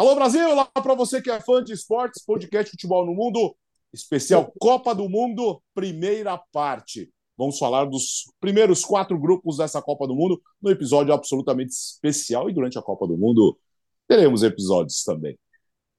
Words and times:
Alô 0.00 0.14
Brasil, 0.14 0.48
olá 0.48 0.64
para 0.64 0.94
você 0.94 1.20
que 1.20 1.30
é 1.30 1.38
fã 1.42 1.62
de 1.62 1.74
esportes, 1.74 2.24
podcast 2.24 2.70
Futebol 2.70 3.04
no 3.04 3.12
Mundo, 3.12 3.54
especial 3.92 4.50
Copa 4.58 4.94
do 4.94 5.10
Mundo, 5.10 5.62
primeira 5.74 6.38
parte. 6.50 7.12
Vamos 7.36 7.58
falar 7.58 7.84
dos 7.84 8.24
primeiros 8.40 8.82
quatro 8.82 9.20
grupos 9.20 9.58
dessa 9.58 9.82
Copa 9.82 10.06
do 10.06 10.14
Mundo 10.14 10.40
no 10.58 10.70
episódio 10.70 11.12
absolutamente 11.12 11.72
especial 11.72 12.48
e 12.48 12.54
durante 12.54 12.78
a 12.78 12.82
Copa 12.82 13.06
do 13.06 13.14
Mundo 13.14 13.58
teremos 14.08 14.42
episódios 14.42 15.04
também. 15.04 15.38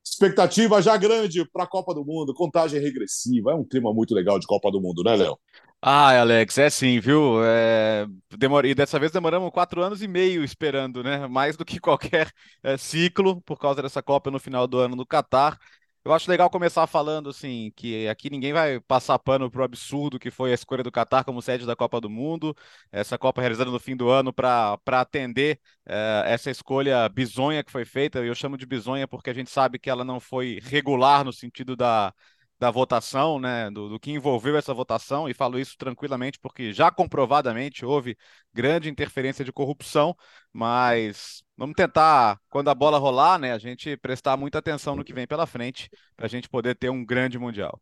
Expectativa 0.03 0.81
já 0.81 0.97
grande 0.97 1.47
para 1.51 1.63
a 1.63 1.67
Copa 1.67 1.93
do 1.93 2.03
Mundo, 2.03 2.33
contagem 2.33 2.81
regressiva. 2.81 3.51
É 3.51 3.55
um 3.55 3.63
clima 3.63 3.93
muito 3.93 4.13
legal 4.15 4.39
de 4.39 4.47
Copa 4.47 4.71
do 4.71 4.81
Mundo, 4.81 5.03
né, 5.03 5.15
Léo? 5.15 5.37
Ah, 5.83 6.19
Alex, 6.19 6.57
é 6.59 6.69
sim, 6.69 6.99
viu? 6.99 7.43
É... 7.43 8.05
Demor... 8.37 8.65
E 8.65 8.75
dessa 8.75 8.99
vez 8.99 9.11
demoramos 9.11 9.49
quatro 9.51 9.81
anos 9.81 10.01
e 10.03 10.07
meio 10.07 10.43
esperando, 10.43 11.03
né? 11.03 11.27
Mais 11.27 11.57
do 11.57 11.65
que 11.65 11.79
qualquer 11.81 12.31
é, 12.61 12.77
ciclo, 12.77 13.41
por 13.41 13.57
causa 13.57 13.81
dessa 13.81 14.01
Copa 14.03 14.29
no 14.29 14.39
final 14.39 14.67
do 14.67 14.77
ano 14.77 14.95
no 14.95 15.05
Catar. 15.05 15.57
Eu 16.03 16.11
acho 16.13 16.29
legal 16.29 16.49
começar 16.49 16.87
falando 16.87 17.29
assim 17.29 17.71
que 17.75 18.07
aqui 18.07 18.29
ninguém 18.29 18.51
vai 18.53 18.79
passar 18.79 19.19
pano 19.19 19.51
pro 19.51 19.63
absurdo 19.63 20.17
que 20.17 20.31
foi 20.31 20.51
a 20.51 20.55
escolha 20.55 20.81
do 20.83 20.91
Catar 20.91 21.23
como 21.23 21.41
sede 21.43 21.63
da 21.65 21.75
Copa 21.75 22.01
do 22.01 22.09
Mundo, 22.09 22.55
essa 22.91 23.17
Copa 23.19 23.39
realizada 23.39 23.69
no 23.69 23.79
fim 23.79 23.95
do 23.95 24.09
ano 24.09 24.33
para 24.33 24.79
atender 24.87 25.59
uh, 25.87 26.25
essa 26.25 26.49
escolha 26.49 27.07
bizonha 27.07 27.63
que 27.63 27.71
foi 27.71 27.85
feita. 27.85 28.19
Eu 28.19 28.33
chamo 28.33 28.57
de 28.57 28.65
bizonha 28.65 29.07
porque 29.07 29.29
a 29.29 29.33
gente 29.33 29.51
sabe 29.51 29.77
que 29.77 29.89
ela 29.91 30.03
não 30.03 30.19
foi 30.19 30.59
regular 30.63 31.23
no 31.23 31.31
sentido 31.31 31.75
da 31.75 32.11
da 32.59 32.69
votação, 32.69 33.39
né, 33.39 33.71
do, 33.71 33.89
do, 33.89 33.99
que 33.99 34.11
envolveu 34.11 34.55
essa 34.55 34.71
votação, 34.71 35.27
e 35.27 35.33
falo 35.33 35.57
isso 35.57 35.75
tranquilamente 35.75 36.37
porque 36.39 36.71
já 36.71 36.91
comprovadamente 36.91 37.83
houve 37.83 38.15
grande 38.53 38.87
interferência 38.87 39.43
de 39.43 39.51
corrupção, 39.51 40.15
mas 40.53 41.43
vamos 41.61 41.75
tentar, 41.75 42.39
quando 42.49 42.69
a 42.71 42.73
bola 42.73 42.97
rolar, 42.97 43.37
né, 43.37 43.53
a 43.53 43.59
gente 43.59 43.95
prestar 43.97 44.35
muita 44.35 44.57
atenção 44.57 44.95
no 44.95 45.03
que 45.03 45.13
vem 45.13 45.27
pela 45.27 45.45
frente, 45.45 45.91
para 46.17 46.25
a 46.25 46.29
gente 46.29 46.49
poder 46.49 46.75
ter 46.75 46.89
um 46.89 47.05
grande 47.05 47.37
Mundial. 47.37 47.79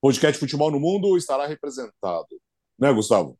O 0.00 0.06
podcast 0.06 0.38
Futebol 0.38 0.70
no 0.70 0.78
Mundo 0.78 1.16
estará 1.16 1.44
representado, 1.44 2.28
né, 2.78 2.92
Gustavo? 2.92 3.36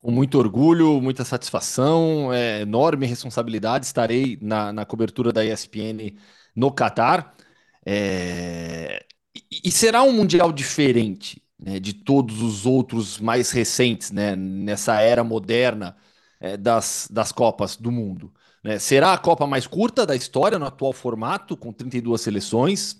Com 0.00 0.12
muito 0.12 0.38
orgulho, 0.38 1.00
muita 1.00 1.24
satisfação, 1.24 2.32
é, 2.32 2.60
enorme 2.60 3.04
responsabilidade. 3.04 3.84
Estarei 3.84 4.38
na, 4.40 4.72
na 4.72 4.86
cobertura 4.86 5.32
da 5.32 5.44
ESPN 5.44 6.16
no 6.54 6.72
Catar. 6.72 7.34
É, 7.84 9.04
e, 9.50 9.72
será 9.72 10.04
um 10.04 10.12
mundial 10.12 10.52
diferente 10.52 11.42
né, 11.58 11.80
de 11.80 11.92
todos 11.92 12.40
os 12.40 12.64
outros 12.64 13.18
mais 13.18 13.50
recentes, 13.50 14.12
né, 14.12 14.36
nessa 14.36 15.00
era 15.00 15.24
moderna 15.24 15.96
é, 16.40 16.56
das, 16.56 17.06
das 17.10 17.30
Copas 17.30 17.76
do 17.76 17.92
Mundo? 17.92 18.32
Né? 18.64 18.78
Será 18.78 19.12
a 19.12 19.18
Copa 19.18 19.46
mais 19.46 19.66
curta 19.66 20.06
da 20.06 20.16
história 20.16 20.58
no 20.58 20.66
atual 20.66 20.92
formato, 20.92 21.56
com 21.56 21.72
32 21.72 22.20
seleções? 22.20 22.96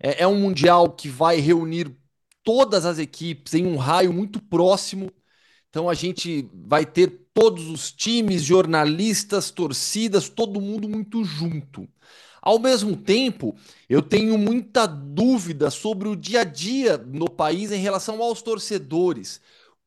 É, 0.00 0.22
é 0.22 0.26
um 0.26 0.40
mundial 0.40 0.90
que 0.90 1.08
vai 1.08 1.38
reunir 1.40 1.94
todas 2.42 2.86
as 2.86 2.98
equipes 2.98 3.54
em 3.54 3.66
um 3.66 3.76
raio 3.76 4.12
muito 4.12 4.40
próximo. 4.42 5.10
Então 5.68 5.88
a 5.88 5.94
gente 5.94 6.48
vai 6.52 6.84
ter 6.84 7.28
todos 7.32 7.68
os 7.68 7.92
times, 7.92 8.42
jornalistas, 8.42 9.50
torcidas, 9.50 10.28
todo 10.28 10.60
mundo 10.60 10.88
muito 10.88 11.24
junto. 11.24 11.88
Ao 12.42 12.58
mesmo 12.58 12.96
tempo, 12.96 13.54
eu 13.88 14.00
tenho 14.00 14.38
muita 14.38 14.86
dúvida 14.86 15.70
sobre 15.70 16.08
o 16.08 16.16
dia 16.16 16.40
a 16.40 16.44
dia 16.44 16.96
no 16.96 17.28
país 17.28 17.70
em 17.70 17.80
relação 17.80 18.22
aos 18.22 18.40
torcedores. 18.40 19.40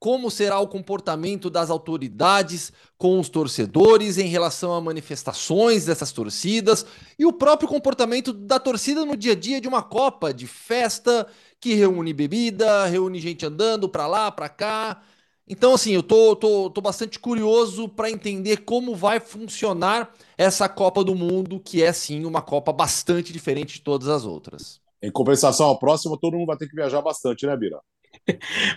Como 0.04 0.30
será 0.30 0.60
o 0.60 0.68
comportamento 0.68 1.50
das 1.50 1.70
autoridades 1.70 2.74
com 2.98 3.22
os 3.22 3.30
torcedores 3.30 4.18
em 4.18 4.28
relação 4.28 4.74
a 4.74 4.82
manifestações 4.82 5.86
dessas 5.86 6.12
torcidas 6.12 6.86
e 7.18 7.26
o 7.26 7.32
próprio 7.32 7.70
comportamento 7.70 8.34
da 8.34 8.60
torcida 8.60 9.06
no 9.06 9.16
dia 9.16 9.32
a 9.32 9.36
dia 9.36 9.62
de 9.62 9.68
uma 9.70 9.82
Copa, 9.82 10.34
de 10.34 10.46
festa 10.46 11.26
que 11.58 11.74
reúne 11.74 12.12
bebida, 12.12 12.86
reúne 12.86 13.18
gente 13.22 13.46
andando 13.46 13.88
para 13.88 14.06
lá, 14.06 14.30
para 14.30 14.50
cá. 14.50 15.02
Então, 15.48 15.74
assim, 15.74 15.94
eu 15.94 16.04
tô, 16.04 16.36
tô, 16.36 16.70
tô 16.70 16.82
bastante 16.82 17.18
curioso 17.18 17.88
para 17.88 18.12
entender 18.12 18.66
como 18.66 18.98
vai 18.98 19.22
funcionar 19.22 20.14
essa 20.38 20.68
Copa 20.68 21.02
do 21.02 21.16
Mundo, 21.16 21.62
que 21.62 21.82
é 21.82 21.94
sim 21.94 22.26
uma 22.26 22.42
Copa 22.42 22.74
bastante 22.74 23.32
diferente 23.32 23.76
de 23.76 23.82
todas 23.82 24.10
as 24.10 24.26
outras. 24.26 24.82
Em 25.02 25.10
compensação, 25.10 25.72
a 25.72 25.78
próxima 25.78 26.18
todo 26.20 26.34
mundo 26.34 26.48
vai 26.48 26.58
ter 26.58 26.68
que 26.68 26.76
viajar 26.76 27.02
bastante, 27.02 27.46
né, 27.46 27.56
Bira? 27.56 27.80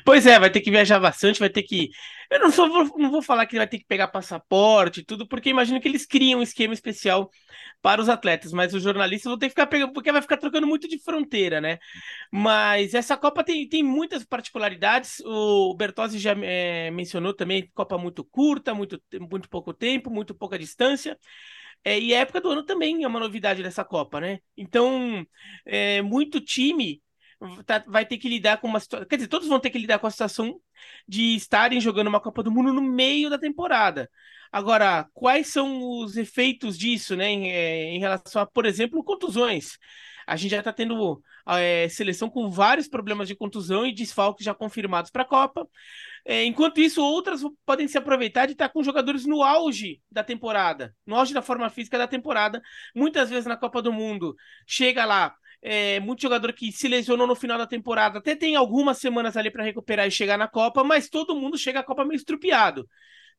Pois 0.05 0.27
é, 0.27 0.39
vai 0.39 0.51
ter 0.51 0.61
que 0.61 0.71
viajar 0.71 0.99
bastante, 0.99 1.39
vai 1.41 1.51
ter 1.51 1.62
que. 1.62 1.91
Eu 2.31 2.41
não, 2.41 2.51
só 2.51 2.69
vou, 2.69 2.99
não 2.99 3.11
vou 3.11 3.23
falar 3.23 3.47
que 3.47 3.57
vai 3.57 3.67
ter 3.69 3.79
que 3.79 3.84
pegar 3.87 4.09
passaporte 4.09 5.01
e 5.01 5.05
tudo, 5.05 5.27
porque 5.29 5.51
imagino 5.51 5.81
que 5.81 5.87
eles 5.89 6.05
criam 6.07 6.41
um 6.41 6.43
esquema 6.43 6.75
especial 6.75 7.31
para 7.81 8.01
os 8.03 8.09
atletas, 8.09 8.53
mas 8.53 8.75
os 8.75 8.83
jornalistas 8.83 9.31
vão 9.31 9.39
ter 9.39 9.47
que 9.47 9.51
ficar 9.51 9.67
pegando, 9.67 9.93
porque 9.93 10.11
vai 10.11 10.21
ficar 10.23 10.37
trocando 10.37 10.67
muito 10.67 10.89
de 10.89 10.99
fronteira, 11.03 11.61
né? 11.61 11.79
Mas 12.33 12.95
essa 12.95 13.17
Copa 13.17 13.45
tem, 13.45 13.69
tem 13.69 13.83
muitas 13.83 14.25
particularidades. 14.25 15.21
O 15.25 15.75
Bertozzi 15.77 16.19
já 16.19 16.33
é, 16.43 16.91
mencionou 16.91 17.35
também: 17.35 17.71
Copa 17.75 17.99
muito 17.99 18.25
curta, 18.25 18.75
muito, 18.75 19.01
muito 19.31 19.49
pouco 19.49 19.73
tempo, 19.75 20.11
muito 20.11 20.35
pouca 20.35 20.59
distância. 20.59 21.19
É, 21.85 21.99
e 22.01 22.15
a 22.15 22.21
época 22.21 22.41
do 22.41 22.51
ano 22.51 22.65
também 22.65 23.05
é 23.05 23.09
uma 23.09 23.21
novidade 23.21 23.62
dessa 23.62 23.85
Copa, 23.85 24.21
né? 24.21 24.41
Então, 24.56 25.25
é, 25.65 26.03
muito 26.03 26.41
time 26.41 27.01
tá, 27.65 27.85
vai 27.87 28.07
ter 28.07 28.19
que 28.19 28.29
lidar 28.29 28.59
com 28.59 28.67
uma 28.67 28.81
situação. 28.81 29.07
Quer 29.07 29.17
dizer, 29.17 29.29
todos 29.29 29.49
vão 29.49 29.61
ter 29.61 29.71
que 29.71 29.79
lidar 29.79 29.99
com 29.99 30.07
a 30.07 30.11
situação 30.11 30.61
de 31.07 31.37
estarem 31.37 31.81
jogando 31.81 32.09
uma 32.09 32.21
Copa 32.21 32.43
do 32.43 32.51
Mundo 32.51 32.73
no 32.73 32.83
meio 32.83 33.31
da 33.31 33.39
temporada. 33.39 34.11
Agora, 34.53 35.09
quais 35.13 35.49
são 35.49 36.01
os 36.01 36.17
efeitos 36.17 36.79
disso, 36.79 37.17
né, 37.17 37.29
em, 37.29 37.51
é, 37.51 37.85
em 37.95 37.99
relação 37.99 38.43
a, 38.43 38.47
por 38.47 38.65
exemplo, 38.65 39.03
contusões? 39.05 39.79
A 40.27 40.35
gente 40.37 40.51
já 40.51 40.59
está 40.59 40.73
tendo 40.73 41.23
é, 41.47 41.89
seleção 41.89 42.29
com 42.29 42.51
vários 42.51 42.89
problemas 42.89 43.29
de 43.29 43.37
contusão 43.37 43.87
e 43.87 43.93
desfalques 43.95 44.45
já 44.45 44.55
confirmados 44.55 45.11
para 45.11 45.23
a 45.23 45.27
Copa. 45.27 45.69
É, 46.25 46.45
enquanto 46.45 46.81
isso, 46.81 47.01
outras 47.01 47.43
podem 47.65 47.87
se 47.87 47.97
aproveitar 47.97 48.47
de 48.47 48.53
estar 48.53 48.69
com 48.69 48.83
jogadores 48.83 49.25
no 49.25 49.45
auge 49.45 50.01
da 50.11 50.25
temporada, 50.25 50.93
no 51.07 51.15
auge 51.15 51.33
da 51.33 51.43
forma 51.43 51.71
física 51.71 51.97
da 51.97 52.09
temporada. 52.09 52.61
Muitas 52.95 53.31
vezes 53.31 53.47
na 53.47 53.57
Copa 53.57 53.81
do 53.81 53.93
Mundo, 53.93 54.35
chega 54.67 55.05
lá, 55.05 55.33
é, 55.62 56.00
muito 56.00 56.22
jogador 56.22 56.53
que 56.53 56.71
se 56.72 56.89
lesionou 56.89 57.27
no 57.27 57.34
final 57.34 57.59
da 57.59 57.67
temporada, 57.67 58.19
até 58.19 58.37
tem 58.37 58.56
algumas 58.56 58.99
semanas 58.99 59.37
ali 59.37 59.50
para 59.50 59.65
recuperar 59.65 60.06
e 60.06 60.11
chegar 60.11 60.39
na 60.39 60.49
Copa, 60.49 60.84
mas 60.84 61.09
todo 61.09 61.37
mundo 61.37 61.59
chega 61.59 61.81
à 61.81 61.83
Copa 61.83 62.05
meio 62.05 62.17
estrupiado, 62.17 62.89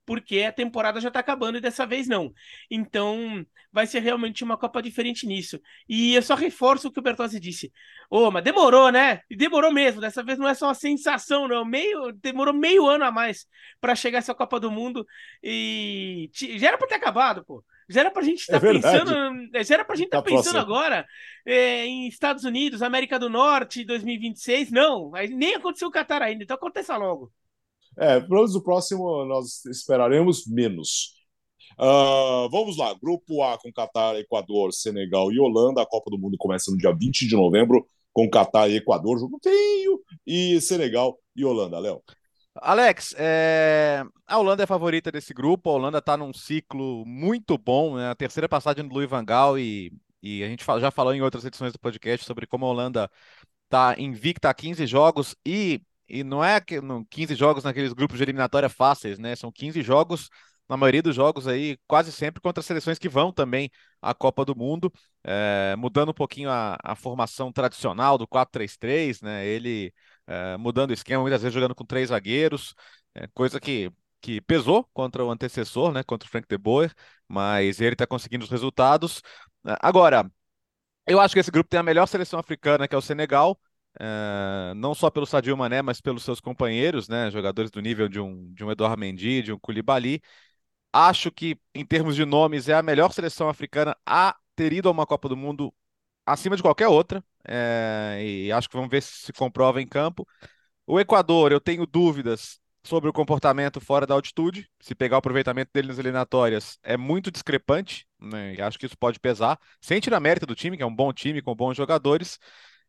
porque 0.05 0.41
a 0.43 0.51
temporada 0.51 1.01
já 1.01 1.09
está 1.09 1.19
acabando 1.19 1.57
e 1.57 1.61
dessa 1.61 1.85
vez 1.85 2.07
não. 2.07 2.33
Então, 2.71 3.45
vai 3.71 3.85
ser 3.85 3.99
realmente 3.99 4.43
uma 4.43 4.57
Copa 4.57 4.81
diferente 4.81 5.27
nisso. 5.27 5.59
E 5.87 6.15
eu 6.15 6.21
só 6.21 6.33
reforço 6.33 6.87
o 6.87 6.91
que 6.91 6.99
o 6.99 7.03
Bertozzi 7.03 7.39
disse. 7.39 7.71
Ô, 8.09 8.27
oh, 8.27 8.31
mas 8.31 8.43
demorou, 8.43 8.91
né? 8.91 9.21
E 9.29 9.35
demorou 9.35 9.71
mesmo. 9.71 10.01
Dessa 10.01 10.23
vez 10.23 10.39
não 10.39 10.47
é 10.47 10.53
só 10.53 10.67
uma 10.67 10.73
sensação, 10.73 11.47
não. 11.47 11.65
Meio, 11.65 12.11
demorou 12.13 12.53
meio 12.53 12.87
ano 12.87 13.03
a 13.03 13.11
mais 13.11 13.45
para 13.81 13.95
chegar 13.95 14.19
essa 14.19 14.33
Copa 14.33 14.59
do 14.59 14.71
Mundo 14.71 15.05
e 15.43 16.29
já 16.33 16.69
era 16.69 16.77
para 16.77 16.87
ter 16.87 16.95
acabado, 16.95 17.45
pô. 17.45 17.63
Já 17.89 18.01
era 18.01 18.11
pra 18.11 18.21
gente 18.21 18.41
estar 18.41 18.59
tá 18.59 18.67
é 18.67 18.73
pensando. 18.73 19.63
Já 19.63 19.75
era 19.75 19.85
pra 19.85 19.95
gente 19.95 20.07
estar 20.07 20.21
tá 20.21 20.29
pensando 20.29 20.57
agora 20.57 21.05
é, 21.45 21.85
em 21.85 22.07
Estados 22.07 22.43
Unidos, 22.43 22.81
América 22.81 23.17
do 23.17 23.29
Norte, 23.29 23.85
2026. 23.85 24.71
Não, 24.71 25.11
nem 25.29 25.55
aconteceu 25.55 25.87
o 25.87 25.91
Qatar 25.91 26.21
ainda, 26.21 26.43
então 26.43 26.55
aconteça 26.55 26.97
logo. 26.97 27.31
É, 27.97 28.19
pelo 28.19 28.35
menos 28.35 28.55
o 28.55 28.61
próximo 28.61 29.25
nós 29.25 29.65
esperaremos 29.65 30.45
menos. 30.45 31.15
Uh, 31.79 32.49
vamos 32.49 32.77
lá, 32.77 32.93
Grupo 32.93 33.43
A 33.43 33.57
com 33.57 33.71
Qatar, 33.71 34.15
Equador, 34.15 34.73
Senegal 34.73 35.31
e 35.31 35.39
Holanda. 35.39 35.81
A 35.81 35.85
Copa 35.85 36.09
do 36.09 36.17
Mundo 36.17 36.35
começa 36.37 36.71
no 36.71 36.77
dia 36.77 36.93
20 36.93 37.27
de 37.27 37.35
novembro 37.35 37.85
com 38.11 38.29
Qatar 38.29 38.69
e 38.69 38.77
Equador, 38.77 39.19
jogo 39.19 39.39
feio, 39.43 40.01
e 40.25 40.59
Senegal 40.59 41.19
e 41.35 41.45
Holanda, 41.45 41.77
Léo. 41.77 42.01
Alex, 42.61 43.13
é... 43.17 44.03
a 44.25 44.37
Holanda 44.37 44.63
é 44.63 44.65
a 44.65 44.67
favorita 44.67 45.11
desse 45.11 45.33
grupo. 45.33 45.69
A 45.69 45.73
Holanda 45.73 45.97
está 45.99 46.17
num 46.17 46.33
ciclo 46.33 47.05
muito 47.05 47.57
bom, 47.57 47.97
né? 47.97 48.09
A 48.09 48.15
terceira 48.15 48.47
passagem 48.49 48.87
do 48.87 48.93
Louis 48.93 49.09
Van 49.09 49.23
Gaal 49.23 49.57
e, 49.59 49.91
e 50.21 50.43
a 50.43 50.47
gente 50.47 50.63
já 50.79 50.91
falou 50.91 51.13
em 51.13 51.21
outras 51.21 51.45
edições 51.45 51.73
do 51.73 51.79
podcast 51.79 52.25
sobre 52.25 52.47
como 52.47 52.65
a 52.65 52.69
Holanda 52.69 53.11
está 53.65 53.95
invicta 53.97 54.49
a 54.49 54.53
15 54.53 54.87
jogos 54.87 55.35
e, 55.45 55.81
e 56.07 56.23
não 56.23 56.43
é 56.43 56.59
que, 56.61 56.79
15 57.09 57.35
jogos 57.35 57.63
naqueles 57.63 57.93
grupos 57.93 58.17
de 58.17 58.23
eliminatória 58.23 58.69
fáceis, 58.69 59.19
né? 59.19 59.35
São 59.35 59.51
15 59.51 59.81
jogos, 59.81 60.29
na 60.69 60.77
maioria 60.77 61.01
dos 61.01 61.15
jogos 61.15 61.47
aí, 61.47 61.77
quase 61.87 62.11
sempre 62.11 62.41
contra 62.41 62.63
seleções 62.63 62.99
que 62.99 63.09
vão 63.09 63.31
também 63.31 63.69
à 64.01 64.13
Copa 64.13 64.43
do 64.45 64.55
Mundo, 64.55 64.91
é... 65.23 65.75
mudando 65.77 66.09
um 66.09 66.13
pouquinho 66.13 66.49
a, 66.49 66.77
a 66.83 66.95
formação 66.95 67.51
tradicional 67.51 68.17
do 68.17 68.27
4-3-3, 68.27 69.21
né? 69.21 69.45
Ele 69.45 69.93
é, 70.27 70.57
mudando 70.57 70.93
esquema, 70.93 71.21
muitas 71.21 71.41
vezes 71.41 71.53
jogando 71.53 71.75
com 71.75 71.85
três 71.85 72.09
zagueiros, 72.09 72.75
é, 73.15 73.27
coisa 73.27 73.59
que, 73.59 73.91
que 74.21 74.41
pesou 74.41 74.83
contra 74.93 75.23
o 75.23 75.31
antecessor, 75.31 75.91
né, 75.91 76.03
contra 76.03 76.27
o 76.27 76.31
Frank 76.31 76.47
de 76.47 76.57
Boer, 76.57 76.93
mas 77.27 77.81
ele 77.81 77.93
está 77.93 78.05
conseguindo 78.07 78.43
os 78.45 78.51
resultados. 78.51 79.21
É, 79.65 79.75
agora, 79.81 80.29
eu 81.07 81.19
acho 81.19 81.33
que 81.33 81.39
esse 81.39 81.51
grupo 81.51 81.69
tem 81.69 81.79
a 81.79 81.83
melhor 81.83 82.07
seleção 82.07 82.39
africana, 82.39 82.87
que 82.87 82.95
é 82.95 82.97
o 82.97 83.01
Senegal, 83.01 83.59
é, 83.99 84.73
não 84.75 84.93
só 84.93 85.09
pelo 85.09 85.25
Sadio 85.25 85.55
Mané, 85.57 85.81
mas 85.81 86.01
pelos 86.01 86.23
seus 86.23 86.39
companheiros, 86.39 87.07
né, 87.07 87.31
jogadores 87.31 87.71
do 87.71 87.81
nível 87.81 88.07
de 88.09 88.19
um, 88.19 88.53
de 88.53 88.63
um 88.63 88.71
Eduardo 88.71 88.99
Mendy, 88.99 89.41
de 89.41 89.53
um 89.53 89.59
Koulibaly. 89.59 90.21
Acho 90.93 91.31
que, 91.31 91.59
em 91.75 91.85
termos 91.85 92.15
de 92.15 92.25
nomes, 92.25 92.69
é 92.69 92.73
a 92.73 92.83
melhor 92.83 93.11
seleção 93.11 93.49
africana 93.49 93.95
a 94.05 94.35
ter 94.55 94.73
ido 94.73 94.89
a 94.89 94.91
uma 94.91 95.05
Copa 95.05 95.29
do 95.29 95.37
Mundo 95.37 95.73
acima 96.25 96.55
de 96.55 96.61
qualquer 96.61 96.87
outra, 96.87 97.23
é, 97.47 98.19
e 98.21 98.51
acho 98.51 98.69
que 98.69 98.75
vamos 98.75 98.89
ver 98.89 99.01
se 99.01 99.25
se 99.25 99.33
comprova 99.33 99.81
em 99.81 99.87
campo. 99.87 100.27
O 100.85 100.99
Equador, 100.99 101.51
eu 101.51 101.59
tenho 101.59 101.85
dúvidas 101.85 102.59
sobre 102.83 103.09
o 103.09 103.13
comportamento 103.13 103.81
fora 103.81 104.07
da 104.07 104.13
altitude. 104.13 104.69
Se 104.79 104.95
pegar 104.95 105.17
o 105.17 105.19
aproveitamento 105.19 105.71
dele 105.73 105.89
nas 105.89 105.99
eliminatórias, 105.99 106.79
é 106.83 106.95
muito 106.95 107.29
discrepante, 107.29 108.07
né? 108.19 108.55
E 108.55 108.61
acho 108.61 108.79
que 108.79 108.85
isso 108.85 108.97
pode 108.97 109.19
pesar, 109.19 109.59
sem 109.81 109.99
tirar 109.99 110.19
mérito 110.19 110.45
do 110.45 110.55
time, 110.55 110.77
que 110.77 110.83
é 110.83 110.85
um 110.85 110.95
bom 110.95 111.11
time 111.11 111.41
com 111.41 111.55
bons 111.55 111.75
jogadores. 111.75 112.39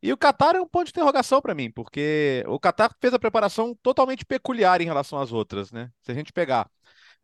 E 0.00 0.12
o 0.12 0.16
Qatar 0.16 0.54
é 0.54 0.60
um 0.60 0.68
ponto 0.68 0.84
de 0.84 0.90
interrogação 0.90 1.40
para 1.40 1.54
mim, 1.54 1.70
porque 1.72 2.44
o 2.46 2.58
Qatar 2.60 2.94
fez 3.00 3.12
a 3.12 3.18
preparação 3.18 3.76
totalmente 3.82 4.24
peculiar 4.24 4.80
em 4.80 4.84
relação 4.84 5.20
às 5.20 5.32
outras, 5.32 5.72
né? 5.72 5.90
Se 6.02 6.12
a 6.12 6.14
gente 6.14 6.32
pegar 6.32 6.70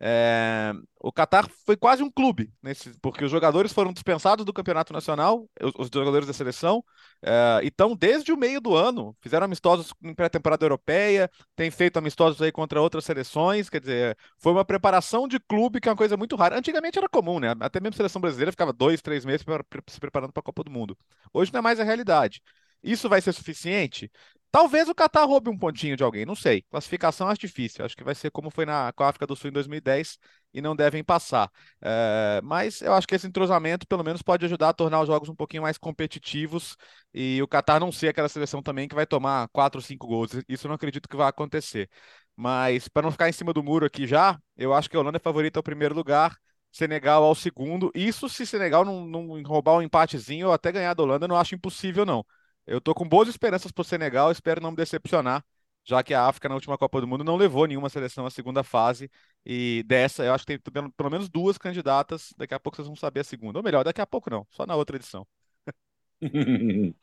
é, 0.01 0.73
o 1.01 1.13
Qatar 1.13 1.49
foi 1.65 1.77
quase 1.77 2.03
um 2.03 2.11
clube, 2.11 2.53
nesse, 2.63 2.93
porque 3.01 3.25
os 3.25 3.31
jogadores 3.31 3.73
foram 3.73 3.93
dispensados 3.93 4.45
do 4.45 4.53
campeonato 4.53 4.93
nacional, 4.93 5.49
os, 5.63 5.73
os 5.79 5.91
jogadores 5.93 6.27
da 6.27 6.33
seleção, 6.33 6.85
é, 7.23 7.61
então 7.63 7.97
desde 7.97 8.33
o 8.33 8.37
meio 8.37 8.61
do 8.61 8.75
ano 8.75 9.17
fizeram 9.21 9.45
amistosos 9.45 9.93
em 10.03 10.15
pré-temporada 10.15 10.65
europeia, 10.65 11.31
tem 11.57 11.71
feito 11.71 11.97
amistosos 11.99 12.41
aí 12.43 12.53
contra 12.53 12.81
outras 12.81 13.05
seleções, 13.05 13.71
quer 13.71 13.81
dizer, 13.81 14.19
foi 14.39 14.53
uma 14.53 14.65
preparação 14.65 15.29
de 15.29 15.39
clube 15.41 15.81
que 15.81 15.89
é 15.89 15.93
uma 15.93 15.97
coisa 15.97 16.17
muito 16.17 16.37
rara. 16.37 16.59
Antigamente 16.59 16.99
era 16.99 17.09
comum, 17.09 17.39
né? 17.39 17.55
Até 17.61 17.81
mesmo 17.81 17.95
a 17.95 17.97
seleção 17.97 18.21
brasileira 18.21 18.53
ficava 18.53 18.73
dois, 18.73 19.01
três 19.01 19.25
meses 19.25 19.45
se 19.89 20.01
preparando 20.01 20.33
para 20.33 20.41
a 20.41 20.45
Copa 20.45 20.65
do 20.65 20.71
Mundo. 20.71 20.97
Hoje 21.33 21.53
não 21.53 21.59
é 21.59 21.63
mais 21.63 21.81
a 21.81 21.85
realidade. 21.85 22.43
Isso 22.83 23.09
vai 23.09 23.21
ser 23.21 23.33
suficiente? 23.33 24.11
Talvez 24.55 24.89
o 24.89 24.95
Catar 24.95 25.25
roube 25.25 25.51
um 25.51 25.59
pontinho 25.59 25.97
de 25.97 26.05
alguém, 26.05 26.25
não 26.25 26.37
sei. 26.37 26.63
Classificação 26.71 27.27
acho 27.27 27.41
difícil. 27.41 27.85
Acho 27.85 27.97
que 27.97 28.05
vai 28.05 28.15
ser 28.15 28.31
como 28.31 28.51
foi 28.53 28.65
na 28.65 28.93
com 28.93 29.03
a 29.03 29.09
África 29.09 29.27
do 29.27 29.35
Sul 29.35 29.51
em 29.51 29.53
2010 29.53 30.17
e 30.53 30.63
não 30.63 30.77
devem 30.77 31.03
passar. 31.03 31.51
É, 31.83 32.41
mas 32.45 32.81
eu 32.81 32.93
acho 32.95 33.05
que 33.05 33.17
esse 33.17 33.27
entrosamento, 33.27 33.85
pelo 33.85 34.05
menos, 34.05 34.23
pode 34.23 34.45
ajudar 34.45 34.69
a 34.69 34.73
tornar 34.73 35.01
os 35.01 35.09
jogos 35.09 35.29
um 35.29 35.35
pouquinho 35.35 35.65
mais 35.65 35.77
competitivos 35.77 36.77
e 37.13 37.43
o 37.43 37.49
Catar 37.49 37.81
não 37.81 37.91
ser 37.91 38.07
aquela 38.11 38.29
seleção 38.29 38.63
também 38.63 38.87
que 38.87 38.95
vai 38.95 39.05
tomar 39.05 39.49
4 39.49 39.79
ou 39.79 39.83
5 39.83 40.07
gols. 40.07 40.31
Isso 40.49 40.67
eu 40.67 40.69
não 40.69 40.77
acredito 40.77 41.09
que 41.09 41.17
vai 41.17 41.29
acontecer. 41.29 41.91
Mas 42.37 42.87
para 42.87 43.03
não 43.03 43.11
ficar 43.11 43.29
em 43.29 43.33
cima 43.33 43.53
do 43.53 43.61
muro 43.63 43.85
aqui 43.85 44.07
já, 44.07 44.39
eu 44.57 44.73
acho 44.73 44.89
que 44.89 44.97
a 44.97 45.01
Holanda 45.01 45.17
é 45.17 45.21
favorita 45.21 45.59
ao 45.59 45.65
primeiro 45.65 45.97
lugar. 45.97 46.37
Senegal 46.71 47.25
ao 47.25 47.35
segundo. 47.35 47.91
Isso 47.93 48.29
se 48.29 48.47
Senegal 48.47 48.85
não, 48.85 49.05
não 49.05 49.43
roubar 49.43 49.75
um 49.75 49.83
empatezinho 49.83 50.47
ou 50.49 50.53
até 50.53 50.71
ganhar 50.71 50.95
da 50.95 51.03
Holanda, 51.03 51.25
eu 51.25 51.29
não 51.29 51.37
acho 51.37 51.55
impossível, 51.57 52.07
não. 52.07 52.25
Eu 52.67 52.81
tô 52.81 52.95
com 52.95 53.09
boas 53.09 53.29
esperanças 53.29 53.71
para 53.71 53.83
o 53.83 53.85
Senegal, 53.85 54.33
espero 54.33 54.61
não 54.61 54.71
me 54.71 54.77
decepcionar, 54.77 55.45
já 55.85 56.03
que 56.03 56.15
a 56.15 56.27
África 56.27 56.49
na 56.49 56.55
última 56.55 56.79
Copa 56.79 57.01
do 57.01 57.07
Mundo 57.07 57.23
não 57.23 57.37
levou 57.37 57.67
nenhuma 57.67 57.91
seleção 57.91 58.25
à 58.25 58.31
segunda 58.31 58.63
fase. 58.63 59.11
E 59.45 59.85
dessa, 59.87 60.25
eu 60.25 60.33
acho 60.33 60.47
que 60.47 60.59
tem 60.59 60.73
pelo, 60.73 60.91
pelo 60.93 61.11
menos 61.11 61.29
duas 61.29 61.59
candidatas. 61.59 62.33
Daqui 62.39 62.55
a 62.55 62.61
pouco 62.61 62.77
vocês 62.77 62.87
vão 62.87 62.97
saber 62.97 63.21
a 63.21 63.25
segunda. 63.25 63.59
Ou 63.59 63.63
melhor, 63.63 63.85
daqui 63.85 64.01
a 64.01 64.07
pouco 64.07 64.31
não, 64.31 64.47
só 64.51 64.65
na 64.67 64.75
outra 64.77 64.97
edição. 64.97 65.27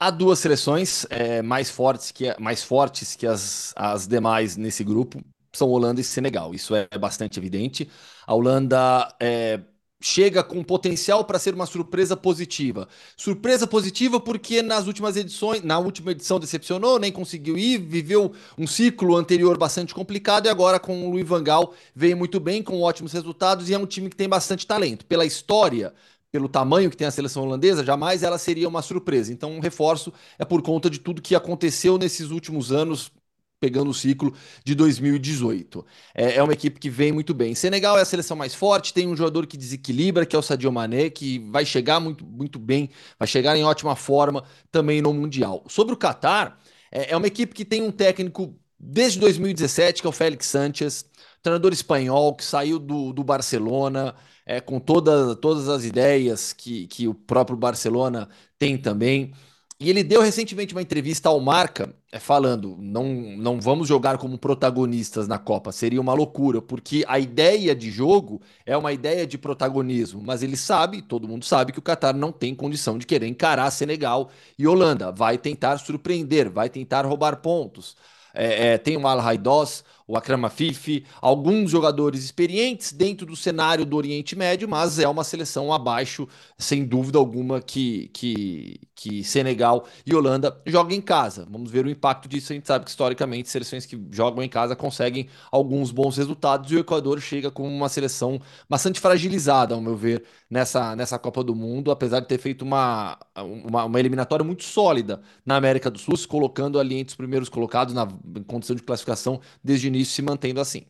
Há 0.00 0.10
duas 0.10 0.38
seleções 0.38 1.06
é, 1.10 1.42
mais 1.42 1.70
fortes 1.70 2.12
que, 2.12 2.34
mais 2.40 2.62
fortes 2.62 3.16
que 3.16 3.26
as, 3.26 3.72
as 3.76 4.06
demais 4.06 4.56
nesse 4.56 4.84
grupo, 4.84 5.20
são 5.52 5.68
Holanda 5.68 6.00
e 6.00 6.04
Senegal. 6.04 6.54
Isso 6.54 6.74
é 6.74 6.86
bastante 6.98 7.38
evidente. 7.38 7.90
A 8.26 8.34
Holanda 8.34 9.14
é, 9.20 9.60
chega 10.00 10.42
com 10.42 10.62
potencial 10.62 11.24
para 11.24 11.38
ser 11.38 11.54
uma 11.54 11.66
surpresa 11.66 12.16
positiva. 12.16 12.88
Surpresa 13.16 13.66
positiva 13.66 14.20
porque 14.20 14.62
nas 14.62 14.86
últimas 14.86 15.16
edições, 15.16 15.62
na 15.62 15.78
última 15.78 16.12
edição 16.12 16.38
decepcionou, 16.38 16.98
nem 16.98 17.10
conseguiu 17.10 17.58
ir, 17.58 17.78
viveu 17.78 18.32
um 18.56 18.66
ciclo 18.66 19.16
anterior 19.16 19.58
bastante 19.58 19.94
complicado 19.94 20.46
e 20.46 20.48
agora 20.48 20.78
com 20.78 21.06
o 21.06 21.10
Louis 21.10 21.26
Van 21.26 21.42
Gaal 21.42 21.74
veio 21.94 22.16
muito 22.16 22.38
bem, 22.38 22.62
com 22.62 22.80
ótimos 22.80 23.12
resultados 23.12 23.68
e 23.68 23.74
é 23.74 23.78
um 23.78 23.86
time 23.86 24.08
que 24.08 24.16
tem 24.16 24.28
bastante 24.28 24.66
talento. 24.66 25.04
Pela 25.06 25.24
história, 25.26 25.92
pelo 26.30 26.48
tamanho 26.48 26.90
que 26.90 26.96
tem 26.96 27.06
a 27.06 27.10
seleção 27.10 27.42
holandesa, 27.42 27.84
jamais 27.84 28.22
ela 28.22 28.38
seria 28.38 28.68
uma 28.68 28.82
surpresa. 28.82 29.32
Então, 29.32 29.50
um 29.52 29.60
reforço 29.60 30.12
é 30.38 30.44
por 30.44 30.62
conta 30.62 30.90
de 30.90 30.98
tudo 30.98 31.22
que 31.22 31.34
aconteceu 31.34 31.98
nesses 31.98 32.30
últimos 32.30 32.70
anos, 32.70 33.10
pegando 33.60 33.90
o 33.90 33.94
ciclo 33.94 34.32
de 34.64 34.74
2018. 34.74 35.84
É, 36.14 36.36
é, 36.36 36.42
uma 36.42 36.52
equipe 36.52 36.78
que 36.78 36.90
vem 36.90 37.12
muito 37.12 37.34
bem. 37.34 37.54
Senegal 37.54 37.98
é 37.98 38.02
a 38.02 38.04
seleção 38.04 38.36
mais 38.36 38.54
forte, 38.54 38.94
tem 38.94 39.06
um 39.08 39.16
jogador 39.16 39.46
que 39.46 39.56
desequilibra, 39.56 40.24
que 40.26 40.36
é 40.36 40.38
o 40.38 40.42
Sadio 40.42 40.72
Mané, 40.72 41.10
que 41.10 41.38
vai 41.50 41.64
chegar 41.64 42.00
muito, 42.00 42.24
muito 42.24 42.58
bem, 42.58 42.90
vai 43.18 43.26
chegar 43.26 43.56
em 43.56 43.64
ótima 43.64 43.96
forma 43.96 44.44
também 44.70 45.02
no 45.02 45.12
Mundial. 45.12 45.64
Sobre 45.68 45.94
o 45.94 45.96
Catar, 45.96 46.58
é, 46.90 47.12
é 47.12 47.16
uma 47.16 47.26
equipe 47.26 47.54
que 47.54 47.64
tem 47.64 47.82
um 47.82 47.90
técnico 47.90 48.58
desde 48.78 49.18
2017, 49.18 50.00
que 50.02 50.06
é 50.06 50.10
o 50.10 50.12
Félix 50.12 50.46
Sanches, 50.46 51.04
treinador 51.42 51.72
espanhol 51.72 52.34
que 52.34 52.44
saiu 52.44 52.78
do, 52.78 53.12
do 53.12 53.24
Barcelona, 53.24 54.14
é, 54.46 54.60
com 54.60 54.78
toda, 54.80 55.34
todas 55.36 55.68
as 55.68 55.84
ideias 55.84 56.52
que, 56.52 56.86
que 56.86 57.08
o 57.08 57.14
próprio 57.14 57.56
Barcelona 57.56 58.28
tem 58.58 58.78
também. 58.78 59.32
E 59.80 59.88
ele 59.88 60.02
deu 60.02 60.20
recentemente 60.20 60.74
uma 60.74 60.82
entrevista 60.82 61.28
ao 61.28 61.38
Marca, 61.38 61.94
é, 62.10 62.18
falando: 62.18 62.76
não, 62.80 63.04
não 63.36 63.60
vamos 63.60 63.86
jogar 63.86 64.18
como 64.18 64.36
protagonistas 64.36 65.28
na 65.28 65.38
Copa, 65.38 65.70
seria 65.70 66.00
uma 66.00 66.12
loucura, 66.14 66.60
porque 66.60 67.04
a 67.06 67.16
ideia 67.18 67.76
de 67.76 67.88
jogo 67.88 68.42
é 68.66 68.76
uma 68.76 68.92
ideia 68.92 69.24
de 69.24 69.38
protagonismo, 69.38 70.20
mas 70.20 70.42
ele 70.42 70.56
sabe, 70.56 71.00
todo 71.00 71.28
mundo 71.28 71.44
sabe, 71.44 71.72
que 71.72 71.78
o 71.78 71.82
Qatar 71.82 72.16
não 72.16 72.32
tem 72.32 72.56
condição 72.56 72.98
de 72.98 73.06
querer 73.06 73.28
encarar 73.28 73.70
Senegal 73.70 74.30
e 74.58 74.66
Holanda, 74.66 75.12
vai 75.12 75.38
tentar 75.38 75.78
surpreender, 75.78 76.50
vai 76.50 76.68
tentar 76.68 77.06
roubar 77.06 77.36
pontos. 77.36 77.96
É, 78.34 78.74
é, 78.74 78.78
tem 78.78 78.96
o 78.96 79.06
Al 79.06 79.20
Haidos, 79.20 79.84
o 80.08 80.16
Akram 80.16 80.42
Afifi, 80.46 81.04
alguns 81.20 81.70
jogadores 81.70 82.24
experientes 82.24 82.92
dentro 82.92 83.26
do 83.26 83.36
cenário 83.36 83.84
do 83.84 83.94
Oriente 83.94 84.34
Médio, 84.34 84.66
mas 84.66 84.98
é 84.98 85.06
uma 85.06 85.22
seleção 85.22 85.70
abaixo, 85.70 86.26
sem 86.56 86.82
dúvida 86.86 87.18
alguma, 87.18 87.60
que, 87.60 88.08
que, 88.14 88.80
que 88.94 89.22
Senegal 89.22 89.86
e 90.06 90.14
Holanda 90.14 90.58
jogam 90.66 90.96
em 90.96 91.00
casa. 91.02 91.46
Vamos 91.50 91.70
ver 91.70 91.84
o 91.84 91.90
impacto 91.90 92.26
disso. 92.26 92.52
A 92.52 92.54
gente 92.54 92.66
sabe 92.66 92.86
que 92.86 92.90
historicamente 92.90 93.50
seleções 93.50 93.84
que 93.84 94.00
jogam 94.10 94.42
em 94.42 94.48
casa 94.48 94.74
conseguem 94.74 95.28
alguns 95.52 95.90
bons 95.90 96.16
resultados 96.16 96.72
e 96.72 96.76
o 96.76 96.78
Equador 96.78 97.20
chega 97.20 97.50
com 97.50 97.68
uma 97.68 97.90
seleção 97.90 98.40
bastante 98.66 98.98
fragilizada, 99.00 99.74
ao 99.74 99.80
meu 99.82 99.94
ver, 99.94 100.24
nessa, 100.48 100.96
nessa 100.96 101.18
Copa 101.18 101.44
do 101.44 101.54
Mundo, 101.54 101.90
apesar 101.90 102.20
de 102.20 102.28
ter 102.28 102.38
feito 102.38 102.62
uma, 102.62 103.18
uma, 103.36 103.84
uma 103.84 104.00
eliminatória 104.00 104.42
muito 104.44 104.64
sólida 104.64 105.20
na 105.44 105.56
América 105.56 105.90
do 105.90 105.98
Sul, 105.98 106.14
colocando 106.26 106.78
ali 106.78 106.96
entre 106.96 107.10
os 107.10 107.16
primeiros 107.16 107.50
colocados 107.50 107.92
na 107.92 108.08
condição 108.46 108.74
de 108.74 108.82
classificação 108.82 109.40
desde 109.62 109.86
o 109.86 109.97
início 109.98 110.14
se 110.14 110.22
mantendo 110.22 110.60
assim. 110.60 110.86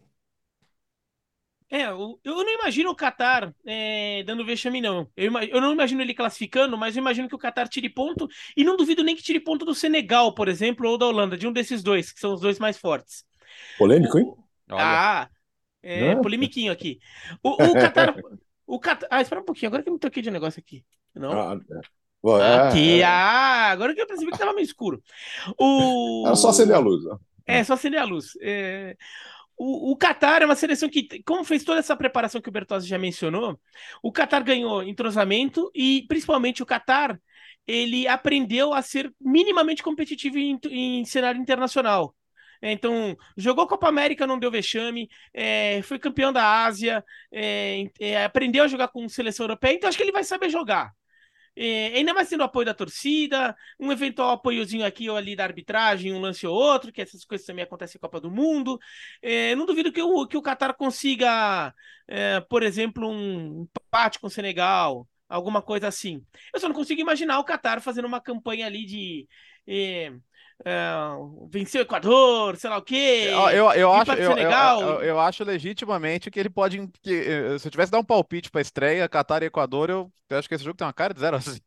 É, 1.70 1.82
eu, 1.84 2.18
eu 2.24 2.34
não 2.34 2.54
imagino 2.54 2.90
o 2.90 2.96
Qatar 2.96 3.54
é, 3.66 4.22
dando 4.22 4.44
vexame, 4.44 4.80
não. 4.80 5.06
Eu, 5.14 5.30
eu, 5.42 5.60
não 5.60 5.72
imagino 5.72 6.00
ele 6.00 6.14
classificando, 6.14 6.78
mas 6.78 6.96
eu 6.96 7.00
imagino 7.02 7.28
que 7.28 7.34
o 7.34 7.38
Qatar 7.38 7.68
tire 7.68 7.90
ponto. 7.90 8.26
E 8.56 8.64
não 8.64 8.76
duvido 8.76 9.04
nem 9.04 9.14
que 9.14 9.22
tire 9.22 9.38
ponto 9.38 9.66
do 9.66 9.74
Senegal, 9.74 10.32
por 10.34 10.48
exemplo, 10.48 10.88
ou 10.88 10.96
da 10.96 11.06
Holanda, 11.06 11.36
de 11.36 11.46
um 11.46 11.52
desses 11.52 11.82
dois, 11.82 12.10
que 12.10 12.20
são 12.20 12.32
os 12.32 12.40
dois 12.40 12.58
mais 12.58 12.78
fortes. 12.78 13.22
Polêmico, 13.76 14.18
hein? 14.18 14.34
Ah, 14.70 15.28
é, 15.82 16.14
polemiquinho 16.16 16.72
aqui. 16.72 17.00
O, 17.42 17.50
o 17.50 17.74
Qatar. 17.74 18.16
o 18.66 18.80
Qatar. 18.80 19.08
Ah, 19.12 19.20
espera 19.20 19.42
um 19.42 19.44
pouquinho, 19.44 19.68
agora 19.68 19.82
que 19.82 19.90
eu 19.90 19.92
me 19.92 19.98
toquei 19.98 20.22
de 20.22 20.30
um 20.30 20.32
negócio 20.32 20.60
aqui. 20.60 20.84
Não? 21.14 21.32
Ah, 21.32 21.58
é. 22.40 22.68
Aqui, 22.68 23.00
é, 23.00 23.04
ah, 23.04 23.70
agora 23.70 23.94
que 23.94 24.00
eu 24.00 24.06
percebi 24.06 24.32
que 24.32 24.38
tava 24.38 24.54
meio 24.54 24.64
escuro. 24.64 25.02
O... 25.58 26.24
Era 26.26 26.34
só 26.34 26.48
acender 26.48 26.74
a 26.74 26.80
luz. 26.80 27.04
Ó. 27.06 27.18
É, 27.48 27.64
só 27.64 27.74
acender 27.74 28.00
a 28.00 28.04
luz. 28.04 28.32
É... 28.40 28.96
O, 29.60 29.96
Qatar 29.96 30.40
é 30.40 30.44
uma 30.44 30.54
seleção 30.54 30.88
que, 30.88 31.20
como 31.24 31.42
fez 31.42 31.64
toda 31.64 31.80
essa 31.80 31.96
preparação 31.96 32.40
que 32.40 32.48
o 32.48 32.52
Bertozzi 32.52 32.86
já 32.86 32.96
mencionou, 32.96 33.58
o 34.00 34.12
Qatar 34.12 34.44
ganhou 34.44 34.84
entrosamento 34.84 35.68
e, 35.74 36.04
principalmente, 36.06 36.62
o 36.62 36.66
Qatar 36.66 37.18
ele 37.66 38.06
aprendeu 38.06 38.72
a 38.72 38.80
ser 38.80 39.12
minimamente 39.20 39.82
competitivo 39.82 40.38
em, 40.38 40.58
em 40.70 41.04
cenário 41.04 41.40
internacional. 41.40 42.14
É, 42.62 42.72
então, 42.72 43.16
jogou 43.36 43.66
Copa 43.66 43.88
América, 43.88 44.26
não 44.26 44.38
deu 44.38 44.50
vexame, 44.50 45.08
é, 45.34 45.80
foi 45.82 45.98
campeão 45.98 46.32
da 46.32 46.64
Ásia, 46.64 47.04
é, 47.32 47.84
é 48.00 48.24
aprendeu 48.24 48.64
a 48.64 48.68
jogar 48.68 48.88
com 48.88 49.08
seleção 49.08 49.44
europeia, 49.44 49.74
então 49.74 49.88
acho 49.88 49.96
que 49.98 50.04
ele 50.04 50.12
vai 50.12 50.24
saber 50.24 50.50
jogar. 50.50 50.92
É, 51.60 51.88
ainda 51.96 52.14
mais 52.14 52.28
tendo 52.28 52.40
o 52.40 52.44
apoio 52.44 52.64
da 52.66 52.72
torcida, 52.72 53.56
um 53.80 53.90
eventual 53.90 54.30
apoiozinho 54.30 54.86
aqui 54.86 55.10
ou 55.10 55.16
ali 55.16 55.34
da 55.34 55.42
arbitragem, 55.42 56.12
um 56.12 56.20
lance 56.20 56.46
ou 56.46 56.54
outro, 56.54 56.92
que 56.92 57.02
essas 57.02 57.24
coisas 57.24 57.44
também 57.44 57.64
acontecem 57.64 57.98
em 57.98 58.00
Copa 58.00 58.20
do 58.20 58.30
Mundo. 58.30 58.78
É, 59.20 59.56
não 59.56 59.66
duvido 59.66 59.92
que 59.92 60.00
o, 60.00 60.24
que 60.26 60.36
o 60.36 60.42
Qatar 60.42 60.76
consiga, 60.76 61.74
é, 62.06 62.40
por 62.42 62.62
exemplo, 62.62 63.08
um 63.10 63.62
empate 63.88 64.20
com 64.20 64.28
o 64.28 64.30
Senegal, 64.30 65.08
alguma 65.28 65.60
coisa 65.60 65.88
assim. 65.88 66.24
Eu 66.54 66.60
só 66.60 66.68
não 66.68 66.74
consigo 66.76 67.00
imaginar 67.00 67.40
o 67.40 67.44
Qatar 67.44 67.80
fazendo 67.80 68.06
uma 68.06 68.20
campanha 68.20 68.66
ali 68.66 68.86
de. 68.86 69.28
É, 70.64 70.90
vencer 71.48 71.80
o 71.80 71.82
Equador, 71.82 72.56
sei 72.56 72.68
lá 72.68 72.78
o 72.78 72.82
quê. 72.82 73.28
Eu, 73.30 73.48
eu, 73.50 73.72
eu 73.72 73.92
acho, 73.92 74.12
eu, 74.12 74.36
eu, 74.36 75.02
eu, 75.02 75.20
acho 75.20 75.44
legitimamente 75.44 76.32
que 76.32 76.40
ele 76.40 76.50
pode. 76.50 76.84
Que, 77.00 77.14
eh, 77.14 77.58
se 77.58 77.68
eu 77.68 77.70
tivesse 77.70 77.92
dar 77.92 78.00
um 78.00 78.04
palpite 78.04 78.50
para 78.50 78.60
estreia, 78.60 79.08
Qatar 79.08 79.42
e 79.44 79.46
Equador, 79.46 79.88
eu, 79.88 80.10
acho 80.30 80.48
que 80.48 80.56
esse 80.56 80.64
jogo 80.64 80.76
tem 80.76 80.84
uma 80.84 80.92
cara 80.92 81.14
de 81.14 81.20
0 81.20 81.36
a 81.36 81.38
0 81.38 81.60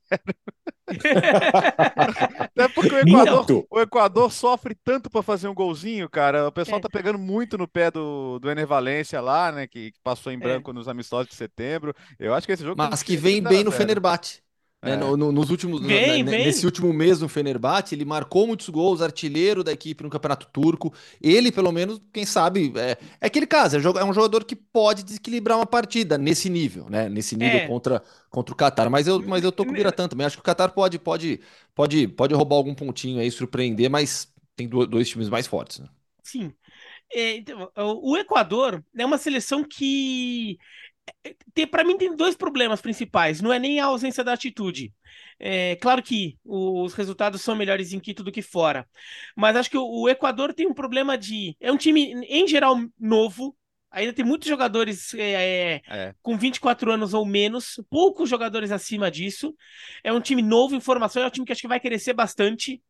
Até 2.38 2.68
porque 2.68 2.94
o 2.94 3.00
Equador, 3.08 3.66
o 3.70 3.80
Equador 3.80 4.30
sofre 4.30 4.76
tanto 4.84 5.10
para 5.10 5.24
fazer 5.24 5.48
um 5.48 5.56
golzinho, 5.56 6.10
cara. 6.10 6.50
O 6.50 6.52
pessoal 6.52 6.80
é. 6.80 6.82
tá 6.82 6.90
pegando 6.90 7.18
muito 7.18 7.58
no 7.58 7.70
pé 7.70 7.90
do, 7.90 8.40
do 8.40 8.52
Ener 8.52 8.68
Valência 8.68 9.22
lá, 9.22 9.54
né? 9.54 9.68
Que, 9.68 9.94
que 9.94 10.00
passou 10.04 10.34
em 10.34 10.36
é. 10.36 10.40
branco 10.40 10.72
é. 10.72 10.74
nos 10.74 10.90
amistosos 10.90 11.30
de 11.30 11.36
setembro. 11.36 11.96
Eu 12.20 12.34
acho 12.34 12.46
que 12.46 12.52
esse 12.52 12.64
jogo. 12.64 12.76
Mas 12.78 13.02
que 13.02 13.16
vem 13.16 13.42
bem 13.42 13.64
no 13.64 13.72
Fenerbahçe. 13.72 14.42
Né? 14.82 14.94
É. 14.94 14.98
No, 14.98 15.16
no, 15.16 15.32
nos 15.32 15.50
últimos, 15.52 15.80
vem, 15.82 16.24
na, 16.24 16.32
vem. 16.32 16.46
Nesse 16.46 16.66
último 16.66 16.92
mês 16.92 17.22
no 17.22 17.30
Fenerbahçe, 17.30 17.94
ele 17.94 18.04
marcou 18.04 18.48
muitos 18.48 18.68
gols, 18.70 19.02
artilheiro 19.02 19.64
da 19.64 19.72
equipe 19.72 20.04
no 20.04 20.10
Campeonato 20.10 20.48
Turco. 20.52 20.92
Ele, 21.22 21.52
pelo 21.52 21.72
menos, 21.72 22.02
quem 22.12 22.26
sabe, 22.26 22.74
é, 22.76 22.98
é 23.22 23.28
aquele 23.28 23.46
caso, 23.46 23.78
é, 23.78 24.04
um 24.04 24.14
jogador 24.14 24.44
que 24.44 24.56
pode 24.56 25.04
desequilibrar 25.04 25.58
uma 25.58 25.68
partida 25.68 26.18
nesse 26.18 26.50
nível, 26.50 26.90
né? 26.90 27.08
Nesse 27.08 27.38
nível 27.38 27.60
é. 27.60 27.68
contra, 27.68 28.02
contra 28.30 28.54
o 28.54 28.58
Qatar. 28.58 28.90
Mas 28.90 29.08
eu, 29.08 29.22
mas 29.22 29.44
eu 29.44 29.52
tô 29.52 29.64
com 29.64 29.72
o 29.72 29.74
Biratã 29.74 30.08
também. 30.08 30.26
Acho 30.26 30.38
que 30.38 30.42
o 30.42 30.46
Qatar 30.46 30.72
pode, 30.72 30.98
pode, 30.98 31.40
pode, 31.76 32.08
pode 32.08 32.34
roubar 32.34 32.56
algum 32.56 32.74
pontinho 32.74 33.20
aí, 33.20 33.30
surpreender, 33.30 33.90
mas 33.90 34.34
tem 34.56 34.68
dois 34.68 35.08
times 35.08 35.30
mais 35.30 35.46
fortes. 35.46 35.80
Né? 35.80 35.88
Sim. 36.24 36.52
É, 37.14 37.36
então, 37.36 37.70
o 37.76 38.18
Equador 38.18 38.82
é 38.98 39.06
uma 39.06 39.18
seleção 39.18 39.64
que 39.64 40.58
para 41.70 41.84
mim 41.84 41.98
tem 41.98 42.16
dois 42.16 42.36
problemas 42.36 42.82
principais. 42.82 43.42
Não 43.42 43.52
é 43.52 43.60
nem 43.60 43.80
a 43.80 43.86
ausência 43.86 44.24
da 44.24 44.34
atitude. 44.34 44.94
É, 45.40 45.76
claro 45.78 46.02
que 46.02 46.38
os 46.46 46.94
resultados 46.94 47.42
são 47.42 47.56
melhores 47.56 47.94
em 47.94 48.00
Quito 48.00 48.24
do 48.24 48.32
que 48.32 48.42
fora, 48.42 48.88
mas 49.36 49.56
acho 49.56 49.70
que 49.70 49.78
o, 49.78 49.86
o 49.86 50.10
Equador 50.10 50.54
tem 50.54 50.68
um 50.68 50.74
problema 50.74 51.18
de 51.18 51.56
é 51.60 51.72
um 51.72 51.78
time 51.78 52.14
em 52.28 52.48
geral 52.48 52.78
novo. 53.00 53.56
Ainda 53.90 54.14
tem 54.14 54.24
muitos 54.24 54.48
jogadores 54.48 55.14
é, 55.16 55.20
é, 55.20 55.82
é. 55.90 56.16
com 56.22 56.38
24 56.38 56.92
anos 56.94 57.14
ou 57.14 57.26
menos, 57.26 57.76
poucos 57.90 58.30
jogadores 58.30 58.72
acima 58.72 59.12
disso. 59.12 59.54
É 60.02 60.14
um 60.14 60.22
time 60.22 60.42
novo 60.42 60.76
em 60.76 60.80
formação, 60.80 61.24
é 61.24 61.28
um 61.28 61.30
time 61.30 61.46
que 61.46 61.52
acho 61.52 61.62
que 61.62 61.68
vai 61.68 61.80
crescer 61.80 62.14
bastante. 62.14 62.82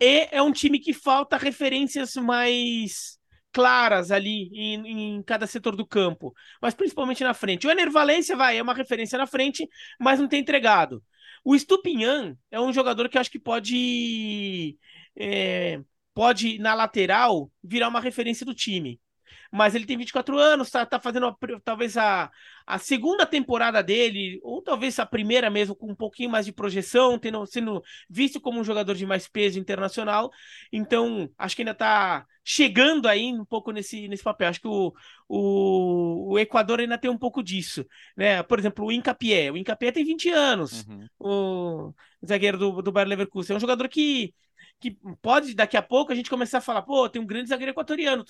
E 0.00 0.28
é 0.32 0.42
um 0.42 0.50
time 0.50 0.80
que 0.80 0.92
falta 0.92 1.36
referências 1.36 2.14
mais 2.14 3.16
claras 3.54 4.10
ali 4.10 4.50
em, 4.52 5.16
em, 5.16 5.22
cada 5.22 5.46
setor 5.46 5.76
do 5.76 5.86
campo, 5.86 6.34
mas 6.60 6.74
principalmente 6.74 7.22
na 7.22 7.32
frente. 7.32 7.66
O 7.66 7.70
Ener 7.70 7.90
Valência 7.90 8.36
vai, 8.36 8.58
é 8.58 8.62
uma 8.62 8.74
referência 8.74 9.16
na 9.16 9.26
frente, 9.26 9.68
mas 10.00 10.18
não 10.20 10.28
tem 10.28 10.40
entregado. 10.40 11.02
O 11.44 11.56
Stupinhan 11.58 12.36
é 12.50 12.60
um 12.60 12.72
jogador 12.72 13.08
que 13.08 13.16
eu 13.16 13.20
acho 13.20 13.30
que 13.30 13.38
pode, 13.38 14.76
é, 15.16 15.80
pode 16.12 16.58
na 16.58 16.74
lateral 16.74 17.50
virar 17.62 17.88
uma 17.88 18.00
referência 18.00 18.44
do 18.44 18.54
time 18.54 19.00
mas 19.50 19.74
ele 19.74 19.86
tem 19.86 19.96
24 19.96 20.38
anos, 20.38 20.70
tá, 20.70 20.84
tá 20.84 20.98
fazendo 20.98 21.26
a, 21.26 21.36
talvez 21.64 21.96
a, 21.96 22.30
a 22.66 22.78
segunda 22.78 23.26
temporada 23.26 23.82
dele, 23.82 24.40
ou 24.42 24.62
talvez 24.62 24.98
a 24.98 25.06
primeira 25.06 25.50
mesmo, 25.50 25.74
com 25.74 25.90
um 25.90 25.94
pouquinho 25.94 26.30
mais 26.30 26.46
de 26.46 26.52
projeção, 26.52 27.18
tendo, 27.18 27.44
sendo 27.46 27.82
visto 28.08 28.40
como 28.40 28.60
um 28.60 28.64
jogador 28.64 28.94
de 28.94 29.06
mais 29.06 29.28
peso 29.28 29.58
internacional. 29.58 30.30
Então, 30.72 31.30
acho 31.38 31.56
que 31.56 31.62
ainda 31.62 31.74
tá 31.74 32.26
chegando 32.44 33.08
aí 33.08 33.32
um 33.32 33.44
pouco 33.44 33.72
nesse, 33.72 34.06
nesse 34.06 34.22
papel. 34.22 34.48
Acho 34.48 34.60
que 34.60 34.68
o, 34.68 34.92
o, 35.28 36.32
o 36.32 36.38
Equador 36.38 36.80
ainda 36.80 36.98
tem 36.98 37.10
um 37.10 37.18
pouco 37.18 37.42
disso. 37.42 37.86
Né? 38.16 38.42
Por 38.42 38.58
exemplo, 38.58 38.84
o 38.84 38.92
Incapié. 38.92 39.50
O 39.50 39.56
Incapié 39.56 39.90
tem 39.90 40.04
20 40.04 40.30
anos, 40.30 40.86
uhum. 40.86 41.06
o 41.18 41.94
zagueiro 42.26 42.58
do, 42.58 42.82
do 42.82 42.92
Bayer 42.92 43.08
Leverkusen. 43.08 43.54
É 43.54 43.56
um 43.56 43.60
jogador 43.60 43.88
que 43.88 44.34
que 44.80 44.98
pode 45.22 45.54
daqui 45.54 45.76
a 45.76 45.82
pouco 45.82 46.12
a 46.12 46.14
gente 46.14 46.28
começar 46.30 46.58
a 46.58 46.60
falar, 46.60 46.82
pô, 46.82 47.08
tem 47.08 47.20
um 47.20 47.26
grande 47.26 47.48
zagueiro 47.48 47.70
equatoriano. 47.72 48.24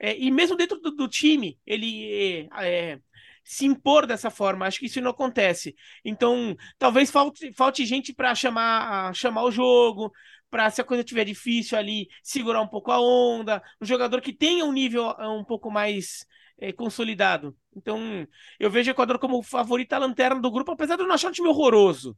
É, 0.00 0.16
e 0.16 0.30
mesmo 0.30 0.56
dentro 0.56 0.80
do, 0.80 0.90
do 0.90 1.08
time, 1.08 1.58
ele 1.66 2.48
é, 2.56 2.66
é, 2.66 3.00
se 3.44 3.66
impor 3.66 4.06
dessa 4.06 4.30
forma. 4.30 4.66
Acho 4.66 4.78
que 4.78 4.86
isso 4.86 5.00
não 5.00 5.10
acontece. 5.10 5.74
Então, 6.04 6.56
talvez 6.78 7.10
falte, 7.10 7.52
falte 7.52 7.84
gente 7.86 8.14
para 8.14 8.34
chamar, 8.34 9.14
chamar 9.14 9.44
o 9.44 9.50
jogo, 9.50 10.12
para 10.50 10.70
se 10.70 10.80
a 10.80 10.84
coisa 10.84 11.02
estiver 11.02 11.24
difícil 11.24 11.76
ali, 11.76 12.08
segurar 12.22 12.62
um 12.62 12.68
pouco 12.68 12.90
a 12.90 13.00
onda. 13.00 13.62
Um 13.80 13.84
jogador 13.86 14.20
que 14.20 14.32
tenha 14.32 14.64
um 14.64 14.72
nível 14.72 15.10
é, 15.18 15.28
um 15.28 15.44
pouco 15.44 15.70
mais 15.70 16.26
é, 16.58 16.72
consolidado. 16.72 17.56
Então, 17.76 18.26
eu 18.58 18.70
vejo 18.70 18.90
o 18.90 18.92
Equador 18.92 19.18
como 19.18 19.38
o 19.38 19.42
favorito 19.42 19.92
à 19.92 19.98
lanterna 19.98 20.40
do 20.40 20.50
grupo, 20.50 20.72
apesar 20.72 20.96
de 20.96 21.02
eu 21.02 21.06
não 21.06 21.14
achar 21.14 21.28
um 21.28 21.32
time 21.32 21.48
horroroso. 21.48 22.16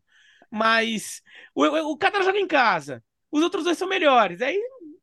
Mas 0.50 1.22
o, 1.54 1.64
o, 1.64 1.92
o 1.92 1.98
Qatar 1.98 2.22
joga 2.22 2.38
em 2.38 2.46
casa 2.46 3.02
os 3.30 3.42
outros 3.42 3.64
dois 3.64 3.78
são 3.78 3.88
melhores. 3.88 4.40
Aí 4.42 4.60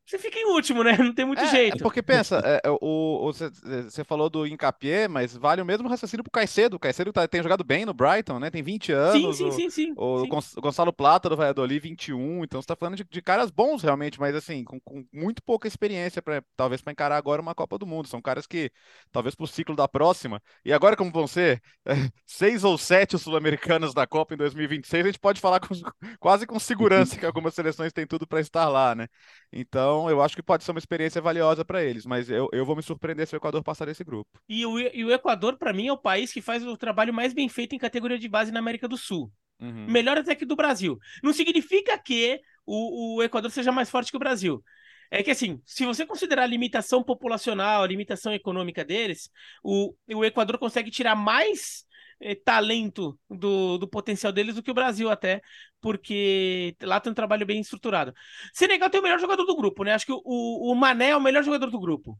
você 0.08 0.18
fica 0.18 0.40
em 0.40 0.46
último, 0.46 0.84
né? 0.84 0.96
Não 0.98 1.14
tem 1.14 1.26
muito 1.26 1.42
é, 1.42 1.48
jeito. 1.48 1.84
Porque 1.84 2.02
pensa, 2.02 2.42
é, 2.46 2.62
é 2.64 2.70
o, 2.70 3.30
você, 3.30 4.04
falou 4.06 4.30
do 4.30 4.48
Incapié, 4.48 5.06
mas 5.06 5.36
vale 5.36 5.62
o 5.62 5.66
mesmo 5.66 5.90
raciocínio 5.90 6.24
pro 6.24 6.32
Caicedo. 6.32 6.78
O 6.78 6.80
Caicedo 6.80 7.12
tá, 7.12 7.28
tem 7.28 7.44
jogado 7.44 7.62
bem 7.62 7.86
no 7.86 7.94
Brighton, 7.94 8.40
né? 8.40 8.50
Tem 8.50 8.64
20 8.64 8.94
anos. 8.94 9.36
Sim, 9.38 9.52
sim, 9.52 9.52
sim, 9.52 9.70
sim. 9.70 9.94
O, 9.98 10.22
sim. 10.22 10.58
o 10.58 10.62
Gonçalo 10.62 10.94
Plata 10.94 11.28
do 11.28 11.36
Valladolid, 11.36 11.82
21. 11.82 12.46
Então 12.46 12.62
você 12.62 12.68
tá 12.68 12.76
falando 12.76 12.96
de, 12.96 13.04
de 13.04 13.22
caras 13.22 13.52
bons 13.52 13.84
realmente, 13.84 14.18
mas 14.18 14.34
assim, 14.34 14.64
com, 14.64 14.80
com 14.80 15.06
muito 15.12 15.44
pouca 15.44 15.68
experiência, 15.68 16.22
pra, 16.22 16.42
talvez 16.56 16.82
para 16.82 16.94
encarar 16.94 17.18
agora 17.18 17.42
uma 17.42 17.54
Copa 17.54 17.78
do 17.78 17.86
Mundo. 17.86 18.08
São 18.08 18.22
caras 18.22 18.48
que, 18.48 18.72
talvez 19.12 19.36
pro 19.36 19.46
ciclo 19.46 19.76
da 19.76 19.90
próxima. 19.90 20.42
E 20.64 20.72
agora, 20.72 20.96
como 20.96 21.12
vão 21.12 21.28
ser 21.28 21.62
seis 22.26 22.64
ou 22.64 22.78
sete 22.78 23.18
sul-americanos 23.18 23.94
da 23.94 24.08
Copa 24.08 24.36
em 24.36 24.38
2026, 24.38 25.04
a 25.04 25.08
gente 25.08 25.20
pode 25.20 25.42
falar 25.42 25.60
com, 25.60 25.68
quase 26.18 26.48
com 26.48 26.58
segurança 26.58 27.18
que 27.18 27.26
algumas 27.26 27.54
seleções 27.54 27.92
têm 27.92 28.08
tudo 28.08 28.26
para 28.26 28.40
estar 28.40 28.70
lá, 28.70 28.96
né? 28.96 29.10
Então 29.52 29.97
eu 30.10 30.22
acho 30.22 30.36
que 30.36 30.44
pode 30.44 30.64
ser 30.64 30.72
uma 30.72 30.80
experiência 30.80 31.22
valiosa 31.22 31.66
para 31.66 31.84
eles, 31.84 32.06
mas 32.06 32.30
eu, 32.30 32.48
eu 32.52 32.66
vou 32.66 32.76
me 32.76 32.84
surpreender 32.84 33.26
se 33.26 33.36
o 33.36 33.38
Equador 33.38 33.64
passar 33.64 33.86
desse 33.86 34.04
grupo. 34.04 34.30
E 34.48 34.66
o, 34.66 34.80
e 34.80 35.04
o 35.06 35.12
Equador, 35.12 35.58
para 35.58 35.74
mim, 35.74 35.88
é 35.88 35.94
o 35.94 35.98
país 35.98 36.32
que 36.32 36.42
faz 36.42 36.66
o 36.66 36.78
trabalho 36.78 37.14
mais 37.14 37.34
bem 37.34 37.50
feito 37.50 37.74
em 37.74 37.80
categoria 37.80 38.20
de 38.20 38.28
base 38.28 38.52
na 38.52 38.60
América 38.60 38.88
do 38.88 38.98
Sul. 38.98 39.32
Uhum. 39.60 39.88
Melhor 39.88 40.18
até 40.18 40.36
que 40.36 40.46
do 40.46 40.56
Brasil. 40.56 41.00
Não 41.24 41.34
significa 41.34 41.98
que 41.98 42.40
o, 42.66 43.16
o 43.18 43.24
Equador 43.24 43.50
seja 43.50 43.72
mais 43.72 43.90
forte 43.90 44.12
que 44.12 44.18
o 44.18 44.20
Brasil. 44.20 44.64
É 45.10 45.24
que 45.24 45.32
assim, 45.32 45.62
se 45.66 45.86
você 45.86 46.06
considerar 46.06 46.44
a 46.44 46.48
limitação 46.48 47.02
populacional, 47.02 47.82
a 47.82 47.88
limitação 47.88 48.34
econômica 48.34 48.84
deles, 48.84 49.30
o, 49.64 49.96
o 50.14 50.26
Equador 50.26 50.58
consegue 50.58 50.92
tirar 50.92 51.16
mais 51.16 51.86
eh, 52.20 52.36
talento 52.36 53.20
do, 53.30 53.78
do 53.78 53.88
potencial 53.88 54.32
deles 54.32 54.56
do 54.56 54.64
que 54.64 54.72
o 54.72 54.74
Brasil 54.74 55.10
até, 55.10 55.42
porque 55.82 56.76
lá 56.82 57.00
tem 57.00 57.12
um 57.12 57.16
trabalho 57.16 57.46
bem 57.46 57.60
estruturado. 57.60 58.14
Senegal 58.54 58.90
tem 58.90 59.00
o 59.00 59.04
melhor 59.04 59.20
jogador 59.20 59.46
do 59.46 59.56
grupo, 59.56 59.84
né? 59.84 59.94
Acho 59.94 60.06
que 60.06 60.12
o, 60.12 60.22
o 60.26 60.76
Mané 60.76 61.10
é 61.10 61.18
o 61.18 61.22
melhor 61.22 61.44
jogador 61.44 61.70
do 61.70 61.80
grupo. 61.80 62.20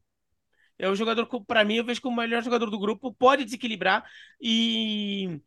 É 0.78 0.88
o 0.90 0.96
jogador 0.96 1.28
para 1.46 1.64
mim, 1.66 1.76
eu 1.76 1.86
vejo 1.86 2.02
que 2.02 2.08
o 2.08 2.16
melhor 2.16 2.44
jogador 2.44 2.70
do 2.70 2.80
grupo 2.80 3.12
pode 3.14 3.44
desequilibrar 3.44 4.06
e, 4.40 5.42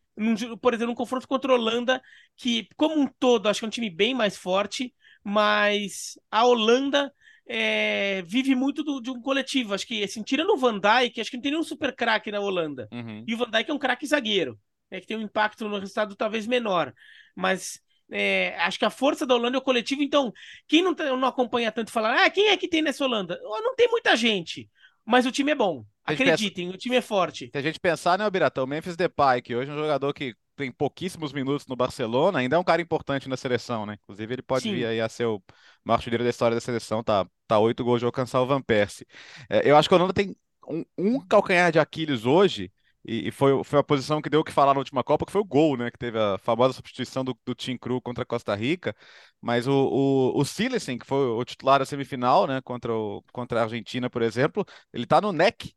por 0.60 0.74
exemplo, 0.74 0.92
um 0.92 0.96
confronto 0.96 1.28
contra 1.28 1.52
a 1.52 1.54
Holanda, 1.54 2.02
que, 2.36 2.68
como 2.76 2.98
um 3.00 3.06
todo, 3.06 3.48
acho 3.48 3.60
que 3.60 3.64
é 3.66 3.68
um 3.68 3.70
time 3.70 3.88
bem 3.90 4.12
mais 4.12 4.36
forte, 4.36 4.92
mas 5.22 6.18
a 6.30 6.44
Holanda 6.44 7.12
é, 7.52 8.22
vive 8.22 8.54
muito 8.54 8.84
do, 8.84 9.00
de 9.00 9.10
um 9.10 9.20
coletivo. 9.20 9.74
Acho 9.74 9.84
que, 9.84 10.04
assim, 10.04 10.22
tirando 10.22 10.50
o 10.50 10.56
Van 10.56 10.78
Dijk, 10.78 11.20
acho 11.20 11.30
que 11.30 11.36
não 11.36 11.42
tem 11.42 11.50
nenhum 11.50 11.64
super 11.64 11.92
craque 11.92 12.30
na 12.30 12.38
Holanda. 12.38 12.88
Uhum. 12.92 13.24
E 13.26 13.34
o 13.34 13.36
Van 13.36 13.50
Dijk 13.50 13.68
é 13.68 13.74
um 13.74 13.78
craque 13.78 14.06
zagueiro, 14.06 14.56
né, 14.88 15.00
que 15.00 15.06
tem 15.06 15.16
um 15.16 15.22
impacto 15.22 15.68
no 15.68 15.76
resultado 15.76 16.14
talvez 16.14 16.46
menor. 16.46 16.94
Mas 17.34 17.80
é, 18.08 18.54
acho 18.60 18.78
que 18.78 18.84
a 18.84 18.90
força 18.90 19.26
da 19.26 19.34
Holanda 19.34 19.56
é 19.56 19.58
o 19.58 19.62
coletivo. 19.62 20.00
Então, 20.00 20.32
quem 20.68 20.80
não, 20.80 20.94
tá, 20.94 21.04
não 21.04 21.26
acompanha 21.26 21.72
tanto 21.72 21.90
fala, 21.90 22.24
ah, 22.24 22.30
quem 22.30 22.50
é 22.50 22.56
que 22.56 22.68
tem 22.68 22.82
nessa 22.82 23.04
Holanda? 23.04 23.36
Não 23.42 23.74
tem 23.74 23.88
muita 23.88 24.14
gente, 24.14 24.70
mas 25.04 25.26
o 25.26 25.32
time 25.32 25.50
é 25.50 25.56
bom. 25.56 25.84
Acreditem, 26.04 26.66
pensa... 26.66 26.76
o 26.76 26.78
time 26.78 26.96
é 26.96 27.02
forte. 27.02 27.50
Se 27.52 27.58
a 27.58 27.62
gente 27.62 27.80
pensar, 27.80 28.16
né, 28.16 28.30
Biratão, 28.30 28.62
o 28.62 28.66
Memphis 28.68 28.96
Depay, 28.96 29.42
que 29.42 29.56
hoje 29.56 29.68
é 29.68 29.74
um 29.74 29.78
jogador 29.78 30.14
que 30.14 30.36
tem 30.60 30.72
pouquíssimos 30.72 31.32
minutos 31.32 31.66
no 31.66 31.76
Barcelona, 31.76 32.38
ainda 32.38 32.56
é 32.56 32.58
um 32.58 32.64
cara 32.64 32.82
importante 32.82 33.28
na 33.28 33.36
seleção, 33.36 33.86
né? 33.86 33.98
Inclusive, 34.02 34.34
ele 34.34 34.42
pode 34.42 34.64
Sim. 34.64 34.74
vir 34.74 34.86
aí 34.86 35.00
a 35.00 35.08
ser 35.08 35.26
o 35.26 35.42
maior 35.84 35.96
artilheiro 35.98 36.24
da 36.24 36.30
história 36.30 36.54
da 36.54 36.60
seleção, 36.60 37.02
tá, 37.02 37.26
tá 37.46 37.58
oito 37.58 37.84
gols 37.84 38.00
de 38.00 38.06
alcançar 38.06 38.40
o 38.40 38.46
Van 38.46 38.62
Persie. 38.62 39.06
É, 39.48 39.68
eu 39.68 39.76
acho 39.76 39.88
que 39.88 39.94
a 39.94 39.98
Holanda 39.98 40.14
tem 40.14 40.36
um, 40.68 40.84
um 40.96 41.20
calcanhar 41.20 41.72
de 41.72 41.78
Aquiles 41.78 42.24
hoje, 42.24 42.72
e, 43.04 43.28
e, 43.28 43.30
foi, 43.30 43.64
foi 43.64 43.78
a 43.78 43.82
posição 43.82 44.20
que 44.20 44.28
deu 44.28 44.40
o 44.40 44.44
que 44.44 44.52
falar 44.52 44.74
na 44.74 44.80
última 44.80 45.02
Copa, 45.02 45.24
que 45.24 45.32
foi 45.32 45.40
o 45.40 45.44
gol, 45.44 45.76
né? 45.76 45.90
Que 45.90 45.98
teve 45.98 46.18
a 46.18 46.36
famosa 46.38 46.74
substituição 46.74 47.24
do, 47.24 47.36
do 47.44 47.54
Team 47.54 47.78
Cru 47.78 48.00
contra 48.00 48.22
a 48.22 48.26
Costa 48.26 48.54
Rica. 48.54 48.94
Mas 49.40 49.66
o, 49.66 49.72
o, 49.72 50.38
o 50.38 50.44
Silesen, 50.44 50.98
que 50.98 51.06
foi 51.06 51.26
o 51.26 51.42
titular 51.44 51.78
da 51.78 51.86
semifinal, 51.86 52.46
né? 52.46 52.60
Contra, 52.62 52.92
o, 52.92 53.22
contra 53.32 53.60
a 53.60 53.62
Argentina, 53.62 54.10
por 54.10 54.20
exemplo, 54.20 54.66
ele 54.92 55.06
tá 55.06 55.20
no 55.20 55.32
NEC. 55.32 55.72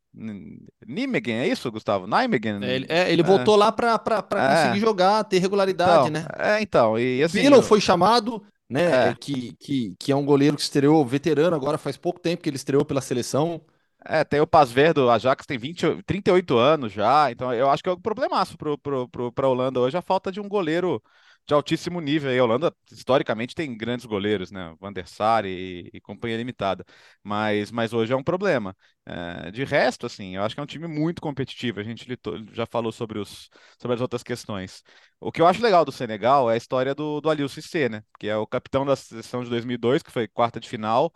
Nijmegen, 0.86 1.40
é 1.40 1.48
isso, 1.48 1.72
Gustavo? 1.72 2.06
Nijmegen? 2.06 2.64
É, 2.64 2.76
ele, 2.76 2.86
é, 2.90 3.12
ele 3.12 3.22
é. 3.22 3.26
voltou 3.26 3.56
lá 3.56 3.72
para 3.72 3.96
é. 3.96 4.56
conseguir 4.56 4.80
jogar, 4.80 5.24
ter 5.24 5.40
regularidade, 5.40 6.10
então, 6.10 6.22
né? 6.22 6.28
É, 6.38 6.62
então. 6.62 7.00
E, 7.00 7.24
assim, 7.24 7.42
eu... 7.42 7.64
foi 7.64 7.80
chamado, 7.80 8.44
né? 8.70 9.10
É. 9.10 9.16
Que, 9.18 9.54
que, 9.54 9.96
que 9.98 10.12
é 10.12 10.16
um 10.16 10.26
goleiro 10.26 10.58
que 10.58 10.62
estreou 10.62 11.06
veterano 11.06 11.56
agora, 11.56 11.78
faz 11.78 11.96
pouco 11.96 12.20
tempo 12.20 12.44
que 12.44 12.50
ele 12.50 12.58
estreou 12.58 12.84
pela 12.84 13.02
seleção. 13.02 13.62
É, 14.06 14.24
tem 14.24 14.42
o 14.42 14.48
Paz 14.48 14.72
do 14.94 15.10
Ajax 15.10 15.46
tem 15.46 15.58
20, 15.58 16.04
38 16.04 16.58
anos 16.58 16.92
já, 16.92 17.32
então 17.32 17.54
eu 17.54 17.70
acho 17.70 17.82
que 17.82 17.90
é 17.90 17.94
um 17.94 18.00
problemaço 18.02 18.58
para 18.58 18.78
pro, 18.78 19.08
pro, 19.08 19.32
pro, 19.32 19.46
a 19.46 19.50
Holanda 19.50 19.80
hoje 19.80 19.98
a 19.98 20.02
falta 20.02 20.32
de 20.32 20.42
um 20.42 20.48
goleiro 20.50 21.02
de 21.48 21.54
altíssimo 21.54 22.00
nível. 22.02 22.32
E 22.34 22.40
a 22.40 22.44
Holanda, 22.44 22.74
historicamente, 22.92 23.56
tem 23.56 23.76
grandes 23.78 24.06
goleiros, 24.06 24.52
né? 24.52 24.76
Van 24.80 24.92
der 24.94 25.08
Sar 25.08 25.46
e, 25.46 25.90
e 25.94 26.02
companhia 26.02 26.38
limitada. 26.38 26.86
Mas, 27.24 27.72
mas 27.72 27.94
hoje 27.94 28.14
é 28.14 28.16
um 28.16 28.24
problema. 28.24 28.76
É, 29.06 29.52
de 29.52 29.64
resto, 29.64 30.06
assim, 30.06 30.36
eu 30.36 30.44
acho 30.44 30.56
que 30.56 30.60
é 30.62 30.64
um 30.64 30.66
time 30.66 30.88
muito 30.88 31.22
competitivo. 31.22 31.80
A 31.80 31.84
gente 31.84 32.06
já 32.54 32.66
falou 32.66 32.92
sobre, 32.92 33.20
os, 33.20 33.50
sobre 33.80 33.96
as 33.96 34.02
outras 34.02 34.24
questões. 34.24 34.84
O 35.20 35.32
que 35.32 35.42
eu 35.42 35.48
acho 35.48 35.62
legal 35.62 35.84
do 35.86 35.92
Senegal 35.92 36.50
é 36.50 36.54
a 36.56 36.58
história 36.58 36.96
do, 36.96 37.20
do 37.22 37.30
Aliou 37.30 37.50
Cissé, 37.50 37.90
né? 37.90 38.04
Que 38.20 38.28
é 38.28 38.38
o 38.38 38.48
capitão 38.48 38.86
da 38.86 38.96
seleção 38.96 39.44
de 39.44 39.50
2002, 39.50 40.02
que 40.04 40.12
foi 40.12 40.28
quarta 40.28 40.60
de 40.60 40.70
final, 40.70 41.12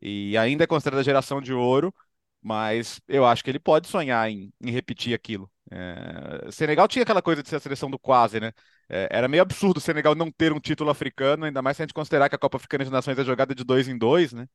e 0.00 0.36
ainda 0.36 0.64
é 0.64 0.66
considerada 0.66 1.00
a 1.00 1.04
geração 1.04 1.40
de 1.40 1.52
ouro, 1.52 1.94
mas 2.42 3.00
eu 3.08 3.24
acho 3.26 3.44
que 3.44 3.50
ele 3.50 3.58
pode 3.58 3.88
sonhar 3.88 4.28
em, 4.30 4.52
em 4.60 4.70
repetir 4.70 5.14
aquilo. 5.14 5.50
É, 5.70 6.50
Senegal 6.50 6.88
tinha 6.88 7.02
aquela 7.02 7.22
coisa 7.22 7.42
de 7.42 7.48
ser 7.48 7.56
a 7.56 7.60
seleção 7.60 7.90
do 7.90 7.98
quase, 7.98 8.40
né? 8.40 8.52
É, 8.88 9.08
era 9.10 9.28
meio 9.28 9.42
absurdo 9.42 9.78
o 9.78 9.80
Senegal 9.80 10.14
não 10.14 10.30
ter 10.30 10.52
um 10.52 10.58
título 10.60 10.90
africano, 10.90 11.44
ainda 11.44 11.62
mais 11.62 11.76
se 11.76 11.82
a 11.82 11.86
gente 11.86 11.94
considerar 11.94 12.28
que 12.28 12.34
a 12.34 12.38
Copa 12.38 12.56
Africana 12.56 12.84
de 12.84 12.90
Nações 12.90 13.18
é 13.18 13.24
jogada 13.24 13.54
de 13.54 13.62
dois 13.64 13.88
em 13.88 13.96
dois, 13.96 14.32
né? 14.32 14.48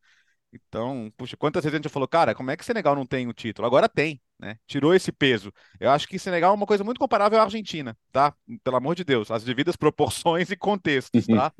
Então, 0.67 1.11
puxa, 1.17 1.35
quantas 1.35 1.63
vezes 1.63 1.73
a 1.73 1.77
gente 1.77 1.91
falou, 1.91 2.07
cara, 2.07 2.33
como 2.33 2.49
é 2.49 2.55
que 2.55 2.63
Senegal 2.63 2.95
não 2.95 3.05
tem 3.05 3.27
o 3.27 3.33
título? 3.33 3.65
Agora 3.67 3.89
tem, 3.89 4.21
né? 4.39 4.57
Tirou 4.65 4.93
esse 4.93 5.11
peso. 5.11 5.51
Eu 5.79 5.91
acho 5.91 6.07
que 6.07 6.17
Senegal 6.17 6.51
é 6.51 6.55
uma 6.55 6.65
coisa 6.65 6.83
muito 6.83 6.99
comparável 6.99 7.39
à 7.39 7.43
Argentina, 7.43 7.97
tá? 8.11 8.33
Pelo 8.63 8.77
amor 8.77 8.95
de 8.95 9.03
Deus, 9.03 9.29
as 9.31 9.43
devidas 9.43 9.75
proporções 9.75 10.49
e 10.51 10.55
contextos, 10.55 11.27
tá? 11.27 11.51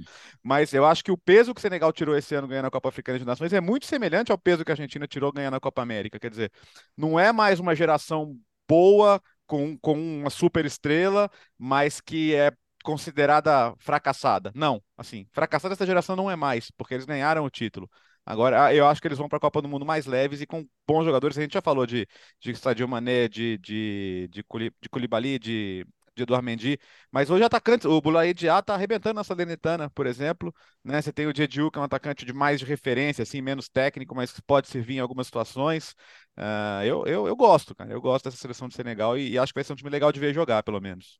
Mas 0.42 0.74
eu 0.74 0.86
acho 0.86 1.04
que 1.04 1.12
o 1.12 1.18
peso 1.18 1.54
que 1.54 1.62
Senegal 1.62 1.92
tirou 1.92 2.18
esse 2.18 2.34
ano 2.36 2.48
ganhando 2.48 2.68
a 2.68 2.72
Copa 2.72 2.90
Africana 2.90 3.20
de 3.20 3.26
Nações 3.26 3.52
é 3.54 3.60
muito 3.62 3.86
semelhante 3.86 4.32
ao 4.32 4.38
peso 4.38 4.64
que 4.64 4.72
a 4.72 4.74
Argentina 4.74 5.08
tirou 5.08 5.32
ganhando 5.32 5.56
a 5.56 5.60
Copa 5.60 5.82
América. 5.82 6.20
Quer 6.20 6.30
dizer, 6.30 6.52
não 6.96 7.20
é 7.20 7.32
mais 7.32 7.60
uma 7.60 7.76
geração 7.76 8.38
boa 8.68 9.22
com, 9.46 9.78
com 9.78 9.94
uma 9.94 10.30
super 10.30 10.66
estrela, 10.66 11.30
mas 11.58 12.02
que 12.02 12.34
é 12.34 12.52
considerada 12.84 13.74
fracassada. 13.80 14.52
Não, 14.56 14.82
assim, 14.96 15.28
fracassada 15.34 15.74
essa 15.74 15.86
geração 15.86 16.16
não 16.16 16.30
é 16.30 16.36
mais, 16.36 16.70
porque 16.72 16.94
eles 16.94 17.06
ganharam 17.06 17.44
o 17.44 17.50
título. 17.50 17.90
Agora, 18.26 18.74
eu 18.74 18.88
acho 18.88 19.02
que 19.02 19.08
eles 19.08 19.18
vão 19.18 19.30
para 19.30 19.38
a 19.38 19.42
Copa 19.42 19.62
do 19.62 19.68
Mundo 19.70 19.86
mais 19.86 20.06
leves 20.06 20.42
e 20.42 20.48
com 20.48 20.68
bons 20.88 21.06
jogadores. 21.06 21.38
A 21.38 21.42
gente 21.42 21.54
já 21.54 21.62
falou 21.62 21.86
de, 21.86 22.08
de 22.40 22.56
Sadio 22.56 22.88
Mané, 22.88 23.28
de, 23.28 23.58
de, 23.60 24.28
de, 24.32 24.44
de 24.82 24.90
Koulibaly, 24.90 25.38
de, 25.38 25.86
de 26.16 26.24
Eduardo 26.24 26.46
Mendy, 26.46 26.80
mas 27.12 27.30
hoje 27.30 27.44
atacantes, 27.44 27.86
o 27.86 28.02
Diá 28.34 28.62
tá 28.62 28.74
arrebentando 28.74 29.16
na 29.16 29.24
Salernitana, 29.24 29.90
por 29.90 30.08
exemplo, 30.08 30.54
né? 30.84 31.02
Você 31.02 31.12
tem 31.12 31.28
o 31.28 31.34
Diediu, 31.34 31.70
que 31.70 31.78
é 31.78 31.82
um 31.82 31.86
atacante 31.86 32.26
de 32.26 32.34
mais 32.34 32.60
de 32.60 32.66
referência, 32.66 33.22
assim, 33.24 33.42
menos 33.42 33.68
técnico, 33.68 34.16
mas 34.16 34.32
que 34.32 34.42
pode 34.42 34.68
servir 34.70 34.96
em 34.96 35.00
algumas 35.00 35.28
situações. 35.28 35.92
Uh, 36.38 36.84
eu, 36.86 37.06
eu, 37.06 37.28
eu 37.28 37.36
gosto, 37.36 37.76
cara, 37.76 37.92
eu 37.92 38.02
gosto 38.02 38.26
dessa 38.26 38.38
seleção 38.38 38.68
de 38.68 38.76
Senegal 38.76 39.18
e, 39.18 39.32
e 39.32 39.38
acho 39.38 39.54
que 39.54 39.58
vai 39.58 39.64
ser 39.64 39.74
um 39.74 39.76
time 39.76 39.90
legal 39.90 40.12
de 40.12 40.20
ver 40.20 40.34
jogar, 40.34 40.64
pelo 40.64 40.80
menos. 40.80 41.20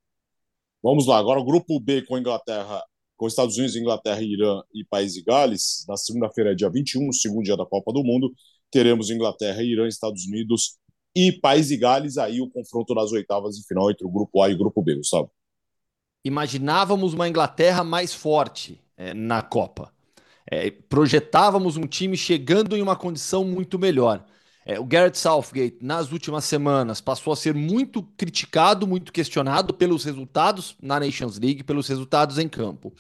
Vamos 0.82 1.08
lá, 1.08 1.18
agora 1.18 1.40
o 1.40 1.46
grupo 1.46 1.80
B 1.80 2.04
com 2.04 2.18
Inglaterra 2.18 2.82
com 3.18 3.28
Estados 3.28 3.58
Unidos, 3.58 3.76
Inglaterra, 3.76 4.22
Irã 4.22 4.62
e 4.74 4.84
País 4.84 5.14
de 5.14 5.24
Gales. 5.24 5.86
Na 5.88 5.98
segunda-feira, 5.98 6.56
dia 6.56 6.70
21, 6.70 7.12
segundo 7.12 7.44
dia 7.44 7.58
da 7.58 7.66
Copa 7.66 7.92
do 7.94 8.04
Mundo, 8.04 8.34
teremos 8.72 9.10
Inglaterra, 9.10 9.64
Irã, 9.64 9.88
Estados 9.88 10.26
Unidos 10.26 10.78
e 11.16 11.32
País 11.32 11.70
de 11.70 11.78
Gales. 11.78 12.18
Aí 12.18 12.42
o 12.42 12.50
confronto 12.50 12.94
nas 12.94 13.12
oitavas 13.12 13.56
de 13.56 13.66
final 13.66 13.90
entre 13.90 14.06
o 14.06 14.12
grupo 14.12 14.42
A 14.42 14.50
e 14.50 14.54
o 14.54 14.58
grupo 14.58 14.82
B, 14.82 14.96
Gustavo. 14.96 15.32
Imaginávamos 16.24 17.14
uma 17.14 17.30
Inglaterra 17.30 17.84
mais 17.84 18.14
forte 18.14 18.82
é, 18.98 19.14
na 19.14 19.42
Copa. 19.42 19.94
É, 20.50 20.70
projetávamos 20.70 21.78
um 21.78 21.88
time 21.88 22.18
chegando 22.18 22.76
em 22.76 22.82
uma 22.82 22.96
condição 22.96 23.44
muito 23.44 23.80
melhor. 23.80 24.26
É, 24.66 24.80
o 24.80 24.84
Garrett 24.84 25.16
Southgate, 25.16 25.78
nas 25.80 26.12
últimas 26.12 26.44
semanas, 26.44 27.00
passou 27.00 27.32
a 27.32 27.36
ser 27.36 27.54
muito 27.54 28.02
criticado, 28.18 28.88
muito 28.88 29.14
questionado 29.14 29.76
pelos 29.76 30.04
resultados 30.04 30.76
na 30.82 31.00
Nations 31.00 31.38
League, 31.38 31.64
pelos 31.64 31.88
resultados 31.88 32.40
em 32.40 32.50
campo. 32.50 32.92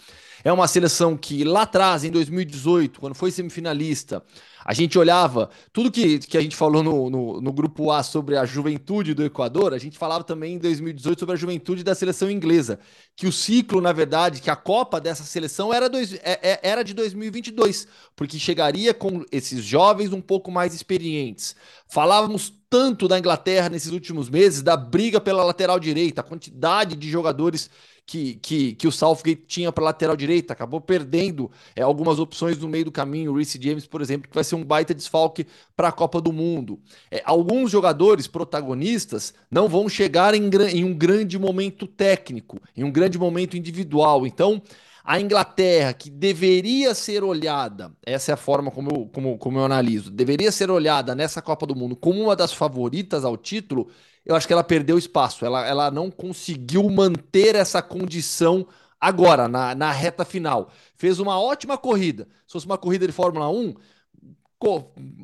É 0.43 0.53
uma 0.53 0.67
seleção 0.67 1.17
que 1.17 1.43
lá 1.43 1.63
atrás, 1.63 2.03
em 2.03 2.11
2018, 2.11 2.99
quando 2.99 3.15
foi 3.15 3.31
semifinalista, 3.31 4.23
a 4.65 4.73
gente 4.73 4.97
olhava 4.97 5.51
tudo 5.71 5.91
que, 5.91 6.17
que 6.17 6.35
a 6.35 6.41
gente 6.41 6.55
falou 6.55 6.81
no, 6.81 7.07
no, 7.07 7.39
no, 7.39 7.53
grupo 7.53 7.91
A 7.91 8.01
sobre 8.01 8.35
a 8.35 8.45
juventude 8.45 9.13
do 9.13 9.23
Equador, 9.23 9.75
a 9.75 9.77
gente 9.77 9.95
falava 9.95 10.23
também 10.23 10.55
em 10.55 10.57
2018 10.57 11.19
sobre 11.19 11.35
a 11.35 11.37
juventude 11.37 11.83
da 11.83 11.93
seleção 11.93 12.31
inglesa, 12.31 12.79
que 13.15 13.27
o 13.27 13.31
ciclo, 13.31 13.79
na 13.79 13.93
verdade, 13.93 14.41
que 14.41 14.49
a 14.49 14.55
Copa 14.55 14.99
dessa 14.99 15.23
seleção 15.23 15.71
era, 15.71 15.87
dois, 15.87 16.15
é, 16.15 16.39
é, 16.41 16.59
era 16.63 16.83
de 16.83 16.95
2022, 16.95 17.87
porque 18.15 18.39
chegaria 18.39 18.91
com 18.91 19.23
esses 19.31 19.63
jovens 19.63 20.11
um 20.11 20.21
pouco 20.21 20.49
mais 20.49 20.73
experientes. 20.73 21.55
Falávamos 21.87 22.51
tanto 22.67 23.07
da 23.07 23.19
Inglaterra 23.19 23.69
nesses 23.69 23.91
últimos 23.91 24.29
meses, 24.31 24.63
da 24.63 24.75
briga 24.75 25.21
pela 25.21 25.43
lateral 25.43 25.79
direita, 25.79 26.21
a 26.21 26.23
quantidade 26.23 26.95
de 26.95 27.07
jogadores 27.07 27.69
que, 28.05 28.35
que, 28.35 28.73
que 28.75 28.87
o 28.87 28.91
Southgate 28.91 29.43
tinha 29.47 29.71
para 29.71 29.85
lateral 29.85 30.15
direita, 30.15 30.53
acabou 30.53 30.79
perdendo 30.79 31.49
é, 31.75 31.81
algumas 31.81 32.19
opções 32.19 32.57
no 32.57 32.67
meio 32.67 32.85
do 32.85 32.91
caminho. 32.91 33.31
O 33.31 33.35
Reece 33.35 33.59
James, 33.61 33.87
por 33.87 34.01
exemplo, 34.01 34.29
que 34.29 34.35
vai 34.35 34.43
ser 34.43 34.55
um 34.55 34.63
baita 34.63 34.93
desfalque 34.93 35.45
para 35.75 35.87
a 35.87 35.91
Copa 35.91 36.21
do 36.21 36.31
Mundo. 36.31 36.79
É, 37.09 37.21
alguns 37.25 37.71
jogadores 37.71 38.27
protagonistas 38.27 39.33
não 39.49 39.67
vão 39.67 39.89
chegar 39.89 40.35
em, 40.35 40.49
em 40.71 40.83
um 40.83 40.93
grande 40.93 41.39
momento 41.39 41.87
técnico, 41.87 42.61
em 42.75 42.83
um 42.83 42.91
grande 42.91 43.17
momento 43.17 43.57
individual. 43.57 44.27
Então, 44.27 44.61
a 45.03 45.19
Inglaterra, 45.19 45.93
que 45.93 46.09
deveria 46.09 46.95
ser 46.95 47.23
olhada, 47.23 47.91
essa 48.03 48.31
é 48.31 48.33
a 48.33 48.37
forma 48.37 48.71
como 48.71 48.89
eu, 48.89 49.09
como, 49.13 49.37
como 49.37 49.59
eu 49.59 49.65
analiso, 49.65 50.09
deveria 50.09 50.51
ser 50.51 50.71
olhada 50.71 51.13
nessa 51.13 51.41
Copa 51.43 51.67
do 51.67 51.75
Mundo 51.75 51.95
como 51.95 52.21
uma 52.23 52.35
das 52.35 52.51
favoritas 52.51 53.23
ao 53.23 53.37
título, 53.37 53.87
eu 54.25 54.35
acho 54.35 54.47
que 54.47 54.53
ela 54.53 54.63
perdeu 54.63 54.97
espaço. 54.97 55.45
Ela, 55.45 55.65
ela 55.65 55.91
não 55.91 56.09
conseguiu 56.09 56.89
manter 56.89 57.55
essa 57.55 57.81
condição 57.81 58.67
agora, 58.99 59.47
na, 59.47 59.75
na 59.75 59.91
reta 59.91 60.25
final. 60.25 60.71
Fez 60.95 61.19
uma 61.19 61.39
ótima 61.39 61.77
corrida. 61.77 62.27
Se 62.47 62.53
fosse 62.53 62.65
uma 62.65 62.77
corrida 62.77 63.05
de 63.05 63.13
Fórmula 63.13 63.49
1, 63.49 63.75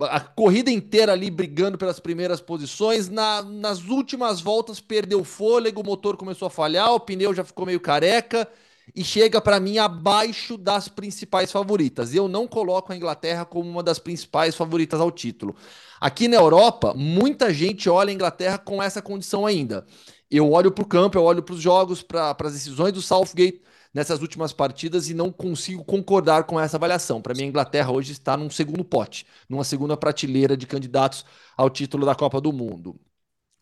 a 0.02 0.20
corrida 0.20 0.70
inteira 0.70 1.14
ali 1.14 1.32
brigando 1.32 1.78
pelas 1.78 2.00
primeiras 2.00 2.40
posições. 2.40 3.10
Na, 3.10 3.42
nas 3.42 3.84
últimas 3.86 4.40
voltas 4.40 4.80
perdeu 4.80 5.24
fôlego, 5.24 5.82
o 5.82 5.86
motor 5.86 6.16
começou 6.16 6.46
a 6.46 6.52
falhar, 6.52 6.94
o 6.94 7.00
pneu 7.00 7.34
já 7.34 7.44
ficou 7.44 7.66
meio 7.66 7.80
careca 7.80 8.48
e 8.96 9.04
chega 9.04 9.40
para 9.42 9.60
mim 9.60 9.78
abaixo 9.78 10.58
das 10.58 10.88
principais 10.88 11.52
favoritas. 11.52 12.14
Eu 12.14 12.28
não 12.28 12.48
coloco 12.48 12.92
a 12.92 12.96
Inglaterra 12.96 13.46
como 13.46 13.70
uma 13.70 13.84
das 13.84 14.00
principais 14.00 14.56
favoritas 14.56 15.00
ao 15.00 15.12
título. 15.12 15.56
Aqui 16.00 16.28
na 16.28 16.38
Europa, 16.38 16.94
muita 16.96 17.54
gente 17.54 17.90
olha 17.90 18.10
a 18.10 18.14
Inglaterra 18.14 18.58
com 18.58 18.82
essa 18.82 19.02
condição 19.02 19.46
ainda. 19.46 19.86
Eu 20.30 20.52
olho 20.52 20.72
para 20.72 20.84
o 20.84 20.88
campo, 20.88 21.18
eu 21.18 21.24
olho 21.24 21.44
para 21.44 21.54
os 21.54 21.62
jogos, 21.62 22.02
para 22.02 22.36
as 22.40 22.54
decisões 22.54 22.94
do 22.94 23.02
Southgate 23.02 23.62
nessas 23.94 24.22
últimas 24.22 24.54
partidas 24.54 25.10
e 25.10 25.14
não 25.14 25.32
consigo 25.32 25.84
concordar 25.84 26.46
com 26.46 26.60
essa 26.60 26.78
avaliação. 26.78 27.22
Para 27.22 27.34
mim, 27.34 27.44
a 27.44 27.48
Inglaterra 27.48 27.92
hoje 27.92 28.12
está 28.14 28.38
num 28.38 28.50
segundo 28.50 28.84
pote, 28.86 29.26
numa 29.50 29.64
segunda 29.64 29.98
prateleira 29.98 30.56
de 30.56 30.66
candidatos 30.66 31.26
ao 31.58 31.70
título 31.70 32.06
da 32.06 32.16
Copa 32.16 32.40
do 32.40 32.54
Mundo. 32.54 33.00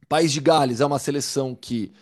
País 0.08 0.32
de 0.32 0.40
Gales 0.40 0.82
é 0.82 0.86
uma 0.86 1.00
seleção 1.00 1.56
que 1.56 1.94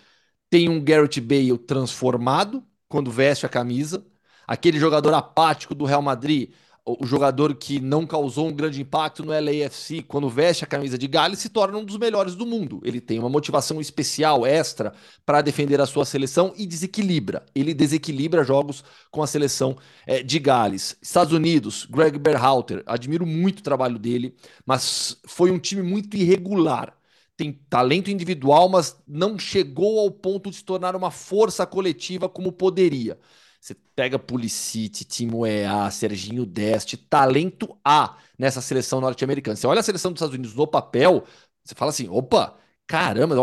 tem 0.49 0.69
um 0.69 0.83
Garrett 0.83 1.19
Bale 1.21 1.57
transformado 1.57 2.65
quando 2.87 3.11
veste 3.11 3.45
a 3.45 3.49
camisa, 3.49 4.05
aquele 4.47 4.79
jogador 4.79 5.13
apático 5.13 5.75
do 5.75 5.85
Real 5.85 6.01
Madrid 6.01 6.51
o 6.87 7.05
jogador 7.05 7.53
que 7.55 7.81
não 7.81 8.07
causou 8.07 8.47
um 8.47 8.53
grande 8.53 8.81
impacto 8.81 9.23
no 9.23 9.31
LAFC, 9.31 10.01
quando 10.03 10.29
veste 10.29 10.63
a 10.63 10.67
camisa 10.67 10.97
de 10.97 11.05
Gales, 11.05 11.39
se 11.39 11.49
torna 11.49 11.77
um 11.77 11.83
dos 11.83 11.97
melhores 11.97 12.33
do 12.33 12.45
mundo. 12.45 12.79
Ele 12.83 13.01
tem 13.01 13.19
uma 13.19 13.27
motivação 13.27 13.81
especial, 13.81 14.45
extra, 14.45 14.93
para 15.25 15.41
defender 15.41 15.81
a 15.81 15.85
sua 15.85 16.05
seleção 16.05 16.53
e 16.55 16.65
desequilibra. 16.65 17.45
Ele 17.53 17.73
desequilibra 17.73 18.43
jogos 18.43 18.85
com 19.11 19.21
a 19.21 19.27
seleção 19.27 19.75
é, 20.05 20.23
de 20.23 20.39
Gales. 20.39 20.95
Estados 21.01 21.33
Unidos, 21.33 21.85
Greg 21.85 22.17
Berhalter, 22.17 22.83
admiro 22.85 23.25
muito 23.25 23.59
o 23.59 23.63
trabalho 23.63 23.99
dele, 23.99 24.33
mas 24.65 25.17
foi 25.27 25.51
um 25.51 25.59
time 25.59 25.81
muito 25.81 26.15
irregular. 26.15 26.96
Tem 27.37 27.53
talento 27.69 28.09
individual, 28.11 28.67
mas 28.67 29.01
não 29.07 29.39
chegou 29.39 29.99
ao 29.99 30.11
ponto 30.11 30.49
de 30.49 30.57
se 30.57 30.65
tornar 30.65 30.95
uma 30.95 31.11
força 31.11 31.65
coletiva 31.67 32.27
como 32.27 32.51
poderia. 32.51 33.19
Você 33.61 33.75
pega 33.95 34.17
Pulisic, 34.19 35.05
Timo 35.05 35.45
EA, 35.45 35.89
Serginho 35.91 36.45
Deste, 36.45 36.97
talento 36.97 37.77
A 37.85 38.17
nessa 38.37 38.61
seleção 38.61 38.99
norte-americana. 39.01 39.55
Você 39.55 39.67
olha 39.67 39.81
a 39.81 39.83
seleção 39.83 40.11
dos 40.11 40.19
Estados 40.19 40.35
Unidos 40.35 40.55
no 40.55 40.67
papel, 40.67 41.25
você 41.63 41.75
fala 41.75 41.91
assim: 41.91 42.07
opa, 42.09 42.57
caramba, 42.87 43.35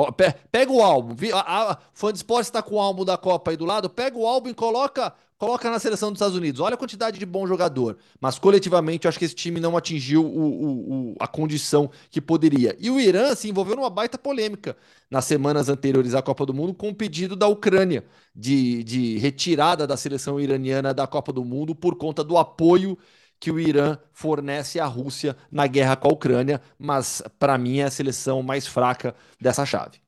pega 0.50 0.72
o 0.72 0.82
álbum. 0.82 1.14
A, 1.34 1.72
a, 1.72 1.78
fã 1.92 2.10
de 2.10 2.18
esporte 2.18 2.46
está 2.46 2.62
com 2.62 2.76
o 2.76 2.80
álbum 2.80 3.04
da 3.04 3.16
Copa 3.16 3.50
aí 3.50 3.56
do 3.56 3.64
lado, 3.64 3.90
pega 3.90 4.16
o 4.16 4.26
álbum 4.26 4.48
e 4.48 4.54
coloca 4.54 5.14
Coloca 5.36 5.68
na 5.68 5.78
seleção 5.80 6.10
dos 6.10 6.16
Estados 6.16 6.36
Unidos. 6.36 6.60
Olha 6.60 6.74
a 6.74 6.78
quantidade 6.78 7.18
de 7.18 7.26
bom 7.26 7.46
jogador. 7.46 7.98
Mas 8.20 8.38
coletivamente, 8.38 9.04
eu 9.04 9.08
acho 9.08 9.18
que 9.18 9.24
esse 9.24 9.34
time 9.34 9.58
não 9.58 9.76
atingiu 9.76 10.24
o, 10.24 11.10
o, 11.12 11.16
a 11.18 11.26
condição 11.26 11.90
que 12.08 12.20
poderia. 12.20 12.76
E 12.78 12.88
o 12.88 13.00
Irã 13.00 13.34
se 13.34 13.48
envolveu 13.48 13.74
numa 13.74 13.90
baita 13.90 14.16
polêmica 14.16 14.76
nas 15.10 15.24
semanas 15.24 15.68
anteriores 15.68 16.14
à 16.14 16.22
Copa 16.22 16.46
do 16.46 16.54
Mundo 16.54 16.72
com 16.72 16.88
o 16.88 16.94
pedido 16.94 17.34
da 17.34 17.48
Ucrânia 17.48 18.04
de, 18.34 18.84
de 18.84 19.18
retirada 19.18 19.86
da 19.86 19.96
seleção 19.96 20.40
iraniana 20.40 20.94
da 20.94 21.06
Copa 21.06 21.32
do 21.32 21.44
Mundo 21.44 21.74
por 21.74 21.96
conta 21.96 22.22
do 22.22 22.38
apoio 22.38 22.96
que 23.38 23.50
o 23.50 23.60
Irã 23.60 23.98
fornece 24.12 24.80
à 24.80 24.86
Rússia 24.86 25.36
na 25.50 25.66
guerra 25.66 25.96
com 25.96 26.08
a 26.08 26.12
Ucrânia. 26.12 26.60
Mas, 26.78 27.22
para 27.38 27.58
mim, 27.58 27.78
é 27.78 27.84
a 27.84 27.90
seleção 27.90 28.42
mais 28.42 28.66
fraca 28.66 29.14
dessa 29.40 29.66
chave. 29.66 30.00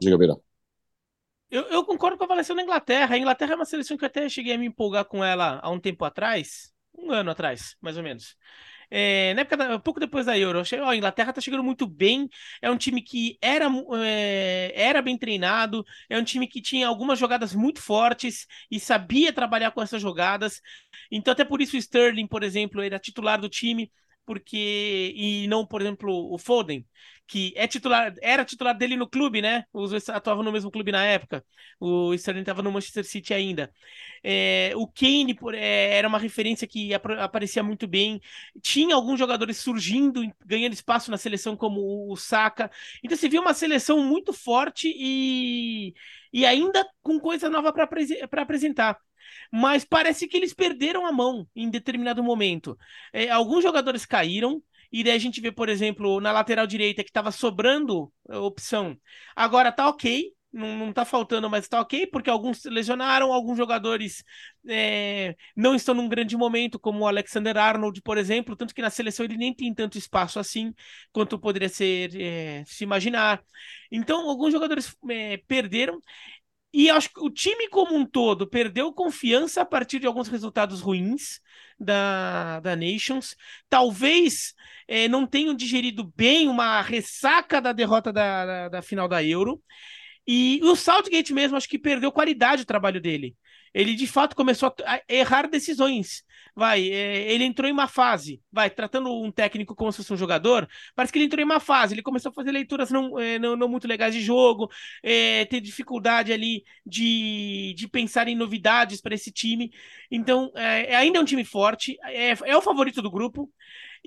Diga, 0.00 0.18
Beira. 0.18 0.36
Eu, 1.50 1.62
eu, 1.68 1.84
concordo 1.84 2.18
com 2.18 2.24
a 2.24 2.26
avaliação 2.26 2.56
da 2.56 2.62
Inglaterra. 2.62 3.14
A 3.14 3.18
Inglaterra 3.18 3.52
é 3.52 3.56
uma 3.56 3.64
seleção 3.64 3.96
que 3.96 4.04
eu 4.04 4.08
até 4.08 4.28
cheguei 4.28 4.54
a 4.54 4.58
me 4.58 4.66
empolgar 4.66 5.04
com 5.04 5.24
ela 5.24 5.60
há 5.62 5.70
um 5.70 5.78
tempo 5.78 6.04
atrás, 6.04 6.72
um 6.96 7.12
ano 7.12 7.30
atrás, 7.30 7.76
mais 7.80 7.96
ou 7.96 8.02
menos. 8.02 8.36
É, 8.90 9.34
na 9.34 9.42
época, 9.42 9.56
da, 9.56 9.78
pouco 9.78 9.98
depois 10.00 10.26
da 10.26 10.38
Euro, 10.38 10.60
achei, 10.60 10.80
ó, 10.80 10.88
a 10.90 10.96
Inglaterra 10.96 11.32
tá 11.32 11.40
chegando 11.40 11.62
muito 11.64 11.86
bem. 11.86 12.28
É 12.62 12.70
um 12.70 12.76
time 12.76 13.02
que 13.02 13.38
era, 13.40 13.66
é, 14.04 14.72
era 14.74 15.02
bem 15.02 15.18
treinado, 15.18 15.84
é 16.08 16.18
um 16.18 16.24
time 16.24 16.46
que 16.46 16.60
tinha 16.62 16.86
algumas 16.86 17.18
jogadas 17.18 17.54
muito 17.54 17.80
fortes 17.82 18.46
e 18.70 18.78
sabia 18.80 19.32
trabalhar 19.32 19.70
com 19.72 19.82
essas 19.82 20.00
jogadas. 20.00 20.60
Então, 21.10 21.32
até 21.32 21.44
por 21.44 21.60
isso 21.60 21.76
o 21.76 21.78
Sterling, 21.78 22.26
por 22.26 22.42
exemplo, 22.42 22.80
era 22.82 22.98
titular 22.98 23.40
do 23.40 23.48
time 23.48 23.90
porque 24.26 25.12
e 25.16 25.46
não, 25.48 25.66
por 25.66 25.80
exemplo, 25.80 26.32
o 26.32 26.38
Foden, 26.38 26.84
que 27.26 27.52
é 27.56 27.66
titular, 27.66 28.14
era 28.22 28.44
titular 28.44 28.76
dele 28.76 28.96
no 28.96 29.08
clube, 29.08 29.40
né? 29.42 29.64
Os 29.72 29.90
dois 29.90 30.08
atuavam 30.08 30.44
no 30.44 30.52
mesmo 30.52 30.70
clube 30.70 30.92
na 30.92 31.04
época. 31.04 31.44
O 31.80 32.14
Sterling 32.14 32.40
estava 32.40 32.62
no 32.62 32.70
Manchester 32.72 33.04
City 33.04 33.34
ainda. 33.34 33.72
É, 34.22 34.72
o 34.76 34.86
Kane 34.86 35.34
por, 35.34 35.54
é, 35.54 35.96
era 35.96 36.08
uma 36.08 36.18
referência 36.18 36.66
que 36.66 36.92
ap 36.94 37.06
aparecia 37.18 37.62
muito 37.62 37.86
bem. 37.86 38.20
Tinha 38.62 38.94
alguns 38.94 39.18
jogadores 39.18 39.58
surgindo, 39.58 40.22
ganhando 40.44 40.72
espaço 40.72 41.10
na 41.10 41.18
seleção, 41.18 41.56
como 41.56 42.10
o 42.12 42.16
Saka. 42.16 42.70
Então 43.02 43.16
você 43.16 43.28
viu 43.28 43.40
uma 43.42 43.54
seleção 43.54 44.02
muito 44.04 44.32
forte 44.32 44.92
e, 44.96 45.94
e 46.32 46.44
ainda 46.46 46.86
com 47.02 47.18
coisa 47.20 47.48
nova 47.48 47.72
para 47.72 48.42
apresentar 48.42 48.98
mas 49.52 49.84
parece 49.84 50.26
que 50.26 50.36
eles 50.36 50.54
perderam 50.54 51.06
a 51.06 51.12
mão 51.12 51.46
em 51.54 51.70
determinado 51.70 52.22
momento. 52.22 52.76
É, 53.12 53.30
alguns 53.30 53.62
jogadores 53.62 54.06
caíram, 54.06 54.62
e 54.92 55.02
daí 55.02 55.14
a 55.14 55.18
gente 55.18 55.40
vê, 55.40 55.50
por 55.50 55.68
exemplo, 55.68 56.20
na 56.20 56.32
lateral 56.32 56.66
direita 56.66 57.02
que 57.02 57.10
estava 57.10 57.30
sobrando 57.32 58.12
opção. 58.28 58.96
Agora 59.34 59.72
tá 59.72 59.88
ok, 59.88 60.32
não, 60.56 60.76
não 60.78 60.92
tá 60.92 61.04
faltando, 61.04 61.50
mas 61.50 61.68
tá 61.68 61.80
ok, 61.80 62.06
porque 62.06 62.30
alguns 62.30 62.64
lesionaram, 62.64 63.32
alguns 63.32 63.58
jogadores 63.58 64.24
é, 64.68 65.36
não 65.54 65.74
estão 65.74 65.94
num 65.94 66.08
grande 66.08 66.36
momento, 66.36 66.78
como 66.78 67.00
o 67.00 67.06
Alexander 67.06 67.56
Arnold, 67.58 68.00
por 68.02 68.16
exemplo, 68.16 68.56
tanto 68.56 68.74
que 68.74 68.80
na 68.82 68.90
seleção 68.90 69.24
ele 69.24 69.36
nem 69.36 69.54
tem 69.54 69.74
tanto 69.74 69.98
espaço 69.98 70.38
assim 70.38 70.72
quanto 71.12 71.38
poderia 71.38 71.68
ser 71.68 72.10
é, 72.18 72.64
se 72.64 72.84
imaginar. 72.84 73.42
Então, 73.90 74.28
alguns 74.28 74.52
jogadores 74.52 74.96
é, 75.10 75.36
perderam. 75.46 76.00
E 76.78 76.90
acho 76.90 77.08
que 77.08 77.20
o 77.20 77.30
time 77.30 77.70
como 77.70 77.96
um 77.96 78.04
todo 78.04 78.46
perdeu 78.46 78.92
confiança 78.92 79.62
a 79.62 79.64
partir 79.64 79.98
de 79.98 80.06
alguns 80.06 80.28
resultados 80.28 80.82
ruins 80.82 81.40
da, 81.80 82.60
da 82.60 82.76
Nations. 82.76 83.34
Talvez 83.66 84.52
é, 84.86 85.08
não 85.08 85.26
tenham 85.26 85.54
digerido 85.54 86.12
bem 86.14 86.48
uma 86.48 86.82
ressaca 86.82 87.62
da 87.62 87.72
derrota 87.72 88.12
da, 88.12 88.44
da, 88.44 88.68
da 88.68 88.82
final 88.82 89.08
da 89.08 89.24
Euro. 89.24 89.58
E 90.26 90.60
o 90.64 90.76
Southgate 90.76 91.32
mesmo, 91.32 91.56
acho 91.56 91.66
que 91.66 91.78
perdeu 91.78 92.12
qualidade 92.12 92.64
o 92.64 92.66
trabalho 92.66 93.00
dele. 93.00 93.34
Ele 93.76 93.94
de 93.94 94.06
fato 94.06 94.34
começou 94.34 94.74
a 94.86 95.02
errar 95.06 95.46
decisões. 95.48 96.24
Vai, 96.54 96.90
é, 96.90 97.30
ele 97.30 97.44
entrou 97.44 97.68
em 97.68 97.72
uma 97.72 97.86
fase, 97.86 98.40
vai, 98.50 98.70
tratando 98.70 99.12
um 99.12 99.30
técnico 99.30 99.74
como 99.74 99.92
se 99.92 99.98
fosse 99.98 100.14
um 100.14 100.16
jogador, 100.16 100.66
parece 100.94 101.12
que 101.12 101.18
ele 101.18 101.26
entrou 101.26 101.42
em 101.42 101.44
uma 101.44 101.60
fase, 101.60 101.92
ele 101.92 102.02
começou 102.02 102.30
a 102.30 102.32
fazer 102.32 102.50
leituras 102.50 102.90
não, 102.90 103.18
é, 103.18 103.38
não, 103.38 103.54
não, 103.56 103.68
muito 103.68 103.86
legais 103.86 104.14
de 104.14 104.22
jogo, 104.22 104.70
é, 105.02 105.44
ter 105.44 105.60
dificuldade 105.60 106.32
ali 106.32 106.64
de, 106.84 107.74
de 107.76 107.86
pensar 107.86 108.26
em 108.26 108.34
novidades 108.34 109.02
para 109.02 109.14
esse 109.14 109.30
time, 109.30 109.70
então 110.10 110.50
é, 110.54 110.96
ainda 110.96 111.18
é 111.18 111.20
um 111.20 111.26
time 111.26 111.44
forte, 111.44 111.98
é, 112.04 112.30
é 112.30 112.56
o 112.56 112.62
favorito 112.62 113.02
do 113.02 113.10
grupo, 113.10 113.52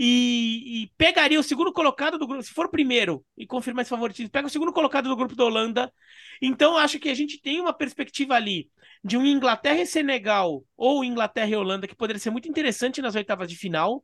e, 0.02 0.84
e, 0.84 0.88
pegaria 0.98 1.38
o 1.38 1.44
segundo 1.44 1.74
colocado 1.74 2.18
do 2.18 2.26
grupo, 2.26 2.42
se 2.42 2.52
for 2.52 2.68
o 2.68 2.72
primeiro 2.72 3.22
e 3.38 3.46
confirmar 3.46 3.82
esse 3.82 3.90
favoritismo, 3.90 4.32
pega 4.32 4.48
o 4.48 4.50
segundo 4.50 4.72
colocado 4.72 5.10
do 5.10 5.16
grupo 5.16 5.36
da 5.36 5.44
Holanda. 5.44 5.94
Então, 6.42 6.78
acho 6.78 6.98
que 7.00 7.10
a 7.10 7.14
gente 7.14 7.42
tem 7.42 7.60
uma 7.60 7.74
perspectiva 7.74 8.34
ali 8.34 8.70
de 9.04 9.18
um 9.18 9.26
Inglaterra 9.26 9.82
e 9.82 9.86
Senegal 9.86 10.64
ou 10.78 11.04
Inglaterra 11.04 11.50
e 11.50 11.56
Holanda 11.58 11.86
que 11.86 11.98
poderia 11.98 12.18
ser 12.18 12.30
muito 12.30 12.48
interessante 12.48 13.02
nas 13.02 13.14
oitavas 13.14 13.50
de 13.50 13.58
final. 13.58 14.02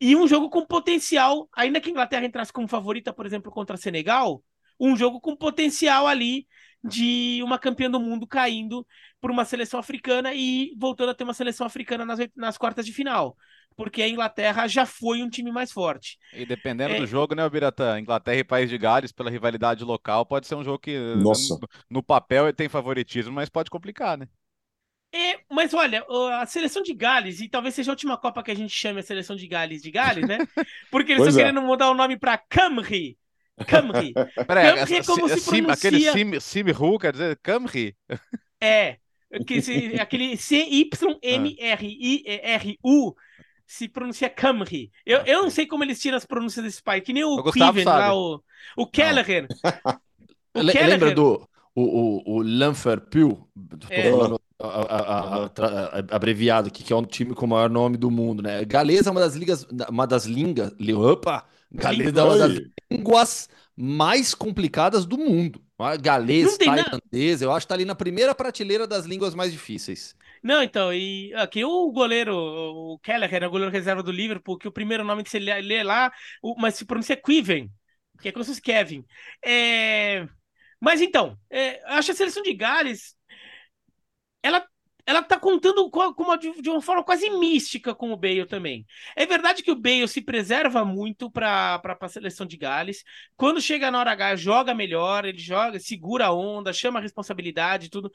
E 0.00 0.14
um 0.14 0.28
jogo 0.28 0.48
com 0.48 0.64
potencial, 0.64 1.48
ainda 1.52 1.80
que 1.80 1.88
a 1.88 1.90
Inglaterra 1.90 2.24
entrasse 2.24 2.52
como 2.52 2.68
favorita, 2.68 3.12
por 3.12 3.26
exemplo, 3.26 3.50
contra 3.50 3.76
Senegal, 3.76 4.40
um 4.78 4.96
jogo 4.96 5.20
com 5.20 5.34
potencial 5.34 6.06
ali 6.06 6.46
de 6.82 7.40
uma 7.42 7.58
campeã 7.58 7.90
do 7.90 8.00
mundo 8.00 8.26
caindo 8.26 8.86
por 9.20 9.30
uma 9.30 9.44
seleção 9.44 9.78
africana 9.78 10.32
e 10.34 10.74
voltando 10.78 11.10
a 11.10 11.14
ter 11.14 11.24
uma 11.24 11.34
seleção 11.34 11.66
africana 11.66 12.04
nas, 12.04 12.18
nas 12.36 12.56
quartas 12.56 12.86
de 12.86 12.92
final 12.92 13.36
porque 13.76 14.02
a 14.02 14.08
Inglaterra 14.08 14.68
já 14.68 14.84
foi 14.84 15.22
um 15.22 15.30
time 15.30 15.50
mais 15.50 15.72
forte. 15.72 16.18
E 16.34 16.44
dependendo 16.44 16.94
é... 16.94 16.98
do 16.98 17.06
jogo, 17.06 17.34
né, 17.34 17.48
Biratã? 17.48 17.98
Inglaterra 17.98 18.36
e 18.36 18.44
País 18.44 18.68
de 18.68 18.76
Gales, 18.76 19.10
pela 19.10 19.30
rivalidade 19.30 19.84
local, 19.84 20.26
pode 20.26 20.46
ser 20.46 20.54
um 20.54 20.62
jogo 20.62 20.78
que 20.78 20.98
Nossa. 21.16 21.54
No, 21.54 21.68
no 21.88 22.02
papel 22.02 22.52
tem 22.52 22.68
favoritismo, 22.68 23.32
mas 23.32 23.48
pode 23.48 23.70
complicar, 23.70 24.18
né? 24.18 24.28
É, 25.12 25.40
mas 25.50 25.74
olha, 25.74 26.04
a 26.40 26.46
seleção 26.46 26.82
de 26.82 26.94
Gales, 26.94 27.40
e 27.40 27.48
talvez 27.48 27.74
seja 27.74 27.90
a 27.90 27.94
última 27.94 28.16
Copa 28.16 28.42
que 28.42 28.50
a 28.50 28.54
gente 28.54 28.72
chame 28.72 29.00
a 29.00 29.02
seleção 29.02 29.34
de 29.34 29.46
Gales 29.46 29.82
de 29.82 29.90
Gales, 29.90 30.28
né? 30.28 30.38
Porque 30.90 31.12
eles 31.12 31.26
estão 31.26 31.40
é. 31.40 31.44
querendo 31.44 31.62
mudar 31.62 31.90
o 31.90 31.94
nome 31.94 32.18
para 32.18 32.38
Camry. 32.38 33.18
Camry. 33.66 34.12
Peraí, 34.46 34.74
Camry 34.74 34.94
é 34.94 35.04
como 35.04 35.28
se 35.28 35.44
pronuncia... 35.44 35.72
Aquele 35.72 36.12
Sim, 36.12 36.40
Sim 36.40 36.64
quer 37.00 37.12
dizer 37.12 37.38
Camry? 37.42 37.96
É, 38.60 38.98
que, 39.46 39.60
aquele 40.00 40.36
C-Y-M-R-I-R-U 40.36 40.94
se 43.66 43.88
pronuncia 43.88 44.28
Camry. 44.28 44.90
Eu, 45.06 45.20
eu 45.20 45.42
não 45.44 45.50
sei 45.50 45.66
como 45.66 45.84
eles 45.84 46.00
tiram 46.00 46.16
as 46.16 46.26
pronúncias 46.26 46.64
desse 46.64 46.82
pai, 46.82 47.00
que 47.00 47.12
nem 47.12 47.22
o 47.22 47.42
Quiven 47.52 47.84
lá, 47.84 48.12
o, 48.14 48.42
o 48.76 48.86
Kelleher. 48.86 49.46
o 50.54 50.60
Kelleher. 50.60 50.88
Lembra 50.88 51.14
do 51.14 51.48
o, 51.74 51.82
o, 51.82 52.36
o 52.36 52.42
Lanferpil? 52.42 53.48
É. 53.88 54.10
falando 54.10 54.40
a, 54.60 54.96
a, 54.96 55.44
a, 55.46 56.16
abreviado 56.16 56.68
aqui, 56.68 56.82
que 56.82 56.92
é 56.92 56.96
um 56.96 57.04
time 57.04 57.34
com 57.34 57.46
o 57.46 57.48
maior 57.48 57.70
nome 57.70 57.96
do 57.96 58.10
mundo, 58.10 58.42
né? 58.42 58.64
Galesa 58.64 59.08
é 59.08 59.12
uma 59.12 59.20
das 59.20 59.34
ligas, 59.34 59.66
uma 59.88 60.06
das 60.06 60.26
línguas, 60.26 60.72
opa, 60.94 61.46
Galesa 61.72 62.20
é 62.20 62.24
uma 62.24 62.38
das 62.38 62.60
línguas 62.90 63.48
mais 63.76 64.34
complicadas 64.34 65.06
do 65.06 65.16
mundo. 65.16 65.62
Galês, 66.00 66.58
tailandês, 66.58 67.40
eu 67.40 67.50
acho 67.50 67.64
que 67.64 67.68
tá 67.68 67.74
ali 67.74 67.86
na 67.86 67.94
primeira 67.94 68.34
prateleira 68.34 68.86
das 68.86 69.06
línguas 69.06 69.34
mais 69.34 69.50
difíceis. 69.50 70.14
Não, 70.42 70.62
então, 70.62 70.92
e 70.92 71.32
aqui 71.34 71.64
o 71.64 71.90
goleiro, 71.90 72.34
o 72.36 72.98
Keller, 72.98 73.34
era 73.34 73.48
o 73.48 73.50
goleiro 73.50 73.72
reserva 73.72 74.02
do 74.02 74.12
Liverpool, 74.12 74.58
que 74.58 74.68
o 74.68 74.72
primeiro 74.72 75.04
nome 75.04 75.22
que 75.22 75.30
você 75.30 75.38
lê, 75.38 75.60
lê 75.62 75.82
lá, 75.82 76.12
o, 76.42 76.54
mas 76.58 76.74
se 76.74 76.84
pronuncia 76.84 77.16
Quiven, 77.16 77.70
que 78.20 78.28
é 78.28 78.32
como 78.32 78.44
se 78.44 78.50
fosse 78.50 78.62
Kevin. 78.62 79.04
É... 79.42 80.26
Mas 80.78 81.00
então, 81.00 81.38
é, 81.50 81.82
acho 81.94 82.12
a 82.12 82.14
seleção 82.14 82.42
de 82.42 82.54
Gales, 82.54 83.14
ela 84.42 84.64
ela 85.06 85.22
tá 85.22 85.38
contando 85.38 85.90
com 85.90 86.00
uma, 86.22 86.36
de 86.38 86.70
uma 86.70 86.80
forma 86.80 87.02
quase 87.02 87.28
mística 87.30 87.94
com 87.94 88.12
o 88.12 88.16
Bale 88.16 88.46
também. 88.46 88.86
É 89.16 89.26
verdade 89.26 89.62
que 89.62 89.70
o 89.70 89.74
Bale 89.74 90.06
se 90.06 90.20
preserva 90.20 90.84
muito 90.84 91.28
para 91.30 91.80
a 91.82 92.08
seleção 92.08 92.46
de 92.46 92.56
Gales. 92.56 93.02
Quando 93.36 93.60
chega 93.60 93.90
na 93.90 93.98
hora 93.98 94.12
H, 94.12 94.36
joga 94.36 94.74
melhor, 94.74 95.24
ele 95.24 95.38
joga, 95.38 95.80
segura 95.80 96.26
a 96.26 96.32
onda, 96.32 96.72
chama 96.72 97.00
a 97.00 97.02
responsabilidade 97.02 97.86
e 97.86 97.90
tudo. 97.90 98.12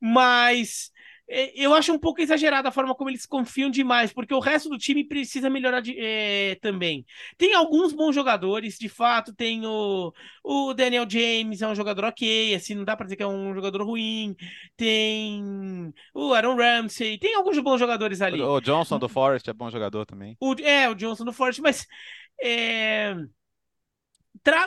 Mas 0.00 0.90
eu 1.28 1.74
acho 1.74 1.92
um 1.92 1.98
pouco 1.98 2.22
exagerada 2.22 2.70
a 2.70 2.72
forma 2.72 2.94
como 2.94 3.10
eles 3.10 3.26
confiam 3.26 3.68
demais, 3.68 4.12
porque 4.12 4.32
o 4.32 4.40
resto 4.40 4.70
do 4.70 4.78
time 4.78 5.04
precisa 5.04 5.50
melhorar 5.50 5.80
de, 5.80 5.94
é, 5.98 6.54
também. 6.56 7.04
Tem 7.36 7.52
alguns 7.52 7.92
bons 7.92 8.14
jogadores, 8.14 8.78
de 8.78 8.88
fato, 8.88 9.34
tem 9.34 9.66
o, 9.66 10.12
o 10.42 10.72
Daniel 10.72 11.08
James, 11.08 11.60
é 11.60 11.68
um 11.68 11.74
jogador 11.74 12.04
ok, 12.04 12.54
assim, 12.54 12.74
não 12.74 12.84
dá 12.84 12.96
pra 12.96 13.04
dizer 13.04 13.16
que 13.16 13.22
é 13.22 13.26
um 13.26 13.54
jogador 13.54 13.82
ruim. 13.82 14.34
Tem 14.74 15.92
o 16.14 16.32
Aaron 16.32 16.56
Ramsey, 16.56 17.18
tem 17.18 17.34
alguns 17.34 17.58
bons 17.58 17.78
jogadores 17.78 18.22
ali. 18.22 18.40
O, 18.40 18.60
Johnson 18.60 18.98
do 18.98 19.08
Forest 19.08 19.50
é 19.50 19.52
bom 19.52 19.70
jogador 19.70 20.06
também. 20.06 20.34
O, 20.40 20.54
é, 20.54 20.88
o 20.88 20.94
Johnson 20.94 21.24
do 21.24 21.32
Forest, 21.32 21.60
mas. 21.60 21.86
É... 22.40 23.14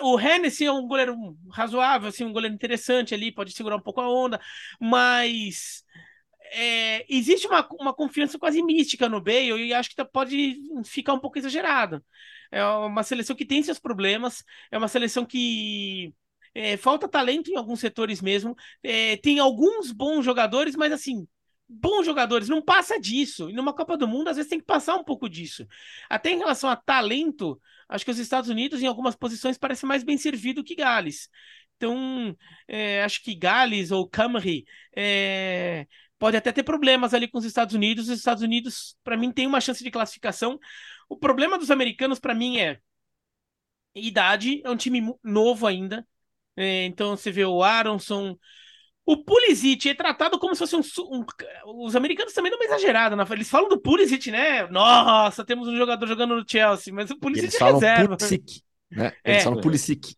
O 0.04 0.19
Hennessy 0.19 0.65
é 0.65 0.71
um 0.71 0.86
goleiro 0.86 1.15
razoável, 1.50 2.10
assim, 2.10 2.24
um 2.24 2.34
goleiro 2.34 2.54
interessante 2.54 3.15
ali, 3.15 3.32
pode 3.32 3.52
segurar 3.54 3.78
um 3.78 3.82
pouco 3.82 4.00
a 4.02 4.08
onda, 4.08 4.39
mas 4.80 5.84
é, 6.52 7.06
existe 7.14 7.48
uma, 7.48 7.68
uma 7.80 7.94
confiança 7.94 8.38
quase 8.38 8.62
mística 8.62 9.08
no 9.08 9.22
Bale 9.22 9.68
e 9.68 9.74
acho 9.74 9.90
que 9.90 9.96
tá, 9.96 10.06
pode 10.06 10.58
ficar 10.86 11.14
um 11.14 11.20
pouco 11.20 11.38
exagerado. 11.40 12.04
É 12.52 12.64
uma 12.66 13.04
seleção 13.04 13.36
que 13.36 13.46
tem 13.46 13.64
seus 13.64 13.80
problemas, 13.80 14.44
é 14.70 14.78
uma 14.78 14.90
seleção 14.90 15.26
que 15.26 16.14
é, 16.54 16.76
falta 16.78 17.08
talento 17.08 17.50
em 17.50 17.56
alguns 17.56 17.80
setores 17.80 18.22
mesmo. 18.22 18.56
É, 18.84 19.18
tem 19.18 19.40
alguns 19.40 19.92
bons 19.92 20.24
jogadores, 20.26 20.76
mas 20.76 20.92
assim, 20.92 21.26
bons 21.68 22.06
jogadores, 22.06 22.50
não 22.50 22.62
passa 22.62 23.00
disso. 23.00 23.50
E 23.50 23.54
numa 23.54 23.74
Copa 23.74 23.96
do 23.98 24.08
Mundo, 24.08 24.28
às 24.28 24.36
vezes 24.36 24.50
tem 24.50 24.60
que 24.60 24.66
passar 24.66 24.96
um 24.96 25.04
pouco 25.04 25.30
disso. 25.30 25.66
Até 26.10 26.32
em 26.32 26.38
relação 26.38 26.70
a 26.70 26.76
talento, 26.76 27.60
acho 27.88 28.04
que 28.04 28.12
os 28.12 28.20
Estados 28.20 28.50
Unidos, 28.50 28.82
em 28.82 28.88
algumas 28.88 29.16
posições, 29.16 29.58
parece 29.58 29.86
mais 29.86 30.04
bem 30.04 30.18
servido 30.18 30.64
que 30.64 30.76
Gales. 30.76 31.30
Então, 31.78 32.36
é, 32.68 33.04
acho 33.04 33.24
que 33.24 33.34
Gales 33.34 33.92
ou 33.92 34.08
Camry 34.08 34.66
é, 34.96 35.88
pode 36.22 36.38
até 36.38 36.52
ter 36.52 36.62
problemas 36.62 37.16
ali 37.16 37.28
com 37.28 37.40
os 37.40 37.46
Estados 37.46 37.74
Unidos. 37.74 38.08
Os 38.08 38.20
Estados 38.20 38.44
Unidos, 38.44 38.96
para 39.04 39.18
mim, 39.18 39.32
tem 39.32 39.48
uma 39.48 39.60
chance 39.60 39.84
de 39.84 39.90
classificação. 39.90 40.60
O 41.10 41.18
problema 41.18 41.58
dos 41.58 41.72
americanos, 41.72 42.20
para 42.20 42.36
mim, 42.36 42.60
é 42.60 42.78
idade. 43.96 44.62
É 44.64 44.70
um 44.70 44.78
time 44.78 45.02
novo 45.24 45.66
ainda. 45.66 46.08
É, 46.56 46.86
então, 46.86 47.18
você 47.18 47.32
vê 47.32 47.44
o 47.44 47.64
Aronson, 47.64 48.38
o 49.04 49.18
Pulisic 49.18 49.90
é 49.90 49.96
tratado 49.96 50.38
como 50.38 50.54
se 50.54 50.60
fosse 50.60 50.76
um, 50.76 50.82
um, 51.10 51.26
Os 51.86 51.96
americanos 51.96 52.34
também 52.34 52.52
não 52.52 52.62
é 52.62 52.66
exagerado, 52.66 53.16
né? 53.16 53.26
Eles 53.32 53.50
falam 53.50 53.68
do 53.68 53.82
Pulisic, 53.82 54.30
né? 54.30 54.68
Nossa, 54.68 55.44
temos 55.44 55.68
um 55.68 55.76
jogador 55.76 56.06
jogando 56.06 56.36
no 56.36 56.46
Chelsea, 56.48 56.94
mas 56.94 57.10
o 57.10 57.18
Pulisic 57.18 57.46
eles 57.46 57.56
é 57.56 57.58
falam 57.58 57.80
reserva. 57.80 58.16
Pulisic, 58.16 58.62
né? 58.92 59.12
Eles 59.26 59.42
É. 59.42 59.44
falam 59.44 59.60
Pulisic. 59.60 60.16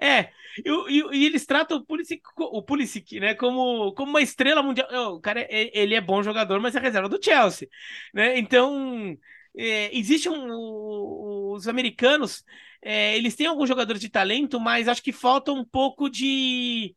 É, 0.00 0.30
e, 0.64 0.70
e- 0.70 1.16
e 1.22 1.26
eles 1.26 1.44
tratam 1.46 1.78
o 1.78 1.84
Pulisic, 1.84 2.22
o 2.36 2.62
Pulisic, 2.62 3.18
né, 3.20 3.34
como, 3.34 3.92
como 3.94 4.10
uma 4.10 4.22
estrela 4.22 4.62
mundial. 4.62 5.14
O 5.16 5.20
cara, 5.20 5.40
é- 5.42 5.70
ele 5.76 5.94
é 5.94 6.00
bom 6.00 6.22
jogador, 6.22 6.60
mas 6.60 6.74
é 6.76 6.80
reserva 6.80 7.08
do 7.08 7.22
Chelsea, 7.22 7.68
né? 8.14 8.38
Então, 8.38 9.16
é, 9.56 9.96
existe 9.96 10.28
um, 10.28 11.52
os 11.54 11.66
americanos, 11.68 12.44
é, 12.82 13.16
eles 13.16 13.34
têm 13.34 13.46
alguns 13.46 13.68
jogadores 13.68 14.00
de 14.00 14.08
talento, 14.08 14.60
mas 14.60 14.86
acho 14.88 15.02
que 15.02 15.12
falta 15.12 15.52
um 15.52 15.64
pouco 15.64 16.08
de, 16.08 16.94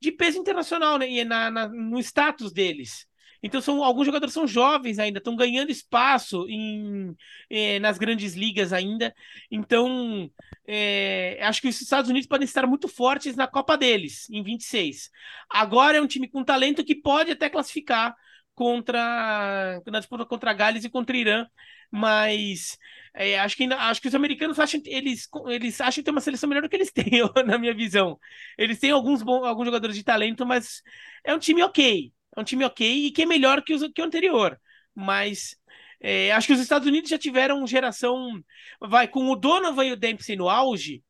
de 0.00 0.12
peso 0.12 0.38
internacional, 0.38 0.98
né, 0.98 1.24
na, 1.24 1.50
na- 1.50 1.68
no 1.68 1.98
status 2.00 2.52
deles. 2.52 3.06
Então, 3.42 3.60
são, 3.60 3.82
alguns 3.82 4.06
jogadores 4.06 4.32
são 4.32 4.46
jovens 4.46 4.98
ainda, 4.98 5.18
estão 5.18 5.34
ganhando 5.34 5.70
espaço 5.70 6.46
em, 6.48 7.16
eh, 7.50 7.78
nas 7.80 7.98
grandes 7.98 8.34
ligas 8.34 8.72
ainda. 8.72 9.14
Então, 9.50 10.30
é, 10.66 11.38
acho 11.42 11.60
que 11.60 11.68
os 11.68 11.80
Estados 11.80 12.10
Unidos 12.10 12.28
podem 12.28 12.44
estar 12.44 12.66
muito 12.66 12.88
fortes 12.88 13.34
na 13.36 13.46
Copa 13.46 13.76
deles, 13.76 14.28
em 14.30 14.42
26. 14.42 15.10
Agora 15.50 15.98
é 15.98 16.00
um 16.00 16.06
time 16.06 16.28
com 16.28 16.44
talento 16.44 16.84
que 16.84 16.94
pode 16.94 17.30
até 17.32 17.50
classificar 17.50 18.14
contra 18.54 19.80
na 19.86 19.98
disputa 19.98 20.26
contra 20.26 20.52
Gales 20.52 20.84
e 20.84 20.90
contra 20.90 21.16
Irã, 21.16 21.46
mas 21.90 22.78
é, 23.14 23.38
acho 23.38 23.56
que 23.56 23.64
acho 23.64 24.00
que 24.00 24.08
os 24.08 24.14
americanos 24.14 24.58
acham 24.58 24.80
eles 24.86 25.28
eles 25.48 25.80
acham 25.80 26.00
que 26.00 26.04
tem 26.04 26.12
uma 26.12 26.20
seleção 26.20 26.48
melhor 26.48 26.62
do 26.62 26.68
que 26.68 26.76
eles 26.76 26.92
têm, 26.92 27.20
na 27.46 27.58
minha 27.58 27.74
visão. 27.74 28.18
Eles 28.56 28.78
têm 28.78 28.90
alguns 28.90 29.22
bons, 29.22 29.44
alguns 29.44 29.66
jogadores 29.66 29.96
de 29.96 30.04
talento, 30.04 30.46
mas 30.46 30.82
é 31.24 31.34
um 31.34 31.38
time 31.38 31.62
ok, 31.62 32.12
é 32.36 32.40
um 32.40 32.44
time 32.44 32.64
ok 32.64 33.06
e 33.06 33.10
que 33.12 33.22
é 33.22 33.26
melhor 33.26 33.62
que, 33.62 33.74
os, 33.74 33.82
que 33.92 34.00
o 34.02 34.04
anterior, 34.04 34.60
mas 34.94 35.56
é, 36.00 36.32
acho 36.32 36.46
que 36.46 36.52
os 36.54 36.60
Estados 36.60 36.88
Unidos 36.88 37.10
já 37.10 37.18
tiveram 37.18 37.66
geração 37.66 38.42
vai 38.80 39.08
com 39.08 39.30
o 39.30 39.36
Donovan 39.36 39.84
e 39.86 39.92
o 39.92 39.96
Dempsey 39.96 40.36
no 40.36 40.48
auge, 40.48 41.02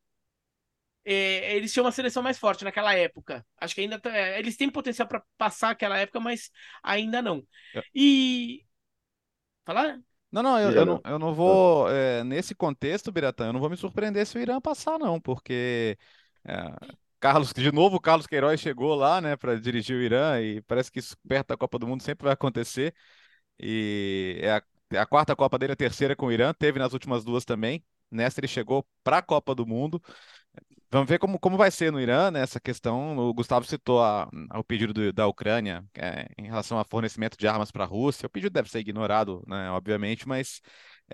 é, 1.05 1.55
eles 1.55 1.71
tinham 1.73 1.85
uma 1.85 1.91
seleção 1.91 2.23
mais 2.23 2.37
forte 2.39 2.63
naquela 2.63 2.93
época. 2.95 3.45
Acho 3.57 3.75
que 3.75 3.81
ainda 3.81 3.99
tá- 3.99 4.15
é, 4.15 4.39
eles 4.39 4.55
têm 4.57 4.69
potencial 4.69 5.07
para 5.07 5.23
passar 5.37 5.71
aquela 5.71 5.97
época, 5.97 6.19
mas 6.19 6.49
ainda 6.81 7.21
não. 7.21 7.45
É. 7.73 7.83
E 7.93 8.65
falar? 9.65 10.01
Não, 10.31 10.41
não, 10.41 10.59
eu, 10.59 10.71
eu 10.71 10.85
não, 10.85 10.99
eu 11.05 11.19
não 11.19 11.33
vou. 11.33 11.87
é, 11.89 12.23
nesse 12.23 12.55
contexto, 12.55 13.11
Biratã, 13.11 13.47
eu 13.47 13.53
não 13.53 13.59
vou 13.59 13.69
me 13.69 13.77
surpreender 13.77 14.25
se 14.25 14.37
o 14.37 14.41
Irã 14.41 14.59
passar, 14.59 14.97
não, 14.97 15.21
porque 15.21 15.97
é, 16.43 16.53
Carlos, 17.23 17.53
de 17.53 17.71
novo, 17.71 17.95
o 17.97 18.01
Carlos 18.01 18.27
Queiroz 18.27 18.59
chegou 18.59 18.93
lá, 18.95 19.21
né, 19.21 19.37
para 19.37 19.57
dirigir 19.59 19.95
o 19.95 20.01
Irã, 20.01 20.41
e 20.41 20.61
parece 20.63 20.91
que 20.91 20.99
isso 20.99 21.15
perto 21.25 21.47
da 21.49 21.57
Copa 21.57 21.79
do 21.79 21.87
Mundo 21.87 22.03
sempre 22.03 22.25
vai 22.25 22.33
acontecer. 22.33 22.93
E 23.59 24.39
é 24.41 24.51
a, 24.53 24.63
é 24.93 24.99
a 24.99 25.05
quarta 25.05 25.35
Copa 25.35 25.59
dele, 25.59 25.73
a 25.73 25.75
terceira 25.75 26.15
com 26.15 26.27
o 26.27 26.31
Irã, 26.31 26.53
teve 26.53 26.79
nas 26.79 26.93
últimas 26.93 27.23
duas 27.23 27.45
também. 27.45 27.83
Nessa 28.11 28.39
ele 28.39 28.47
chegou 28.47 28.85
para 29.03 29.19
a 29.19 29.21
Copa 29.21 29.55
do 29.55 29.65
Mundo. 29.65 30.01
Vamos 30.91 31.09
ver 31.09 31.19
como, 31.19 31.39
como 31.39 31.57
vai 31.57 31.71
ser 31.71 31.91
no 31.91 31.99
Irã, 31.99 32.29
né, 32.31 32.41
essa 32.41 32.59
questão. 32.59 33.17
O 33.17 33.33
Gustavo 33.33 33.65
citou 33.65 34.03
a, 34.03 34.29
o 34.55 34.63
pedido 34.63 34.93
do- 34.93 35.13
da 35.13 35.27
Ucrânia 35.27 35.83
é, 35.95 36.27
em 36.37 36.45
relação 36.47 36.77
ao 36.77 36.85
fornecimento 36.85 37.37
de 37.37 37.47
armas 37.47 37.71
para 37.71 37.83
a 37.83 37.87
Rússia. 37.87 38.27
O 38.27 38.29
pedido 38.29 38.53
deve 38.53 38.69
ser 38.69 38.79
ignorado, 38.79 39.43
né, 39.47 39.71
obviamente, 39.71 40.27
mas 40.27 40.61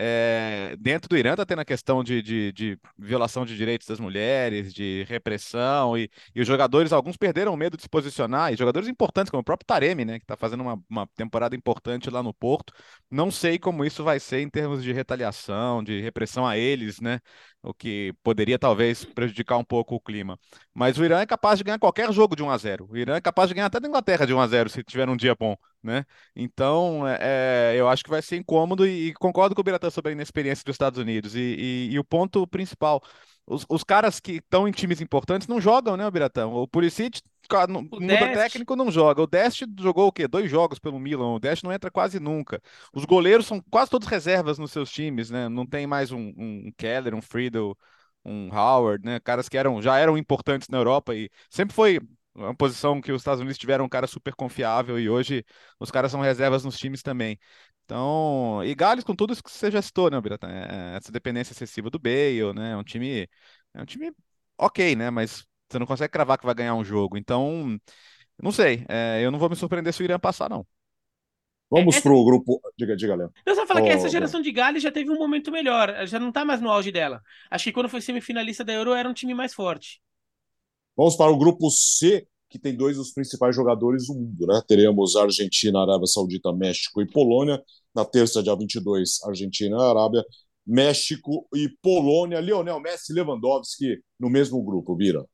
é, 0.02 0.78
dentro 0.80 1.10
do 1.10 1.18
Irã 1.18 1.32
está 1.32 1.46
tendo 1.46 1.60
a 1.60 1.66
questão 1.66 2.02
de, 2.02 2.22
de, 2.22 2.54
de 2.54 2.80
violação 2.98 3.46
de 3.46 3.58
direitos 3.58 3.86
das 3.86 4.00
mulheres, 4.00 4.74
de 4.74 5.04
repressão, 5.10 5.98
e, 5.98 6.10
e 6.34 6.40
os 6.40 6.48
jogadores, 6.48 6.94
alguns 6.94 7.18
perderam 7.18 7.54
o 7.54 7.58
medo 7.58 7.76
de 7.76 7.84
se 7.84 7.90
posicionar, 7.90 8.54
e 8.54 8.56
jogadores 8.56 8.88
importantes, 8.88 9.30
como 9.30 9.42
o 9.42 9.44
próprio 9.44 9.68
Taremi, 9.68 10.06
né, 10.06 10.18
que 10.18 10.24
está 10.24 10.38
fazendo 10.38 10.62
uma, 10.62 10.82
uma 10.90 11.06
temporada 11.16 11.54
importante 11.54 12.10
lá 12.10 12.24
no 12.24 12.34
Porto. 12.34 12.72
Não 13.12 13.30
sei 13.30 13.60
como 13.60 13.84
isso 13.84 14.02
vai 14.02 14.22
ser 14.22 14.40
em 14.40 14.50
termos 14.50 14.82
de 14.82 14.94
retaliação, 14.94 15.84
de 15.84 16.00
repressão 16.00 16.48
a 16.48 16.58
eles, 16.58 17.02
né? 17.02 17.20
o 17.62 17.74
que 17.74 18.14
poderia 18.24 18.58
talvez 18.58 19.04
prejudicar 19.04 19.58
um 19.58 19.64
pouco 19.64 19.96
o 19.96 20.00
clima. 20.00 20.40
Mas 20.74 20.98
o 20.98 21.04
Irã 21.04 21.20
é 21.20 21.26
capaz 21.26 21.58
de 21.58 21.64
ganhar 21.64 21.80
qualquer 21.80 22.12
jogo 22.14 22.36
de 22.36 22.44
1 22.44 22.50
a 22.50 22.58
0. 22.58 22.88
O 22.90 22.98
Irã 22.98 23.16
é 23.16 23.22
capaz 23.22 23.50
de 23.50 23.56
ganhar 23.56 23.68
até 23.68 23.80
da 23.80 23.88
Inglaterra 23.88 24.26
de 24.26 24.34
1 24.34 24.40
a 24.40 24.48
0 24.48 24.70
se 24.70 24.84
tiver 24.84 25.10
um 25.10 25.18
dia 25.18 25.36
bom, 25.36 25.56
né? 25.84 26.06
Então, 26.36 27.08
é, 27.08 27.74
eu 27.78 27.88
acho 27.88 28.04
que 28.04 28.10
vai 28.10 28.22
ser 28.22 28.38
incômodo 28.38 28.86
e, 28.88 29.08
e 29.10 29.14
concordo 29.14 29.56
com 29.56 29.62
o 29.62 29.64
Biratã 29.64 29.90
sobre 29.90 30.10
a 30.10 30.14
inexperiência 30.14 30.64
dos 30.66 30.74
Estados 30.76 31.00
Unidos. 31.00 31.36
E, 31.36 31.40
e- 31.40 31.90
e 31.92 32.00
o 32.00 32.04
ponto 32.04 32.46
principal, 32.48 33.02
os, 33.46 33.66
os 33.70 33.84
caras 33.84 34.20
que 34.20 34.34
estão 34.34 34.68
em 34.68 34.72
times 34.72 35.02
importantes 35.02 35.48
não 35.48 35.60
jogam, 35.62 35.98
né, 35.98 36.10
Biratã? 36.12 36.48
O 36.48 36.68
Pulisic 36.68 37.22
não- 37.68 37.82
O 37.92 38.00
muda 38.00 38.28
Dest. 38.28 38.34
técnico, 38.34 38.76
não 38.76 38.92
joga. 38.92 39.22
O 39.24 39.28
Dest 39.28 39.64
jogou 39.80 40.08
o 40.08 40.12
quê? 40.12 40.28
Dois 40.28 40.50
jogos 40.50 40.78
pelo 40.80 41.00
Milan. 41.00 41.34
O 41.36 41.40
Dest 41.40 41.64
não 41.64 41.72
entra 41.72 41.90
quase 41.90 42.20
nunca. 42.20 42.62
Os 42.94 43.06
goleiros 43.06 43.48
são 43.48 43.60
quase 43.72 43.90
todos 43.90 44.08
reservas 44.08 44.58
nos 44.60 44.72
seus 44.72 44.92
times, 44.92 45.30
né? 45.32 45.50
Não 45.50 45.66
tem 45.66 45.88
mais 45.88 46.12
um, 46.12 46.32
um 46.38 46.72
Keller, 46.78 47.16
um 47.16 47.22
Friedel, 47.22 47.76
um 48.24 48.50
Howard, 48.54 49.04
né? 49.06 49.20
Caras 49.20 49.50
que 49.50 49.58
eram, 49.58 49.82
já 49.82 49.98
eram 49.98 50.18
importantes 50.18 50.68
na 50.70 50.78
Europa 50.78 51.16
e 51.16 51.30
sempre 51.50 51.74
foi 51.76 52.00
uma 52.40 52.56
posição 52.56 53.02
que 53.02 53.12
os 53.12 53.22
Estados 53.22 53.40
Unidos 53.42 53.58
tiveram 53.58 53.86
um 53.86 53.90
cara 53.90 54.08
super 54.08 54.34
confiável 54.36 55.00
e 55.00 55.10
hoje 55.10 55.46
os 55.80 55.92
caras 55.92 56.12
são 56.12 56.22
reservas 56.22 56.64
nos 56.64 56.78
times 56.78 57.02
também. 57.04 57.40
Então, 57.86 58.62
e 58.64 58.76
Gales 58.76 59.04
com 59.04 59.16
tudo 59.16 59.34
isso 59.34 59.44
que 59.44 59.52
você 59.52 59.72
já 59.72 59.82
citou, 59.82 60.10
né, 60.12 60.22
Biratan? 60.22 60.48
É, 60.50 60.98
Essa 60.98 61.12
dependência 61.12 61.54
excessiva 61.54 61.90
do 61.90 62.00
Bale, 62.00 62.54
né? 62.54 62.72
É 62.74 62.78
um 62.78 62.84
time, 62.84 63.28
é 63.74 63.82
um 63.82 63.86
time 63.86 64.12
ok, 64.58 64.96
né? 64.96 65.10
Mas 65.10 65.46
você 65.70 65.80
não 65.80 65.86
consegue 65.88 66.12
cravar 66.12 66.38
que 66.38 66.46
vai 66.46 66.54
ganhar 66.56 66.76
um 66.76 66.84
jogo. 66.84 67.18
Então, 67.18 67.80
não 68.42 68.52
sei. 68.52 68.86
é, 68.90 69.22
eu 69.24 69.32
não 69.32 69.40
vou 69.40 69.50
me 69.50 69.56
surpreender 69.56 69.94
se 69.94 70.02
o 70.04 70.06
Irã 70.06 70.20
passar, 70.20 70.50
não. 70.50 70.68
Vamos 71.70 71.98
É- 71.98 72.02
para 72.02 72.14
o 72.14 72.26
grupo. 72.26 72.62
Diga, 72.78 72.96
diga, 72.96 73.16
Léo. 73.16 73.32
Eu 73.46 73.56
só 73.56 73.66
falar 73.66 73.82
que 73.82 73.90
Ô, 73.90 73.90
essa 73.90 74.10
geração 74.10 74.42
de 74.42 74.52
Gales 74.52 74.84
já 74.84 74.92
teve 74.92 75.10
um 75.12 75.18
momento 75.18 75.52
melhor, 75.52 75.90
ela 75.90 76.06
já 76.06 76.20
não 76.20 76.32
tá 76.32 76.46
mais 76.46 76.62
no 76.62 76.70
auge 76.70 76.92
dela. 76.92 77.22
Acho 77.50 77.66
que 77.66 77.72
quando 77.72 77.90
foi 77.90 78.02
semifinalista 78.02 78.64
da 78.64 78.74
Euro 78.74 78.94
era 78.94 79.10
um 79.10 79.14
time 79.14 79.34
mais 79.34 79.54
forte. 79.54 80.02
Vamos 80.96 81.16
para 81.16 81.32
o 81.32 81.38
grupo 81.38 81.70
C, 81.70 82.28
que 82.50 82.60
tem 82.60 82.76
dois 82.76 82.98
dos 82.98 83.12
principais 83.14 83.56
jogadores 83.56 84.08
do 84.08 84.14
mundo, 84.16 84.48
né? 84.48 84.62
Teremos 84.68 85.16
Argentina, 85.16 85.82
Arábia 85.82 86.08
Saudita, 86.08 86.52
México 86.54 87.02
e 87.02 87.08
Polônia. 87.10 87.62
Na 87.96 88.06
terça, 88.06 88.44
dia 88.44 88.56
22, 88.56 89.20
Argentina 89.26 89.78
Arábia, 89.82 90.24
México 90.66 91.48
e 91.56 91.70
Polônia. 91.82 92.40
Lionel 92.40 92.80
Messi 92.80 93.14
Lewandowski 93.14 94.00
no 94.20 94.30
mesmo 94.30 94.62
grupo, 94.64 94.96
Bira. 94.96 95.26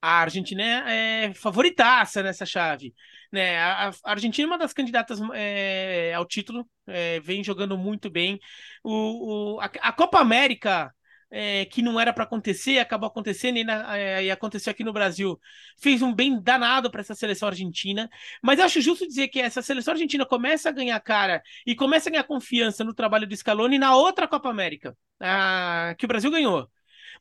A 0.00 0.20
Argentina 0.20 0.62
é, 0.62 1.24
é 1.26 1.34
favoritaça 1.34 2.22
nessa 2.22 2.46
chave. 2.46 2.94
Né? 3.32 3.58
A 3.58 3.92
Argentina 4.04 4.46
é 4.46 4.50
uma 4.50 4.58
das 4.58 4.72
candidatas 4.72 5.18
é, 5.34 6.14
ao 6.14 6.24
título, 6.24 6.68
é, 6.86 7.18
vem 7.20 7.42
jogando 7.42 7.76
muito 7.76 8.08
bem. 8.08 8.38
O, 8.84 9.56
o- 9.56 9.60
a, 9.60 9.64
a 9.66 9.92
Copa 9.92 10.20
América, 10.20 10.94
é, 11.30 11.64
que 11.66 11.82
não 11.82 12.00
era 12.00 12.12
para 12.12 12.24
acontecer, 12.24 12.78
acabou 12.78 13.06
acontecendo 13.08 13.58
e, 13.58 13.64
na- 13.64 13.96
é, 13.96 14.24
e 14.24 14.30
aconteceu 14.30 14.70
aqui 14.70 14.82
no 14.84 14.92
Brasil, 14.92 15.38
fez 15.80 16.00
um 16.02 16.14
bem 16.14 16.40
danado 16.40 16.90
para 16.90 17.00
essa 17.00 17.14
seleção 17.14 17.48
argentina. 17.48 18.08
Mas 18.42 18.60
acho 18.60 18.80
justo 18.80 19.06
dizer 19.06 19.28
que 19.28 19.40
essa 19.40 19.60
seleção 19.62 19.92
argentina 19.92 20.24
começa 20.26 20.68
a 20.68 20.72
ganhar 20.72 20.98
cara 21.00 21.42
e 21.66 21.74
começa 21.74 22.08
a 22.08 22.12
ganhar 22.12 22.24
confiança 22.24 22.82
no 22.84 22.94
trabalho 22.94 23.26
do 23.26 23.36
Scaloni 23.36 23.78
na 23.78 23.94
outra 23.94 24.26
Copa 24.28 24.48
América, 24.50 24.96
a- 25.20 25.94
que 25.98 26.04
o 26.04 26.08
Brasil 26.08 26.30
ganhou. 26.30 26.68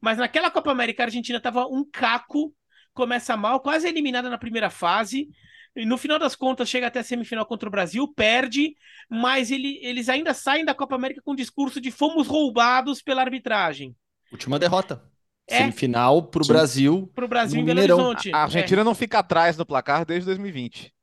Mas 0.02 0.17
naquela 0.17 0.50
Copa 0.52 0.72
América, 0.72 1.04
a 1.04 1.06
Argentina 1.08 1.38
estava 1.38 1.65
um 1.67 1.84
caco 1.89 2.54
começa 2.93 3.38
mal, 3.38 3.60
quase 3.60 3.88
eliminada 3.88 4.28
na 4.30 4.38
primeira 4.39 4.70
fase. 4.72 5.30
E 5.77 5.85
no 5.85 5.97
final 5.97 6.17
das 6.17 6.35
contas, 6.35 6.67
chega 6.67 6.87
até 6.87 6.99
a 6.99 7.03
semifinal 7.03 7.45
contra 7.45 7.69
o 7.69 7.71
Brasil, 7.71 8.07
perde, 8.15 8.75
mas 9.09 9.51
ele- 9.51 9.79
eles 9.83 10.09
ainda 10.09 10.33
saem 10.33 10.65
da 10.65 10.73
Copa 10.73 10.95
América 10.95 11.21
com 11.23 11.31
o 11.31 11.35
discurso 11.35 11.79
de 11.79 11.91
fomos 11.91 12.27
roubados 12.27 13.01
pela 13.01 13.21
arbitragem. 13.21 13.95
Última 14.31 14.57
derrota. 14.59 15.03
É. 15.47 15.59
Semifinal 15.59 16.23
pro 16.23 16.43
Sim. 16.43 16.53
Brasil. 16.53 17.11
Para 17.13 17.25
o 17.25 17.27
Brasil 17.27 17.57
No 17.57 17.61
em 17.61 17.65
Belo 17.65 17.75
Mineirão. 17.75 17.97
Horizonte. 17.99 18.33
A 18.33 18.39
É. 18.39 18.41
Argentina 18.41 18.83
não 18.83 18.95
fica 18.95 19.19
atrás 19.19 19.55
no 19.55 19.65
placar 19.65 20.05
desde 20.05 20.25
2020. 20.25 20.93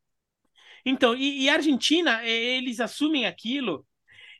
Então, 0.85 1.15
e, 1.15 1.45
e 1.45 1.49
a 1.49 1.55
Argentina, 1.55 2.23
eles 2.25 2.81
assumem 2.81 3.27
aquilo. 3.27 3.87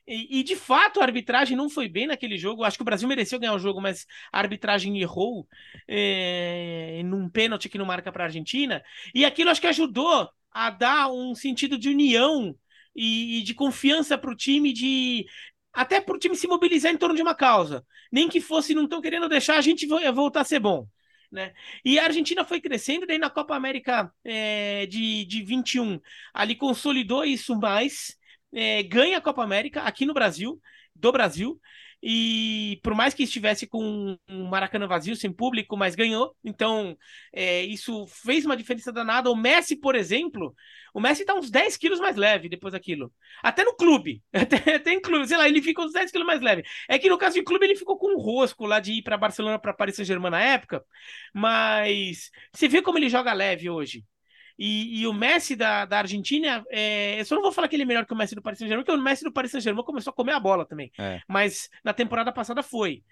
E, 0.07 0.39
e, 0.39 0.43
de 0.43 0.55
fato 0.55 0.99
a 0.99 1.03
arbitragem 1.03 1.57
não 1.57 1.69
foi 1.69 1.87
bem 1.89 2.05
naquele 2.07 2.37
jogo. 2.37 2.63
Acho 2.63 2.77
que 2.77 2.83
o 2.83 2.85
Brasil 2.85 3.07
mereceu 3.07 3.39
ganhar 3.39 3.53
o 3.55 3.59
jogo, 3.59 3.81
mas 3.81 4.05
a 4.31 4.39
arbitragem 4.39 4.99
errou 5.01 5.47
eh, 5.87 7.01
num 7.05 7.27
pênalti 7.29 7.69
que 7.69 7.77
não 7.77 7.85
marca 7.85 8.11
para 8.11 8.23
a 8.23 8.27
Argentina. 8.27 8.83
E 9.13 9.25
aquilo 9.25 9.49
acho 9.49 9.61
que 9.61 9.67
ajudou 9.67 10.29
a 10.51 10.69
dar 10.69 11.11
um 11.11 11.33
sentido 11.33 11.77
de 11.77 11.89
união 11.89 12.55
e, 12.95 13.39
e 13.39 13.43
de 13.43 13.53
confiança 13.53 14.17
para 14.17 14.31
o 14.31 14.35
time, 14.35 14.71
de 14.71 15.25
até 15.73 15.99
para 15.99 16.15
o 16.15 16.19
time 16.19 16.35
se 16.35 16.47
mobilizar 16.47 16.91
em 16.93 16.97
torno 16.97 17.15
de 17.15 17.21
uma 17.21 17.35
causa. 17.35 17.85
Nem 18.11 18.29
que 18.29 18.39
fosse, 18.39 18.73
não 18.73 18.83
estão 18.83 19.01
querendo 19.01 19.27
deixar 19.27 19.57
a 19.57 19.61
gente 19.61 19.85
vo- 19.87 19.99
voltar 20.13 20.41
a 20.41 20.43
ser 20.45 20.59
bom. 20.59 20.87
Né? 21.31 21.53
E 21.83 21.99
a 21.99 22.05
Argentina 22.05 22.45
foi 22.45 22.61
crescendo, 22.61 23.05
daí 23.05 23.17
na 23.17 23.29
Copa 23.29 23.55
América 23.55 24.11
eh, 24.23 24.85
de, 24.87 25.25
de 25.25 25.43
21, 25.43 25.99
ali 26.33 26.55
consolidou 26.55 27.25
isso 27.25 27.55
mais, 27.59 28.15
eh, 28.55 28.83
ganha 28.83 29.17
a 29.19 29.21
Copa 29.21 29.43
América 29.43 29.81
aqui 29.83 30.05
no 30.05 30.13
Brasil, 30.15 30.61
do 30.95 31.11
Brasil, 31.11 31.61
e 32.07 32.79
por 32.83 32.93
mais 32.93 33.13
que 33.13 33.23
estivesse 33.23 33.65
com 33.65 34.15
um 34.29 34.45
Maracanã 34.45 34.87
vazio, 34.87 35.15
sem 35.15 35.31
público, 35.33 35.75
mas 35.75 35.95
ganhou. 35.95 36.35
Então, 36.43 36.95
é, 37.33 37.63
isso 37.63 38.05
fez 38.07 38.45
uma 38.45 38.55
diferença 38.55 38.91
danada. 38.91 39.31
O 39.31 39.35
Messi, 39.35 39.75
por 39.75 39.95
exemplo, 39.95 40.53
o 40.93 40.99
Messi 40.99 41.25
tá 41.25 41.33
uns 41.33 41.49
10 41.49 41.77
quilos 41.77 41.99
mais 41.99 42.15
leve 42.15 42.47
depois 42.47 42.73
daquilo. 42.73 43.11
Até 43.41 43.63
no 43.63 43.75
clube. 43.75 44.21
Até, 44.33 44.75
até 44.75 44.93
em 44.93 45.01
clube, 45.01 45.27
sei 45.27 45.37
lá, 45.37 45.47
ele 45.49 45.61
fica 45.61 45.81
uns 45.81 45.93
10 45.93 46.11
quilos 46.11 46.27
mais 46.27 46.41
leve. 46.41 46.63
É 46.87 46.99
que 46.99 47.09
no 47.09 47.17
caso 47.17 47.35
de 47.35 47.43
clube, 47.43 47.65
ele 47.65 47.75
ficou 47.75 47.97
com 47.97 48.13
um 48.15 48.19
rosco 48.19 48.65
lá 48.65 48.79
de 48.79 48.93
ir 48.93 49.01
para 49.01 49.17
Barcelona, 49.17 49.57
para 49.59 49.73
Paris 49.73 49.95
Saint-Germain 49.95 50.29
na 50.31 50.41
época. 50.41 50.83
Mas 51.33 52.29
você 52.53 52.67
vê 52.67 52.81
como 52.81 52.97
ele 52.97 53.09
joga 53.09 53.33
leve 53.33 53.69
hoje. 53.69 54.03
E, 54.57 55.01
e, 55.01 55.07
o 55.07 55.13
Messi 55.13 55.55
da, 55.55 55.85
da 55.85 55.97
Argentina, 55.99 56.63
é, 56.69 57.19
eu 57.19 57.25
só 57.25 57.35
não 57.35 57.41
vou 57.41 57.51
falar 57.51 57.67
que 57.67 57.75
ele 57.75 57.83
é 57.83 57.85
melhor 57.85 58.05
que 58.05 58.13
o 58.13 58.15
Messi 58.15 58.35
do 58.35 58.41
Paris 58.41 58.57
Saint-Germain, 58.57 58.85
porque 58.85 58.97
o 58.97 59.03
Messi 59.03 59.23
do 59.23 59.31
Paris 59.31 59.51
Saint-Germain 59.51 59.83
começou 59.83 60.11
a 60.11 60.15
comer 60.15 60.31
a 60.31 60.39
bola 60.39 60.65
também. 60.65 60.91
É. 60.97 61.19
Mas 61.27 61.69
na 61.83 61.93
temporada 61.93 62.31
passada 62.31 62.63
foi. 62.63 63.03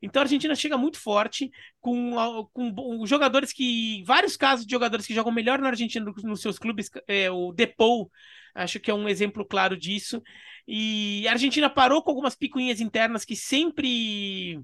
Então 0.00 0.20
a 0.20 0.24
Argentina 0.24 0.54
chega 0.54 0.76
muito 0.76 0.98
forte, 0.98 1.50
com, 1.80 2.46
com 2.52 3.06
jogadores 3.06 3.52
que. 3.52 4.02
Vários 4.04 4.36
casos 4.36 4.66
de 4.66 4.70
jogadores 4.70 5.06
que 5.06 5.14
jogam 5.14 5.32
melhor 5.32 5.58
na 5.58 5.68
Argentina 5.68 6.04
do 6.04 6.14
que 6.14 6.22
nos 6.24 6.40
seus 6.40 6.58
clubes. 6.58 6.90
É, 7.08 7.30
o 7.30 7.52
Depou, 7.52 8.10
acho 8.54 8.78
que 8.78 8.90
é 8.90 8.94
um 8.94 9.08
exemplo 9.08 9.44
claro 9.44 9.76
disso. 9.76 10.22
E 10.66 11.26
a 11.28 11.32
Argentina 11.32 11.68
parou 11.68 12.02
com 12.02 12.10
algumas 12.10 12.34
picuinhas 12.34 12.80
internas 12.80 13.24
que 13.24 13.36
sempre 13.36 14.60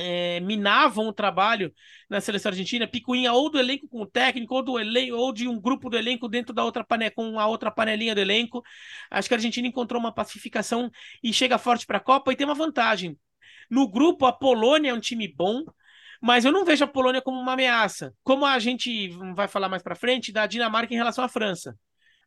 é, 0.00 0.40
minavam 0.40 1.08
o 1.08 1.12
trabalho 1.12 1.72
na 2.08 2.20
seleção 2.20 2.50
argentina, 2.50 2.86
picuinha 2.86 3.32
ou 3.32 3.50
do 3.50 3.58
elenco 3.58 3.86
com 3.86 4.00
o 4.00 4.06
técnico, 4.06 4.54
ou 4.54 4.62
do 4.62 4.78
elenco, 4.78 5.16
ou 5.16 5.32
de 5.32 5.46
um 5.46 5.60
grupo 5.60 5.90
do 5.90 5.96
elenco 5.96 6.28
dentro 6.28 6.54
da 6.54 6.64
outra 6.64 6.82
panela, 6.82 7.10
com 7.10 7.38
a 7.38 7.46
outra 7.46 7.70
panelinha 7.70 8.14
do 8.14 8.20
elenco. 8.20 8.62
Acho 9.10 9.28
que 9.28 9.34
a 9.34 9.36
Argentina 9.36 9.68
encontrou 9.68 10.00
uma 10.00 10.12
pacificação 10.12 10.90
e 11.22 11.32
chega 11.32 11.58
forte 11.58 11.86
para 11.86 11.98
a 11.98 12.00
Copa 12.00 12.32
e 12.32 12.36
tem 12.36 12.46
uma 12.46 12.54
vantagem. 12.54 13.18
No 13.68 13.88
grupo, 13.88 14.26
a 14.26 14.32
Polônia 14.32 14.90
é 14.90 14.94
um 14.94 15.00
time 15.00 15.28
bom, 15.28 15.64
mas 16.20 16.44
eu 16.44 16.52
não 16.52 16.64
vejo 16.64 16.84
a 16.84 16.88
Polônia 16.88 17.22
como 17.22 17.38
uma 17.38 17.52
ameaça. 17.52 18.14
Como 18.22 18.46
a 18.46 18.58
gente 18.58 19.08
vai 19.34 19.48
falar 19.48 19.68
mais 19.68 19.82
para 19.82 19.94
frente 19.94 20.32
da 20.32 20.46
Dinamarca 20.46 20.92
em 20.94 20.96
relação 20.96 21.24
à 21.24 21.28
França 21.28 21.76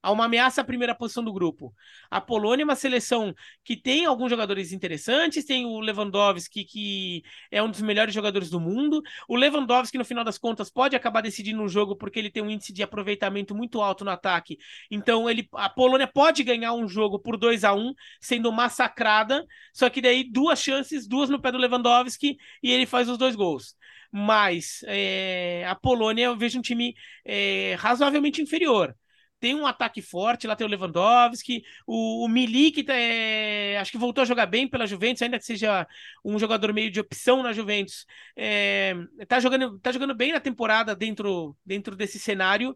a 0.04 0.12
uma 0.12 0.26
ameaça 0.26 0.60
à 0.60 0.64
primeira 0.66 0.94
posição 0.94 1.24
do 1.24 1.32
grupo. 1.32 1.74
A 2.12 2.20
Polônia 2.20 2.64
é 2.64 2.66
uma 2.66 2.76
seleção 2.76 3.34
que 3.64 3.78
tem 3.78 4.06
alguns 4.06 4.30
jogadores 4.30 4.74
interessantes, 4.74 5.46
tem 5.46 5.66
o 5.66 5.80
Lewandowski, 5.80 6.66
que 6.66 7.24
é 7.50 7.64
um 7.64 7.72
dos 7.72 7.82
melhores 7.82 8.14
jogadores 8.14 8.50
do 8.50 8.60
mundo. 8.60 9.02
O 9.30 9.38
Lewandowski, 9.38 9.98
no 9.98 10.04
final 10.04 10.26
das 10.26 10.38
contas, 10.38 10.70
pode 10.70 10.94
acabar 10.94 11.22
decidindo 11.22 11.62
um 11.64 11.70
jogo 11.70 11.96
porque 11.96 12.20
ele 12.20 12.30
tem 12.30 12.44
um 12.44 12.50
índice 12.50 12.74
de 12.74 12.84
aproveitamento 12.84 13.56
muito 13.56 13.82
alto 13.82 14.04
no 14.04 14.12
ataque. 14.12 14.58
Então, 14.92 15.30
ele, 15.30 15.48
a 15.54 15.70
Polônia 15.70 16.08
pode 16.08 16.44
ganhar 16.44 16.74
um 16.74 16.86
jogo 16.88 17.18
por 17.18 17.38
2 17.38 17.64
a 17.64 17.74
1 17.74 17.80
um, 17.80 17.94
sendo 18.20 18.52
massacrada, 18.52 19.46
só 19.74 19.90
que 19.90 20.02
daí 20.02 20.26
duas 20.26 20.62
chances, 20.62 21.08
duas 21.08 21.30
no 21.30 21.42
pé 21.42 21.50
do 21.50 21.58
Lewandowski, 21.58 22.38
e 22.62 22.72
ele 22.72 22.86
faz 22.86 23.08
os 23.10 23.18
dois 23.18 23.36
gols 23.36 23.76
mas 24.16 24.84
é, 24.86 25.66
a 25.68 25.74
Polônia 25.74 26.26
eu 26.26 26.38
vejo 26.38 26.60
um 26.60 26.62
time 26.62 26.94
é, 27.26 27.74
razoavelmente 27.80 28.44
inferior 28.44 28.96
tem 29.44 29.54
um 29.54 29.68
ataque 29.68 30.02
forte, 30.02 30.48
lá 30.48 30.56
tem 30.56 30.66
o 30.66 30.70
Lewandowski, 30.70 31.66
o, 31.86 32.24
o 32.24 32.30
Milik, 32.30 32.86
é, 32.90 33.78
acho 33.78 33.92
que 33.92 33.98
voltou 33.98 34.22
a 34.22 34.26
jogar 34.26 34.46
bem 34.46 34.70
pela 34.70 34.88
Juventus, 34.88 35.22
ainda 35.22 35.38
que 35.38 35.44
seja 35.44 35.86
um 36.24 36.40
jogador 36.40 36.72
meio 36.72 36.90
de 36.90 37.02
opção 37.02 37.44
na 37.44 37.52
Juventus, 37.52 38.06
é, 38.38 38.96
tá, 39.28 39.42
jogando, 39.42 39.78
tá 39.80 39.92
jogando 39.92 40.16
bem 40.16 40.32
na 40.32 40.40
temporada 40.40 40.96
dentro, 40.96 41.58
dentro 41.66 41.94
desse 41.94 42.18
cenário, 42.20 42.74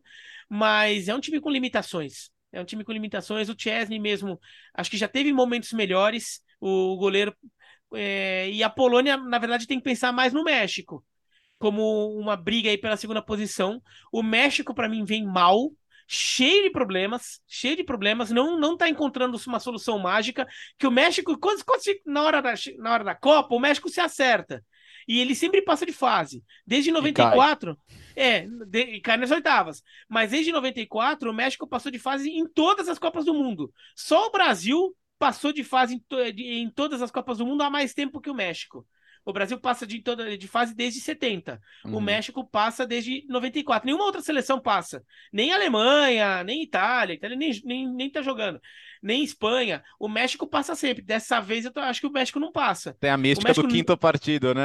mas 0.49 1.07
é 1.07 1.15
um 1.15 1.21
time 1.21 1.39
com 1.39 1.49
limitações. 1.49 2.29
É 2.51 2.59
um 2.59 2.65
time 2.65 2.83
com 2.83 2.91
limitações. 2.91 3.47
O 3.47 3.55
Chesney 3.57 3.97
mesmo, 3.97 4.37
acho 4.73 4.91
que 4.91 4.97
já 4.97 5.07
teve 5.07 5.31
momentos 5.31 5.71
melhores, 5.71 6.41
o 6.59 6.97
goleiro. 6.97 7.33
É, 7.93 8.49
e 8.49 8.61
a 8.61 8.69
Polônia, 8.69 9.15
na 9.15 9.39
verdade, 9.39 9.67
tem 9.67 9.77
que 9.77 9.85
pensar 9.85 10.11
mais 10.11 10.33
no 10.33 10.43
México, 10.43 11.01
como 11.57 12.09
uma 12.19 12.35
briga 12.35 12.69
aí 12.69 12.77
pela 12.77 12.97
segunda 12.97 13.21
posição. 13.21 13.81
O 14.11 14.21
México, 14.21 14.73
para 14.73 14.89
mim, 14.89 15.05
vem 15.05 15.25
mal 15.25 15.71
cheio 16.07 16.63
de 16.63 16.69
problemas, 16.69 17.41
cheio 17.47 17.75
de 17.75 17.83
problemas, 17.83 18.31
não 18.31 18.57
não 18.57 18.77
tá 18.77 18.87
encontrando 18.87 19.37
uma 19.45 19.59
solução 19.59 19.99
mágica, 19.99 20.47
que 20.79 20.87
o 20.87 20.91
México, 20.91 21.37
quando, 21.37 21.63
quando, 21.65 21.81
na, 22.05 22.23
hora 22.23 22.41
da, 22.41 22.53
na 22.77 22.93
hora 22.93 23.03
da 23.03 23.15
Copa, 23.15 23.53
o 23.53 23.59
México 23.59 23.89
se 23.89 23.99
acerta. 23.99 24.63
E 25.07 25.19
ele 25.19 25.33
sempre 25.33 25.61
passa 25.61 25.85
de 25.85 25.93
fase. 25.93 26.43
Desde 26.65 26.91
94, 26.91 27.77
é, 28.15 28.45
de, 28.67 28.81
e 28.81 29.01
cai 29.01 29.15
nas 29.15 29.31
oitavas. 29.31 29.81
Mas 30.09 30.31
desde 30.31 30.51
94, 30.51 31.29
o 31.29 31.33
México 31.33 31.67
passou 31.67 31.91
de 31.91 31.99
fase 31.99 32.29
em 32.29 32.45
todas 32.45 32.89
as 32.89 32.99
Copas 32.99 33.23
do 33.23 33.33
Mundo. 33.33 33.71
Só 33.95 34.27
o 34.27 34.31
Brasil 34.31 34.93
passou 35.17 35.53
de 35.53 35.63
fase 35.63 35.95
em, 35.95 35.99
to, 35.99 36.19
em 36.19 36.69
todas 36.69 37.01
as 37.01 37.09
Copas 37.09 37.37
do 37.37 37.45
Mundo 37.45 37.63
há 37.63 37.69
mais 37.69 37.93
tempo 37.93 38.19
que 38.19 38.29
o 38.29 38.35
México. 38.35 38.85
O 39.27 39.33
Brasil 39.33 39.59
passa 39.59 39.85
de, 39.85 40.01
toda, 40.01 40.37
de 40.37 40.47
fase 40.47 40.73
desde 40.73 41.01
70. 41.01 41.61
Uhum. 41.83 41.97
O 41.97 41.99
México 42.01 42.47
passa 42.47 42.87
desde 42.87 43.25
94. 43.27 43.85
Nenhuma 43.85 44.05
outra 44.05 44.21
seleção 44.21 44.57
passa. 44.57 45.03
Nem 45.33 45.51
Alemanha, 45.51 46.45
nem 46.45 46.63
Itália. 46.63 47.15
Itália 47.15 47.35
nem, 47.35 47.51
nem, 47.65 47.93
nem 47.93 48.09
tá 48.09 48.21
jogando. 48.21 48.57
Nem 49.01 49.23
Espanha. 49.23 49.83
O 49.99 50.07
México 50.07 50.47
passa 50.47 50.75
sempre. 50.75 51.03
Dessa 51.03 51.39
vez 51.39 51.65
eu 51.65 51.71
tô, 51.71 51.79
acho 51.79 52.01
que 52.01 52.07
o 52.07 52.11
México 52.11 52.39
não 52.39 52.51
passa. 52.51 52.95
Tem 52.99 53.09
a 53.09 53.17
mística 53.17 53.53
do 53.53 53.67
quinto 53.67 53.97
partido, 53.97 54.53
né? 54.53 54.63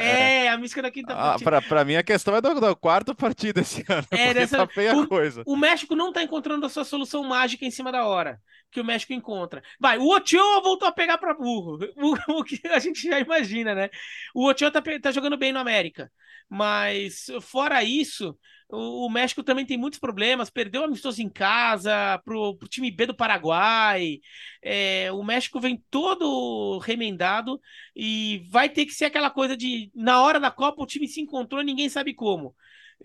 É, 0.00 0.44
é, 0.44 0.48
a 0.48 0.58
mística 0.58 0.82
da 0.82 0.90
quinta 0.90 1.14
ah, 1.14 1.36
Pra, 1.38 1.62
pra 1.62 1.84
mim 1.84 1.96
a 1.96 2.02
questão 2.02 2.34
é 2.34 2.40
do, 2.40 2.60
do 2.60 2.76
quarto 2.76 3.14
partido 3.14 3.60
esse 3.60 3.84
ano. 3.88 4.06
É, 4.10 4.34
dessa... 4.34 4.58
tá 4.58 4.66
feia 4.66 4.96
o, 4.96 5.06
coisa. 5.06 5.42
O 5.46 5.56
México 5.56 5.94
não 5.94 6.12
tá 6.12 6.22
encontrando 6.22 6.66
a 6.66 6.68
sua 6.68 6.84
solução 6.84 7.22
mágica 7.24 7.64
em 7.64 7.70
cima 7.70 7.92
da 7.92 8.04
hora 8.06 8.40
que 8.70 8.80
o 8.80 8.84
México 8.84 9.12
encontra. 9.12 9.62
Vai, 9.80 9.98
o 9.98 10.08
Ochoa 10.08 10.62
voltou 10.62 10.88
a 10.88 10.92
pegar 10.92 11.18
para 11.18 11.34
burro, 11.34 11.78
o, 11.96 12.40
o, 12.40 12.44
que 12.44 12.60
a 12.68 12.78
gente 12.78 13.02
já 13.02 13.18
imagina, 13.18 13.74
né? 13.74 13.90
O 14.34 14.48
Ochoa 14.48 14.70
tá, 14.70 14.82
tá 15.00 15.10
jogando 15.10 15.36
bem 15.36 15.52
no 15.52 15.58
América, 15.58 16.10
mas 16.48 17.26
fora 17.40 17.82
isso, 17.82 18.36
o, 18.70 19.08
México 19.08 19.42
também 19.42 19.64
tem 19.64 19.78
muitos 19.78 19.98
problemas, 19.98 20.50
perdeu 20.50 20.84
amistoso 20.84 21.22
em 21.22 21.28
casa 21.28 22.18
pro, 22.24 22.54
pro 22.56 22.68
time 22.68 22.90
B 22.90 23.06
do 23.06 23.16
Paraguai, 23.16 24.20
é, 24.62 25.10
o 25.12 25.22
México 25.22 25.58
vem 25.58 25.82
todo 25.90 26.78
remendado 26.78 27.60
e 27.96 28.46
vai 28.50 28.68
ter 28.68 28.84
que 28.84 28.92
ser 28.92 29.06
aquela 29.06 29.30
coisa 29.30 29.56
de, 29.56 29.90
na 29.94 30.22
hora 30.22 30.38
da 30.38 30.50
Copa, 30.50 30.82
o 30.82 30.86
time 30.86 31.08
se 31.08 31.20
encontrou 31.20 31.62
ninguém 31.62 31.88
sabe 31.88 32.14
como. 32.14 32.54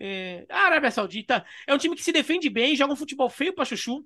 É, 0.00 0.44
a 0.50 0.66
Arábia 0.66 0.90
Saudita 0.90 1.44
é 1.66 1.74
um 1.74 1.78
time 1.78 1.94
que 1.94 2.02
se 2.02 2.12
defende 2.12 2.50
bem, 2.50 2.76
joga 2.76 2.92
um 2.92 2.96
futebol 2.96 3.30
feio 3.30 3.54
para 3.54 3.64
chuchu, 3.64 4.04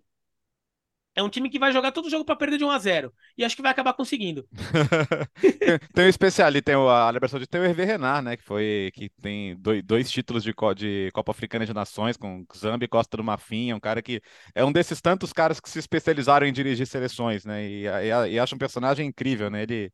é 1.15 1.23
um 1.23 1.29
time 1.29 1.51
que 1.51 1.59
vai 1.59 1.73
jogar 1.73 1.91
todo 1.91 2.11
jogo 2.11 2.25
para 2.25 2.37
perder 2.37 2.59
de 2.59 2.65
1 2.65 2.71
a 2.71 2.79
0 2.79 3.13
e 3.37 3.45
acho 3.45 3.57
que 3.57 3.63
vai 3.63 3.71
acabar 3.71 3.93
conseguindo. 3.93 4.47
tem 5.93 6.05
um 6.05 6.09
especialista, 6.09 6.73
tem 6.73 6.75
a 6.75 7.11
Libertadores, 7.11 7.49
tem 7.49 7.61
o 7.61 7.65
Hervé 7.65 7.85
Renard, 7.85 8.25
né, 8.25 8.37
que 8.37 8.43
foi 8.43 8.91
que 8.95 9.11
tem 9.21 9.57
dois, 9.57 9.83
dois 9.83 10.11
títulos 10.11 10.45
de, 10.45 10.55
de, 10.77 11.11
Copa 11.13 11.33
Africana 11.33 11.67
de 11.67 11.75
Nações 11.75 12.17
com 12.17 12.45
Zambi 12.57 12.87
Costa 12.87 13.17
do 13.17 13.25
Marfim, 13.25 13.71
é 13.71 13.75
um 13.75 13.81
cara 13.81 14.01
que 14.01 14.21
é 14.55 14.65
um 14.65 14.73
desses 14.73 15.01
tantos 15.01 15.33
caras 15.33 15.59
que 15.61 15.69
se 15.69 15.79
especializaram 15.79 16.47
em 16.47 16.53
dirigir 16.53 16.87
seleções, 16.87 17.45
né? 17.45 17.67
E, 17.67 17.87
e, 17.87 18.33
e 18.33 18.39
acho 18.39 18.55
um 18.55 18.59
personagem 18.59 19.07
incrível, 19.07 19.51
né? 19.51 19.63
Ele 19.63 19.93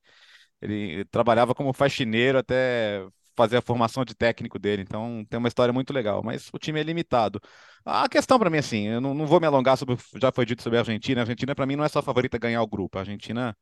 ele 0.65 1.05
trabalhava 1.07 1.55
como 1.55 1.73
faxineiro 1.73 2.39
até 2.39 3.07
fazer 3.37 3.57
a 3.59 3.63
formação 3.63 4.05
de 4.05 4.15
técnico 4.15 4.59
dele. 4.59 4.83
Então 4.83 5.25
tem 5.29 5.39
uma 5.39 5.49
história 5.49 5.73
muito 5.73 5.93
legal, 5.93 6.23
mas 6.23 6.49
o 6.53 6.59
time 6.59 6.81
é 6.81 6.83
limitado. 6.83 7.41
A 7.85 8.09
questão 8.09 8.39
para 8.39 8.51
mim, 8.51 8.59
assim, 8.59 8.87
eu 8.89 9.01
não, 9.01 9.15
não, 9.15 9.27
vou 9.27 9.41
me 9.41 9.47
alongar 9.47 9.77
sobre, 9.77 9.97
já 10.21 10.33
foi 10.33 10.47
dito 10.47 10.63
sobre 10.63 10.79
a 10.79 10.81
Argentina. 10.83 11.21
A 11.21 11.25
Argentina, 11.25 11.55
para 11.55 11.67
mim, 11.67 11.77
não 11.77 11.85
é 11.85 11.89
só 11.89 11.99
a 11.99 12.03
favorita 12.03 12.37
a 12.37 12.41
ganhar 12.41 12.63
o 12.63 12.67
grupo. 12.67 12.97
A 12.99 13.03
Argentina, 13.03 13.57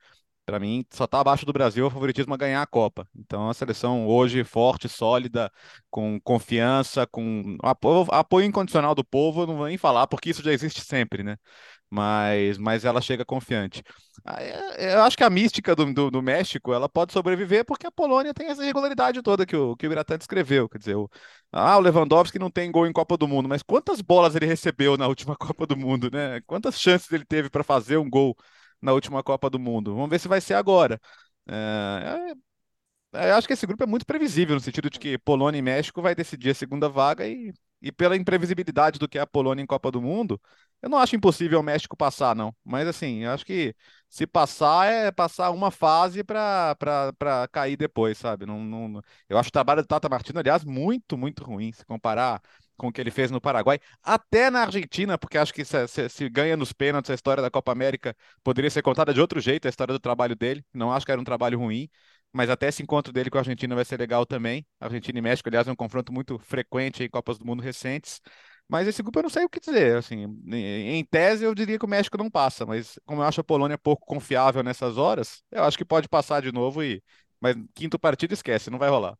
para 0.44 0.58
mim, 0.60 0.84
só 0.90 1.04
está 1.04 1.20
abaixo 1.20 1.46
do 1.46 1.52
Brasil 1.52 1.86
o 1.86 1.90
favoritismo 1.90 2.34
a 2.34 2.36
ganhar 2.36 2.62
a 2.62 2.66
Copa. 2.66 3.06
Então, 3.16 3.48
a 3.48 3.54
seleção 3.54 4.06
hoje 4.06 4.44
forte, 4.44 4.88
sólida, 4.88 5.50
com 5.90 6.20
confiança, 6.20 7.06
com 7.06 7.56
apoio, 7.62 8.06
apoio 8.10 8.46
incondicional 8.46 8.94
do 8.94 9.04
povo, 9.04 9.46
não 9.46 9.56
vou 9.56 9.66
nem 9.66 9.78
falar, 9.78 10.06
porque 10.06 10.30
isso 10.30 10.42
já 10.42 10.52
existe 10.52 10.80
sempre, 10.82 11.22
né? 11.22 11.36
Mas, 11.92 12.56
mas 12.56 12.86
ela 12.86 13.02
chega 13.02 13.22
confiante. 13.22 13.82
É, 14.26 14.94
eu 14.94 15.02
acho 15.02 15.14
que 15.14 15.22
a 15.22 15.28
mística 15.28 15.76
do, 15.76 15.92
do, 15.92 16.10
do, 16.10 16.22
México 16.22 16.72
ela 16.72 16.88
pode 16.88 17.12
sobreviver 17.12 17.66
porque 17.66 17.86
a 17.86 17.90
Polônia 17.90 18.32
tem 18.32 18.48
essa 18.48 18.62
irregularidade 18.62 19.20
toda 19.20 19.44
que 19.44 19.54
o, 19.54 19.76
que 19.76 19.86
o 19.86 19.90
Biratan 19.90 20.16
descreveu. 20.16 20.70
Quer 20.70 20.78
dizer, 20.78 20.96
o, 20.96 21.10
ah, 21.52 21.76
o 21.76 21.80
Lewandowski 21.80 22.38
não 22.38 22.50
tem 22.50 22.72
gol 22.72 22.86
em 22.86 22.92
Copa 22.94 23.18
do 23.18 23.28
Mundo, 23.28 23.46
mas 23.46 23.62
quantas 23.62 24.00
bolas 24.00 24.34
ele 24.34 24.46
recebeu 24.46 24.96
na 24.96 25.06
última 25.06 25.36
Copa 25.36 25.66
do 25.66 25.76
Mundo, 25.76 26.08
né? 26.10 26.40
Quantas 26.46 26.80
chances 26.80 27.12
ele 27.12 27.26
teve 27.26 27.50
para 27.50 27.62
fazer 27.62 27.98
um 27.98 28.08
gol 28.08 28.34
na 28.80 28.94
última 28.94 29.22
Copa 29.22 29.50
do 29.50 29.58
Mundo? 29.58 29.94
Vamos 29.94 30.08
ver 30.08 30.18
se 30.18 30.28
vai 30.28 30.40
ser 30.40 30.54
agora. 30.54 30.98
É, 31.46 32.34
é, 33.14 33.30
eu 33.30 33.34
acho 33.34 33.46
que 33.46 33.52
esse 33.52 33.66
grupo 33.66 33.82
é 33.82 33.86
muito 33.86 34.06
previsível, 34.06 34.54
no 34.54 34.60
sentido 34.62 34.88
de 34.88 34.98
que 34.98 35.18
Polônia 35.18 35.58
e 35.58 35.62
México 35.62 36.00
vai 36.00 36.14
decidir 36.14 36.50
a 36.50 36.54
segunda 36.54 36.88
vaga 36.88 37.26
e, 37.26 37.52
e 37.82 37.90
pela 37.92 38.16
imprevisibilidade 38.16 38.98
do 38.98 39.08
que 39.08 39.18
é 39.18 39.20
a 39.20 39.26
Polônia 39.26 39.62
em 39.62 39.66
Copa 39.66 39.90
do 39.90 40.00
Mundo, 40.00 40.40
eu 40.80 40.88
não 40.88 40.98
acho 40.98 41.16
impossível 41.16 41.60
o 41.60 41.62
México 41.62 41.96
passar, 41.96 42.34
não. 42.34 42.54
Mas 42.64 42.88
assim, 42.88 43.24
eu 43.24 43.30
acho 43.32 43.44
que 43.44 43.74
se 44.08 44.26
passar, 44.26 44.86
é 44.86 45.10
passar 45.10 45.50
uma 45.50 45.70
fase 45.70 46.24
para 46.24 46.76
cair 47.52 47.76
depois, 47.76 48.18
sabe? 48.18 48.46
Não, 48.46 48.60
não, 48.64 49.00
eu 49.28 49.38
acho 49.38 49.48
o 49.48 49.52
trabalho 49.52 49.82
do 49.82 49.88
Tata 49.88 50.08
Martino, 50.08 50.38
aliás, 50.38 50.64
muito, 50.64 51.16
muito 51.16 51.44
ruim, 51.44 51.72
se 51.72 51.84
comparar 51.84 52.40
com 52.76 52.88
o 52.88 52.92
que 52.92 53.00
ele 53.00 53.10
fez 53.10 53.30
no 53.30 53.40
Paraguai, 53.40 53.78
até 54.02 54.50
na 54.50 54.62
Argentina, 54.62 55.16
porque 55.16 55.38
acho 55.38 55.54
que 55.54 55.64
se, 55.64 55.86
se, 55.86 56.08
se, 56.08 56.28
ganha 56.28 56.56
nos 56.56 56.72
pênaltis 56.72 57.10
a 57.10 57.14
história 57.14 57.42
da 57.42 57.50
Copa 57.50 57.70
América 57.70 58.16
poderia 58.42 58.70
ser 58.70 58.82
contada 58.82 59.14
de 59.14 59.20
outro 59.20 59.40
jeito, 59.40 59.66
a 59.66 59.68
história 59.68 59.92
do 59.92 60.00
trabalho 60.00 60.34
dele. 60.34 60.64
Não 60.74 60.92
acho 60.92 61.06
que 61.06 61.12
era 61.12 61.20
um 61.20 61.24
trabalho 61.24 61.58
ruim, 61.58 61.88
mas 62.32 62.48
até 62.50 62.68
esse 62.68 62.82
encontro 62.82 63.12
dele 63.12 63.30
com 63.30 63.38
a 63.38 63.40
Argentina 63.40 63.74
vai 63.74 63.84
ser 63.84 63.98
legal 63.98 64.24
também. 64.24 64.66
Argentina 64.80 65.18
e 65.18 65.22
México, 65.22 65.48
aliás, 65.48 65.68
é 65.68 65.72
um 65.72 65.76
confronto 65.76 66.12
muito 66.12 66.38
frequente 66.38 67.04
em 67.04 67.08
Copas 67.10 67.38
do 67.38 67.44
Mundo 67.46 67.62
recentes. 67.62 68.20
Mas 68.68 68.88
esse 68.88 69.02
grupo 69.02 69.18
eu 69.18 69.24
não 69.24 69.30
sei 69.30 69.44
o 69.44 69.48
que 69.48 69.60
dizer. 69.60 69.96
Assim, 69.96 70.24
em 70.50 71.04
tese, 71.04 71.44
eu 71.44 71.54
diria 71.54 71.78
que 71.78 71.84
o 71.84 71.88
México 71.88 72.16
não 72.16 72.30
passa, 72.30 72.64
mas 72.64 72.98
como 73.04 73.20
eu 73.20 73.26
acho 73.26 73.40
a 73.40 73.44
Polônia 73.44 73.76
pouco 73.76 74.06
confiável 74.06 74.62
nessas 74.62 74.96
horas, 74.96 75.42
eu 75.50 75.62
acho 75.64 75.76
que 75.76 75.84
pode 75.84 76.08
passar 76.08 76.40
de 76.42 76.52
novo 76.52 76.82
e. 76.82 77.02
Mas 77.40 77.56
quinto 77.74 77.98
partido 77.98 78.32
esquece, 78.32 78.70
não 78.70 78.78
vai 78.78 78.88
rolar. 78.88 79.16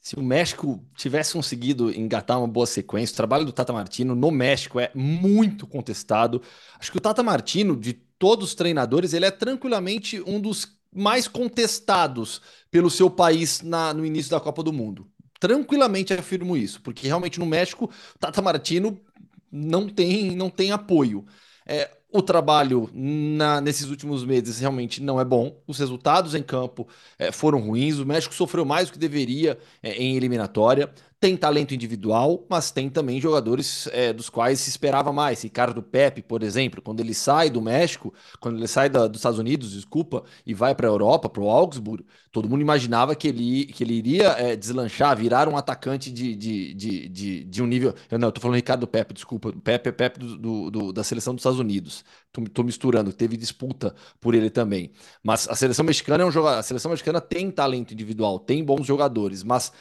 Se 0.00 0.14
o 0.16 0.22
México 0.22 0.82
tivesse 0.94 1.32
conseguido 1.32 1.92
engatar 1.92 2.38
uma 2.38 2.46
boa 2.46 2.66
sequência, 2.66 3.12
o 3.12 3.16
trabalho 3.16 3.44
do 3.44 3.52
Tata 3.52 3.72
Martino 3.72 4.14
no 4.14 4.30
México 4.30 4.78
é 4.78 4.90
muito 4.94 5.66
contestado. 5.66 6.40
Acho 6.78 6.92
que 6.92 6.98
o 6.98 7.00
Tata 7.00 7.22
Martino, 7.22 7.76
de 7.76 7.92
todos 7.92 8.50
os 8.50 8.54
treinadores, 8.54 9.12
ele 9.12 9.26
é 9.26 9.30
tranquilamente 9.30 10.22
um 10.22 10.40
dos 10.40 10.77
mais 10.94 11.28
contestados 11.28 12.40
pelo 12.70 12.90
seu 12.90 13.10
país 13.10 13.62
na, 13.62 13.92
no 13.94 14.04
início 14.04 14.30
da 14.30 14.40
Copa 14.40 14.62
do 14.62 14.72
Mundo. 14.72 15.06
Tranquilamente 15.40 16.12
afirmo 16.12 16.56
isso, 16.56 16.80
porque 16.82 17.06
realmente 17.06 17.38
no 17.38 17.46
México, 17.46 17.90
Tata 18.18 18.42
Martino 18.42 18.98
não 19.50 19.88
tem, 19.88 20.34
não 20.34 20.50
tem 20.50 20.72
apoio. 20.72 21.24
É, 21.66 21.90
o 22.10 22.22
trabalho 22.22 22.90
na, 22.92 23.60
nesses 23.60 23.88
últimos 23.88 24.24
meses 24.24 24.58
realmente 24.58 25.02
não 25.02 25.20
é 25.20 25.24
bom. 25.24 25.60
Os 25.66 25.78
resultados 25.78 26.34
em 26.34 26.42
campo 26.42 26.88
é, 27.18 27.30
foram 27.30 27.60
ruins. 27.60 27.98
O 27.98 28.06
México 28.06 28.34
sofreu 28.34 28.64
mais 28.64 28.88
do 28.88 28.94
que 28.94 28.98
deveria 28.98 29.58
é, 29.82 29.92
em 29.92 30.16
eliminatória 30.16 30.90
tem 31.20 31.36
talento 31.36 31.74
individual, 31.74 32.46
mas 32.48 32.70
tem 32.70 32.88
também 32.88 33.20
jogadores 33.20 33.88
é, 33.92 34.12
dos 34.12 34.30
quais 34.30 34.60
se 34.60 34.70
esperava 34.70 35.12
mais. 35.12 35.42
Ricardo 35.42 35.82
Pepe, 35.82 36.22
por 36.22 36.44
exemplo, 36.44 36.80
quando 36.80 37.00
ele 37.00 37.12
sai 37.12 37.50
do 37.50 37.60
México, 37.60 38.14
quando 38.38 38.56
ele 38.56 38.68
sai 38.68 38.88
da, 38.88 39.08
dos 39.08 39.18
Estados 39.18 39.38
Unidos, 39.38 39.72
desculpa, 39.72 40.22
e 40.46 40.54
vai 40.54 40.76
para 40.76 40.86
a 40.86 40.90
Europa, 40.90 41.28
para 41.28 41.42
o 41.42 41.50
Augsburg, 41.50 42.04
todo 42.30 42.48
mundo 42.48 42.60
imaginava 42.60 43.16
que 43.16 43.26
ele, 43.26 43.66
que 43.66 43.82
ele 43.82 43.94
iria 43.94 44.28
é, 44.38 44.54
deslanchar, 44.54 45.16
virar 45.16 45.48
um 45.48 45.56
atacante 45.56 46.10
de, 46.12 46.36
de, 46.36 46.74
de, 46.74 47.08
de, 47.08 47.44
de 47.44 47.62
um 47.62 47.66
nível. 47.66 47.94
Eu 48.08 48.18
não, 48.18 48.28
eu 48.28 48.32
tô 48.32 48.40
falando 48.40 48.54
Ricardo 48.56 48.86
Pepe, 48.86 49.12
desculpa. 49.12 49.52
Pepe 49.52 49.88
é 49.88 49.92
Pepe 49.92 50.20
do, 50.20 50.38
do, 50.38 50.70
do, 50.70 50.92
da 50.92 51.02
seleção 51.02 51.34
dos 51.34 51.40
Estados 51.40 51.58
Unidos. 51.58 52.04
Tô, 52.30 52.42
tô, 52.44 52.62
misturando, 52.62 53.12
teve 53.12 53.36
disputa 53.36 53.92
por 54.20 54.36
ele 54.36 54.50
também. 54.50 54.92
Mas 55.22 55.48
a 55.48 55.56
seleção 55.56 55.84
mexicana 55.84 56.22
é 56.22 56.26
um 56.26 56.30
jogador. 56.30 56.58
A 56.58 56.62
seleção 56.62 56.92
mexicana 56.92 57.20
tem 57.20 57.50
talento 57.50 57.92
individual, 57.92 58.38
tem 58.38 58.62
bons 58.64 58.86
jogadores, 58.86 59.42
mas 59.42 59.72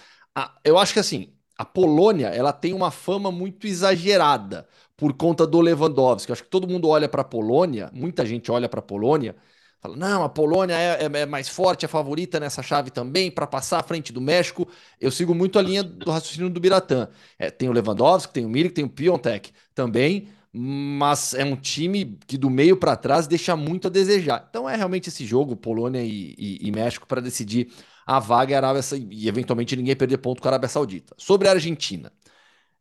eu 0.63 0.77
acho 0.77 0.93
que 0.93 0.99
assim, 0.99 1.33
a 1.57 1.65
Polônia 1.65 2.27
ela 2.27 2.53
tem 2.53 2.73
uma 2.73 2.91
fama 2.91 3.31
muito 3.31 3.65
exagerada 3.65 4.67
por 4.95 5.13
conta 5.13 5.45
do 5.47 5.59
Lewandowski. 5.61 6.31
Eu 6.31 6.33
acho 6.33 6.43
que 6.43 6.49
todo 6.49 6.67
mundo 6.67 6.88
olha 6.88 7.09
para 7.09 7.21
a 7.21 7.25
Polônia, 7.25 7.89
muita 7.93 8.25
gente 8.25 8.51
olha 8.51 8.69
para 8.69 8.79
a 8.79 8.83
Polônia, 8.83 9.35
fala: 9.79 9.95
não, 9.95 10.23
a 10.23 10.29
Polônia 10.29 10.75
é, 10.75 11.05
é, 11.05 11.21
é, 11.21 11.25
mais 11.25 11.49
forte, 11.49 11.85
é 11.85 11.88
favorita 11.88 12.39
nessa 12.39 12.61
chave 12.61 12.91
também 12.91 13.31
para 13.31 13.47
passar 13.47 13.79
à 13.79 13.83
frente 13.83 14.13
do 14.13 14.21
México. 14.21 14.67
Eu 14.99 15.11
sigo 15.11 15.33
muito 15.33 15.57
a 15.57 15.61
linha 15.61 15.83
do 15.83 16.11
raciocínio 16.11 16.49
do 16.49 16.59
Biratã. 16.59 17.07
É, 17.39 17.49
tem 17.49 17.69
o 17.69 17.71
Lewandowski, 17.71 18.33
tem 18.33 18.45
o 18.45 18.49
Milik, 18.49 18.73
tem 18.73 18.85
o 18.85 18.89
Piontek 18.89 19.51
também. 19.73 20.29
Mas 20.59 21.33
é 21.35 21.43
um 21.45 21.55
time 21.55 22.17
que 22.25 22.38
do 22.38 22.49
meio 22.49 22.77
para 22.77 22.95
trás 22.95 23.27
deixa 23.27 23.55
muito 23.55 23.88
a 23.88 23.91
desejar. 23.91 24.47
Então 24.49 24.67
é 24.67 24.75
realmente 24.75 25.09
esse 25.09 25.25
jogo, 25.25 25.55
Polônia 25.55 26.01
e, 26.01 26.33
e, 26.38 26.67
e 26.67 26.71
México, 26.71 27.05
para 27.05 27.21
decidir 27.21 27.69
a 28.08 28.20
vaga 28.20 28.53
e 28.53 28.55
a 28.55 28.58
Arábia 28.60 28.82
e 29.12 29.28
eventualmente 29.28 29.76
ninguém 29.76 29.95
perder 29.95 30.18
ponto 30.20 30.41
com 30.41 30.47
a 30.47 30.51
Arábia 30.51 30.70
Saudita. 30.70 31.14
Sobre 31.18 31.47
a 31.49 31.51
Argentina, 31.51 32.12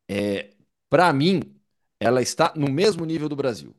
é, 0.09 0.53
para 0.89 1.13
mim, 1.13 1.43
ela 2.01 2.23
está 2.23 2.53
no 2.57 2.71
mesmo 2.71 3.05
nível 3.05 3.29
do 3.29 3.37
Brasil. 3.37 3.77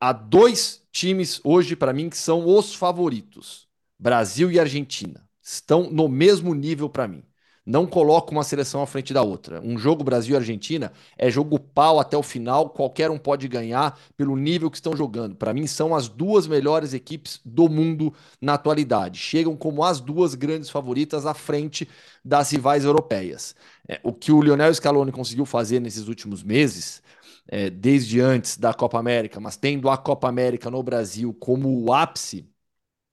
Há 0.00 0.12
dois 0.12 0.86
times 0.92 1.40
hoje, 1.44 1.74
para 1.74 1.92
mim, 1.92 2.10
que 2.10 2.16
são 2.16 2.46
os 2.46 2.74
favoritos: 2.74 3.68
Brasil 3.98 4.50
e 4.52 4.60
Argentina. 4.60 5.28
Estão 5.42 5.90
no 5.90 6.08
mesmo 6.08 6.54
nível 6.54 6.90
para 6.90 7.08
mim 7.08 7.27
não 7.68 7.86
coloca 7.86 8.32
uma 8.32 8.42
seleção 8.42 8.80
à 8.80 8.86
frente 8.86 9.12
da 9.12 9.20
outra. 9.22 9.60
Um 9.62 9.76
jogo 9.76 10.02
Brasil 10.02 10.32
e 10.32 10.38
Argentina 10.38 10.90
é 11.18 11.30
jogo 11.30 11.60
pau 11.60 12.00
até 12.00 12.16
o 12.16 12.22
final, 12.22 12.70
qualquer 12.70 13.10
um 13.10 13.18
pode 13.18 13.46
ganhar 13.46 14.00
pelo 14.16 14.34
nível 14.36 14.70
que 14.70 14.78
estão 14.78 14.96
jogando. 14.96 15.36
Para 15.36 15.52
mim, 15.52 15.66
são 15.66 15.94
as 15.94 16.08
duas 16.08 16.46
melhores 16.46 16.94
equipes 16.94 17.38
do 17.44 17.68
mundo 17.68 18.14
na 18.40 18.54
atualidade. 18.54 19.18
Chegam 19.18 19.54
como 19.54 19.84
as 19.84 20.00
duas 20.00 20.34
grandes 20.34 20.70
favoritas 20.70 21.26
à 21.26 21.34
frente 21.34 21.86
das 22.24 22.50
rivais 22.50 22.86
europeias. 22.86 23.54
É, 23.86 24.00
o 24.02 24.14
que 24.14 24.32
o 24.32 24.40
Lionel 24.40 24.72
Scaloni 24.72 25.12
conseguiu 25.12 25.44
fazer 25.44 25.78
nesses 25.78 26.08
últimos 26.08 26.42
meses. 26.42 27.02
É, 27.50 27.68
desde 27.70 28.20
antes 28.20 28.58
da 28.58 28.74
Copa 28.74 28.98
América, 28.98 29.40
mas 29.40 29.56
tendo 29.56 29.88
a 29.88 29.96
Copa 29.96 30.28
América 30.28 30.70
no 30.70 30.82
Brasil 30.82 31.34
como 31.34 31.82
o 31.82 31.92
ápice, 31.92 32.46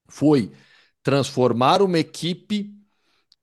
foi 0.07 0.51
transformar 1.03 1.81
uma 1.81 1.99
equipe 1.99 2.75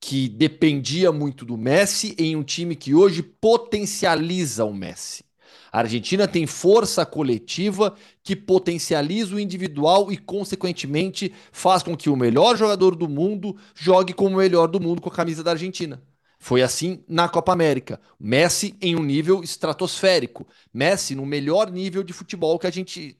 que 0.05 0.27
dependia 0.27 1.13
muito 1.13 1.45
do 1.45 1.57
Messi 1.57 2.13
em 2.19 2.35
um 2.35 2.43
time 2.43 2.75
que 2.75 2.93
hoje 2.93 3.23
potencializa 3.23 4.65
o 4.65 4.73
Messi. 4.73 5.23
A 5.71 5.79
Argentina 5.79 6.27
tem 6.27 6.45
força 6.45 7.05
coletiva 7.05 7.95
que 8.21 8.35
potencializa 8.35 9.33
o 9.33 9.39
individual 9.39 10.11
e, 10.11 10.17
consequentemente, 10.17 11.33
faz 11.53 11.83
com 11.83 11.95
que 11.95 12.09
o 12.09 12.17
melhor 12.17 12.57
jogador 12.57 12.95
do 12.95 13.07
mundo 13.07 13.55
jogue 13.73 14.11
como 14.11 14.35
o 14.35 14.39
melhor 14.39 14.67
do 14.67 14.77
mundo 14.77 15.01
com 15.01 15.07
a 15.07 15.13
camisa 15.13 15.41
da 15.41 15.51
Argentina. 15.51 16.03
Foi 16.37 16.61
assim 16.61 17.01
na 17.07 17.29
Copa 17.29 17.53
América. 17.53 17.97
Messi 18.19 18.75
em 18.81 18.97
um 18.97 19.03
nível 19.03 19.41
estratosférico. 19.41 20.45
Messi 20.73 21.15
no 21.15 21.25
melhor 21.25 21.71
nível 21.71 22.03
de 22.03 22.11
futebol 22.11 22.59
que 22.59 22.67
a 22.67 22.71
gente 22.71 23.17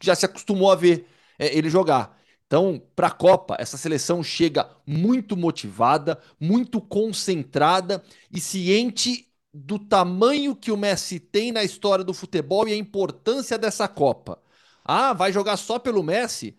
já 0.00 0.14
se 0.14 0.24
acostumou 0.24 0.70
a 0.70 0.76
ver 0.76 1.04
é, 1.36 1.58
ele 1.58 1.68
jogar. 1.68 2.16
Então, 2.52 2.82
para 2.94 3.06
a 3.06 3.10
Copa, 3.10 3.56
essa 3.58 3.78
seleção 3.78 4.22
chega 4.22 4.68
muito 4.86 5.38
motivada, 5.38 6.18
muito 6.38 6.82
concentrada 6.82 8.04
e 8.30 8.38
ciente 8.42 9.26
do 9.54 9.78
tamanho 9.78 10.54
que 10.54 10.70
o 10.70 10.76
Messi 10.76 11.18
tem 11.18 11.50
na 11.50 11.64
história 11.64 12.04
do 12.04 12.12
futebol 12.12 12.68
e 12.68 12.74
a 12.74 12.76
importância 12.76 13.56
dessa 13.56 13.88
Copa. 13.88 14.38
Ah, 14.84 15.14
vai 15.14 15.32
jogar 15.32 15.56
só 15.56 15.78
pelo 15.78 16.02
Messi? 16.02 16.54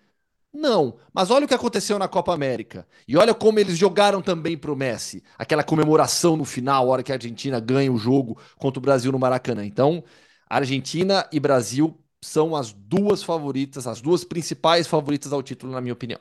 Não, 0.51 0.97
mas 1.13 1.29
olha 1.29 1.45
o 1.45 1.47
que 1.47 1.53
aconteceu 1.53 1.99
na 1.99 2.07
Copa 2.07 2.33
América. 2.33 2.87
E 3.07 3.15
olha 3.15 3.35
como 3.35 3.59
eles 3.59 3.77
jogaram 3.77 4.19
também 4.19 4.57
para 4.57 4.71
o 4.71 4.75
Messi. 4.75 5.23
Aquela 5.37 5.63
comemoração 5.63 6.35
no 6.35 6.45
final, 6.45 6.87
a 6.87 6.89
hora 6.89 7.03
que 7.03 7.11
a 7.11 7.15
Argentina 7.15 7.59
ganha 7.59 7.91
o 7.93 7.97
jogo 7.97 8.35
contra 8.57 8.79
o 8.79 8.81
Brasil 8.81 9.11
no 9.11 9.19
Maracanã. 9.19 9.63
Então, 9.63 10.03
Argentina 10.49 11.27
e 11.31 11.39
Brasil 11.39 12.02
são 12.23 12.55
as 12.55 12.73
duas 12.73 13.21
favoritas, 13.21 13.85
as 13.87 14.01
duas 14.01 14.23
principais 14.23 14.87
favoritas 14.87 15.31
ao 15.31 15.43
título, 15.43 15.71
na 15.71 15.81
minha 15.81 15.93
opinião. 15.93 16.19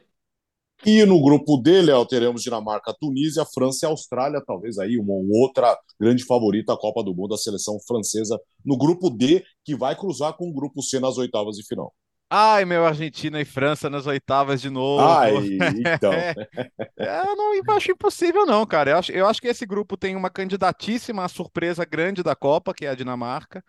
E 0.84 1.04
no 1.04 1.22
grupo 1.22 1.58
dele, 1.58 1.92
teremos 2.08 2.42
Dinamarca, 2.42 2.94
Tunísia, 2.98 3.44
França 3.54 3.86
e 3.86 3.88
Austrália, 3.88 4.42
talvez 4.44 4.78
aí 4.78 4.98
uma 4.98 5.14
outra 5.14 5.78
grande 5.98 6.24
favorita 6.24 6.72
à 6.72 6.76
Copa 6.76 7.04
do 7.04 7.14
Mundo, 7.14 7.34
a 7.34 7.38
seleção 7.38 7.78
francesa, 7.86 8.36
no 8.64 8.76
grupo 8.76 9.08
D, 9.08 9.44
que 9.64 9.76
vai 9.76 9.94
cruzar 9.94 10.36
com 10.36 10.48
o 10.48 10.52
grupo 10.52 10.82
C 10.82 10.98
nas 10.98 11.16
oitavas 11.18 11.56
de 11.56 11.64
final. 11.64 11.94
Ai, 12.34 12.64
meu 12.64 12.84
Argentina 12.84 13.40
e 13.40 13.44
França 13.44 13.90
nas 13.90 14.06
oitavas 14.06 14.60
de 14.60 14.70
novo. 14.70 15.04
Ai, 15.04 15.34
então. 15.86 16.12
é, 16.12 16.34
eu 17.28 17.36
não 17.36 17.76
acho 17.76 17.92
impossível, 17.92 18.46
não, 18.46 18.64
cara. 18.64 18.92
Eu 18.92 18.96
acho, 18.96 19.12
eu 19.12 19.26
acho 19.26 19.40
que 19.40 19.48
esse 19.48 19.66
grupo 19.66 19.98
tem 19.98 20.16
uma 20.16 20.30
candidatíssima 20.30 21.28
surpresa 21.28 21.84
grande 21.84 22.22
da 22.22 22.34
Copa, 22.34 22.72
que 22.72 22.86
é 22.86 22.88
a 22.88 22.94
Dinamarca. 22.94 23.62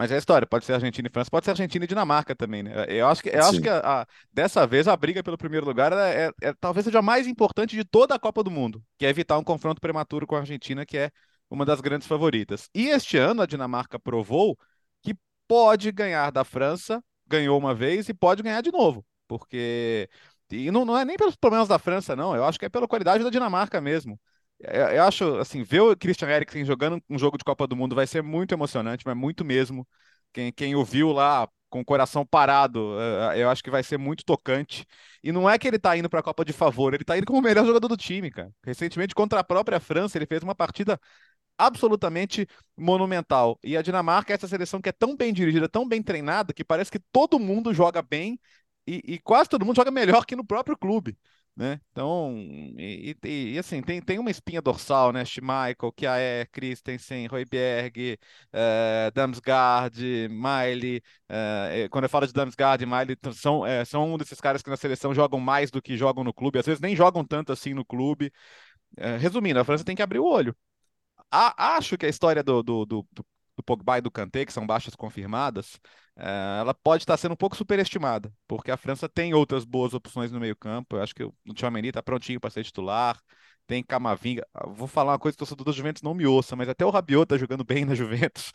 Mas 0.00 0.10
é 0.10 0.14
a 0.14 0.18
história, 0.18 0.46
pode 0.46 0.64
ser 0.64 0.72
Argentina 0.72 1.06
e 1.06 1.10
França, 1.10 1.30
pode 1.30 1.44
ser 1.44 1.50
Argentina 1.50 1.84
e 1.84 1.86
Dinamarca 1.86 2.34
também, 2.34 2.62
né? 2.62 2.86
Eu 2.88 3.06
acho 3.06 3.22
que, 3.22 3.28
eu 3.28 3.44
acho 3.44 3.60
que 3.60 3.68
a, 3.68 4.00
a, 4.00 4.06
dessa 4.32 4.66
vez 4.66 4.88
a 4.88 4.96
briga 4.96 5.22
pelo 5.22 5.36
primeiro 5.36 5.66
lugar 5.66 5.92
é, 5.92 6.24
é, 6.24 6.30
é, 6.48 6.54
talvez 6.58 6.86
seja 6.86 7.00
a 7.00 7.02
mais 7.02 7.26
importante 7.26 7.76
de 7.76 7.84
toda 7.84 8.14
a 8.14 8.18
Copa 8.18 8.42
do 8.42 8.50
Mundo, 8.50 8.82
que 8.96 9.04
é 9.04 9.10
evitar 9.10 9.36
um 9.36 9.44
confronto 9.44 9.78
prematuro 9.78 10.26
com 10.26 10.36
a 10.36 10.38
Argentina, 10.38 10.86
que 10.86 10.96
é 10.96 11.10
uma 11.50 11.66
das 11.66 11.82
grandes 11.82 12.08
favoritas. 12.08 12.66
E 12.74 12.88
este 12.88 13.18
ano 13.18 13.42
a 13.42 13.46
Dinamarca 13.46 14.00
provou 14.00 14.56
que 15.02 15.14
pode 15.46 15.92
ganhar 15.92 16.32
da 16.32 16.44
França, 16.44 17.04
ganhou 17.26 17.58
uma 17.58 17.74
vez 17.74 18.08
e 18.08 18.14
pode 18.14 18.42
ganhar 18.42 18.62
de 18.62 18.72
novo, 18.72 19.04
porque. 19.28 20.08
E 20.50 20.70
não, 20.70 20.86
não 20.86 20.96
é 20.96 21.04
nem 21.04 21.18
pelos 21.18 21.36
problemas 21.36 21.68
da 21.68 21.78
França, 21.78 22.16
não, 22.16 22.34
eu 22.34 22.46
acho 22.46 22.58
que 22.58 22.64
é 22.64 22.70
pela 22.70 22.88
qualidade 22.88 23.22
da 23.22 23.28
Dinamarca 23.28 23.82
mesmo. 23.82 24.18
Eu 24.62 25.04
acho, 25.04 25.36
assim, 25.36 25.62
ver 25.62 25.80
o 25.80 25.96
Christian 25.96 26.28
Eriksen 26.28 26.64
jogando 26.64 27.02
um 27.08 27.18
jogo 27.18 27.38
de 27.38 27.44
Copa 27.44 27.66
do 27.66 27.74
Mundo 27.74 27.94
vai 27.94 28.06
ser 28.06 28.22
muito 28.22 28.52
emocionante, 28.52 29.04
mas 29.06 29.16
muito 29.16 29.44
mesmo. 29.44 29.86
Quem, 30.32 30.52
quem 30.52 30.74
o 30.74 30.84
viu 30.84 31.12
lá 31.12 31.48
com 31.70 31.80
o 31.80 31.84
coração 31.84 32.26
parado, 32.26 32.96
eh, 33.00 33.42
eu 33.42 33.48
acho 33.48 33.62
que 33.62 33.70
vai 33.70 33.82
ser 33.82 33.96
muito 33.96 34.24
tocante. 34.24 34.84
E 35.22 35.32
não 35.32 35.48
é 35.48 35.58
que 35.58 35.66
ele 35.66 35.78
tá 35.78 35.96
indo 35.96 36.10
para 36.10 36.20
a 36.20 36.22
Copa 36.22 36.44
de 36.44 36.52
favor, 36.52 36.92
ele 36.92 37.04
tá 37.04 37.16
indo 37.16 37.26
como 37.26 37.38
o 37.38 37.42
melhor 37.42 37.64
jogador 37.64 37.88
do 37.88 37.96
time, 37.96 38.30
cara. 38.30 38.52
Recentemente, 38.64 39.14
contra 39.14 39.40
a 39.40 39.44
própria 39.44 39.80
França, 39.80 40.18
ele 40.18 40.26
fez 40.26 40.42
uma 40.42 40.54
partida 40.54 41.00
absolutamente 41.58 42.46
monumental. 42.76 43.58
E 43.62 43.76
a 43.76 43.82
Dinamarca 43.82 44.32
é 44.32 44.36
essa 44.36 44.48
seleção 44.48 44.80
que 44.80 44.88
é 44.88 44.92
tão 44.92 45.16
bem 45.16 45.32
dirigida, 45.32 45.68
tão 45.68 45.86
bem 45.88 46.02
treinada, 46.02 46.52
que 46.52 46.64
parece 46.64 46.90
que 46.90 46.98
todo 47.12 47.38
mundo 47.38 47.72
joga 47.74 48.02
bem 48.02 48.38
e, 48.86 49.14
e, 49.14 49.18
quase 49.20 49.48
todo 49.48 49.64
mundo 49.64 49.76
joga 49.76 49.90
melhor 49.90 50.24
que 50.26 50.34
no 50.34 50.44
próprio 50.44 50.76
clube. 50.76 51.16
Né? 51.56 51.78
Então, 51.90 52.34
e, 52.78 53.14
e, 53.22 53.52
e, 53.54 53.58
assim, 53.58 53.82
tem, 53.82 54.00
tem 54.00 54.18
uma 54.18 54.30
espinha 54.30 54.62
dorsal, 54.62 55.12
né? 55.12 55.24
Schmeichel, 55.26 55.92
Kjaer, 55.92 56.48
Christensen, 56.50 57.26
Royberg, 57.26 58.18
uh, 58.54 59.10
Damsgaard, 59.12 60.28
Miley. 60.30 61.02
Uh, 61.28 61.88
quando 61.90 62.04
eu 62.04 62.08
falo 62.08 62.26
de 62.26 62.32
Damsgaard 62.32 62.82
e 62.82 62.86
Miley, 62.86 63.16
são, 63.34 63.66
é, 63.66 63.84
são 63.84 64.14
um 64.14 64.16
desses 64.16 64.40
caras 64.40 64.62
que 64.62 64.70
na 64.70 64.76
seleção 64.76 65.12
jogam 65.12 65.38
mais 65.38 65.70
do 65.70 65.82
que 65.82 65.98
jogam 65.98 66.24
no 66.24 66.32
clube, 66.32 66.58
às 66.58 66.64
vezes 66.64 66.80
nem 66.80 66.96
jogam 66.96 67.24
tanto 67.24 67.52
assim 67.52 67.74
no 67.74 67.84
clube. 67.84 68.32
Uh, 68.98 69.18
resumindo, 69.18 69.60
a 69.60 69.64
França 69.64 69.84
tem 69.84 69.96
que 69.96 70.02
abrir 70.02 70.18
o 70.18 70.26
olho. 70.26 70.56
A, 71.30 71.76
acho 71.76 71.98
que 71.98 72.06
a 72.06 72.08
história 72.08 72.42
do, 72.42 72.62
do, 72.62 72.86
do, 72.86 73.06
do 73.56 73.62
Pogba 73.64 73.98
e 73.98 74.00
do 74.00 74.10
Kanté, 74.10 74.44
que 74.46 74.52
são 74.52 74.66
baixas 74.66 74.94
confirmadas, 74.96 75.78
ela 76.20 76.74
pode 76.74 77.02
estar 77.02 77.16
sendo 77.16 77.32
um 77.32 77.36
pouco 77.36 77.56
superestimada, 77.56 78.32
porque 78.46 78.70
a 78.70 78.76
França 78.76 79.08
tem 79.08 79.34
outras 79.34 79.64
boas 79.64 79.94
opções 79.94 80.30
no 80.30 80.40
meio-campo. 80.40 80.96
Eu 80.96 81.02
acho 81.02 81.14
que 81.14 81.24
o 81.24 81.34
Tchouameni 81.54 81.88
está 81.88 82.02
prontinho 82.02 82.40
para 82.40 82.50
ser 82.50 82.64
titular. 82.64 83.18
Tem 83.66 83.84
Camavinga. 83.84 84.44
Ah, 84.52 84.66
vou 84.68 84.88
falar 84.88 85.12
uma 85.12 85.18
coisa 85.18 85.36
que 85.36 85.42
o 85.42 85.46
torcedor 85.46 85.64
da 85.64 85.72
Juventus 85.72 86.02
não 86.02 86.12
me 86.12 86.26
ouça, 86.26 86.56
mas 86.56 86.68
até 86.68 86.84
o 86.84 86.90
Rabiot 86.90 87.22
está 87.22 87.38
jogando 87.38 87.64
bem 87.64 87.84
na 87.84 87.94
Juventus. 87.94 88.52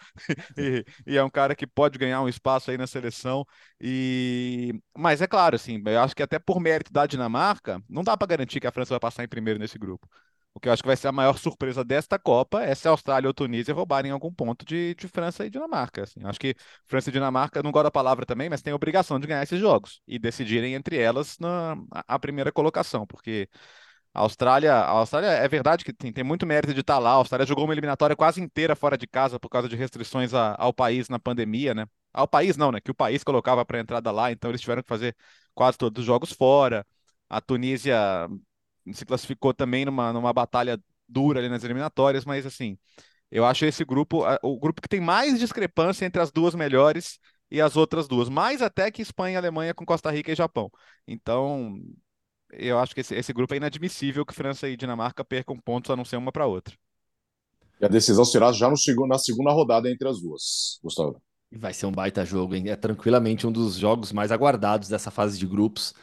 e, 0.58 0.86
e, 1.08 1.18
é 1.18 1.24
um 1.24 1.30
cara 1.30 1.56
que 1.56 1.66
pode 1.66 1.98
ganhar 1.98 2.22
um 2.22 2.28
espaço 2.28 2.70
aí 2.70 2.78
na 2.78 2.86
seleção. 2.86 3.46
E 3.80 4.74
Mas 4.98 5.22
é 5.22 5.28
claro, 5.28 5.56
assim, 5.56 5.82
eu 5.86 6.00
acho 6.02 6.16
que 6.16 6.22
até 6.24 6.38
por 6.38 6.60
mérito 6.60 6.92
da 6.92 7.06
Dinamarca, 7.06 7.82
não 7.90 8.04
dá 8.04 8.18
para 8.18 8.28
garantir 8.28 8.60
que 8.60 8.68
a 8.68 8.72
França 8.72 8.94
vai 8.94 9.00
passar 9.00 9.24
em 9.24 9.28
primeiro 9.28 9.58
nesse 9.60 9.80
grupo. 9.80 10.08
O 10.56 10.60
que 10.60 10.70
eu 10.70 10.74
acho 10.74 10.82
que 10.82 10.88
vai 10.88 10.96
ser 10.96 11.10
a 11.10 11.12
maior 11.12 11.38
surpresa 11.38 11.84
desta 11.84 12.18
Copa 12.18 12.64
é 12.64 12.74
se 12.74 12.88
a 12.88 12.92
Austrália 12.92 13.28
ou 13.28 13.32
a 13.32 13.34
Tunísia 13.34 13.74
roubarem 13.74 14.12
algum 14.12 14.34
ponto 14.34 14.66
de, 14.66 14.96
de 14.96 15.06
França 15.06 15.46
e 15.46 15.50
Dinamarca. 15.50 16.04
Assim. 16.04 16.22
Acho 16.24 16.40
que 16.40 16.56
França 16.88 17.10
e 17.10 17.14
Dinamarca, 17.14 17.62
não 17.62 17.72
gosto 17.72 17.84
da 17.84 17.92
palavra 17.92 18.26
também, 18.26 18.50
mas 18.50 18.62
tem 18.62 18.72
a 18.72 18.76
obrigação 18.76 19.20
de 19.20 19.28
ganhar 19.28 19.44
esses 19.44 19.60
jogos 19.60 20.02
e 20.08 20.18
decidirem 20.18 20.74
entre 20.74 20.98
elas 20.98 21.38
na 21.40 21.76
a 22.08 22.18
primeira 22.18 22.54
colocação, 22.54 23.06
porque 23.06 23.50
a 24.14 24.22
Austrália, 24.22 24.74
a 24.74 24.92
Austrália 24.92 25.28
é 25.28 25.48
verdade 25.48 25.84
que 25.84 25.92
tem, 25.92 26.14
tem 26.14 26.24
muito 26.24 26.46
mérito 26.46 26.74
de 26.74 26.80
estar 26.80 27.00
lá. 27.00 27.12
A 27.12 27.14
Austrália 27.16 27.46
jogou 27.46 27.66
uma 27.66 27.74
eliminatória 27.74 28.16
quase 28.16 28.42
inteira 28.42 28.76
fora 28.76 28.98
de 28.98 29.06
casa 29.08 29.38
por 29.40 29.50
causa 29.50 29.68
de 29.68 29.76
restrições 29.76 30.34
a, 30.34 30.56
ao 30.58 30.74
país 30.74 31.10
na 31.10 31.20
pandemia, 31.20 31.74
né? 31.74 31.86
Ao 32.14 32.28
país 32.28 32.56
não, 32.56 32.72
né? 32.72 32.80
Que 32.80 32.92
o 32.92 32.96
país 32.96 33.26
colocava 33.26 33.66
para 33.66 33.80
entrada 33.80 34.10
lá, 34.12 34.32
então 34.32 34.50
eles 34.52 34.62
tiveram 34.62 34.82
que 34.82 34.88
fazer 34.88 35.14
quase 35.54 35.78
todos 35.78 36.00
os 36.00 36.06
jogos 36.06 36.32
fora. 36.32 36.86
A 37.30 37.42
Tunísia 37.42 38.30
se 38.94 39.06
classificou 39.06 39.54
também 39.54 39.86
numa, 39.86 40.14
numa 40.14 40.34
batalha 40.34 40.80
dura 41.08 41.40
ali 41.40 41.50
nas 41.50 41.64
eliminatórias, 41.64 42.26
mas 42.26 42.46
assim, 42.46 42.78
eu 43.32 43.46
acho 43.46 43.66
esse 43.66 43.86
grupo 43.86 44.24
o 44.44 44.60
grupo 44.60 44.82
que 44.82 44.90
tem 44.90 45.02
mais 45.02 45.40
discrepância 45.40 46.06
entre 46.06 46.22
as 46.22 46.32
duas 46.32 46.56
melhores 46.56 47.20
e 47.52 47.62
as 47.62 47.76
outras 47.78 48.08
duas, 48.08 48.30
mais 48.30 48.62
até 48.62 48.92
que 48.92 49.02
Espanha, 49.02 49.38
Alemanha 49.38 49.74
com 49.74 49.86
Costa 49.86 50.12
Rica 50.12 50.32
e 50.32 50.36
Japão. 50.36 50.70
Então, 51.08 51.80
eu 52.52 52.80
acho 52.80 52.94
que 52.94 53.02
esse, 53.02 53.16
esse 53.16 53.34
grupo 53.34 53.54
é 53.54 53.58
inadmissível 53.58 54.26
que 54.26 54.34
França 54.34 54.68
e 54.68 54.78
Dinamarca 54.78 55.24
percam 55.24 55.58
pontos 55.60 55.92
a 55.92 55.96
não 55.96 56.06
ser 56.06 56.18
uma 56.18 56.32
para 56.32 56.48
outra. 56.48 56.76
E 57.80 57.86
a 57.86 57.90
decisão 57.90 58.24
será 58.24 58.52
já 58.52 58.70
no, 58.70 59.08
na 59.08 59.18
segunda 59.18 59.52
rodada 59.52 59.90
entre 59.90 60.08
as 60.08 60.22
duas, 60.22 60.80
Gustavo. 60.82 61.22
Vai 61.52 61.74
ser 61.74 61.86
um 61.86 61.92
baita 61.92 62.26
jogo, 62.26 62.56
hein? 62.56 62.70
É 62.70 62.76
tranquilamente 62.76 63.46
um 63.46 63.52
dos 63.52 63.76
jogos 63.76 64.12
mais 64.12 64.32
aguardados 64.32 64.90
dessa 64.90 65.12
fase 65.12 65.38
de 65.38 65.46
grupos. 65.46 65.94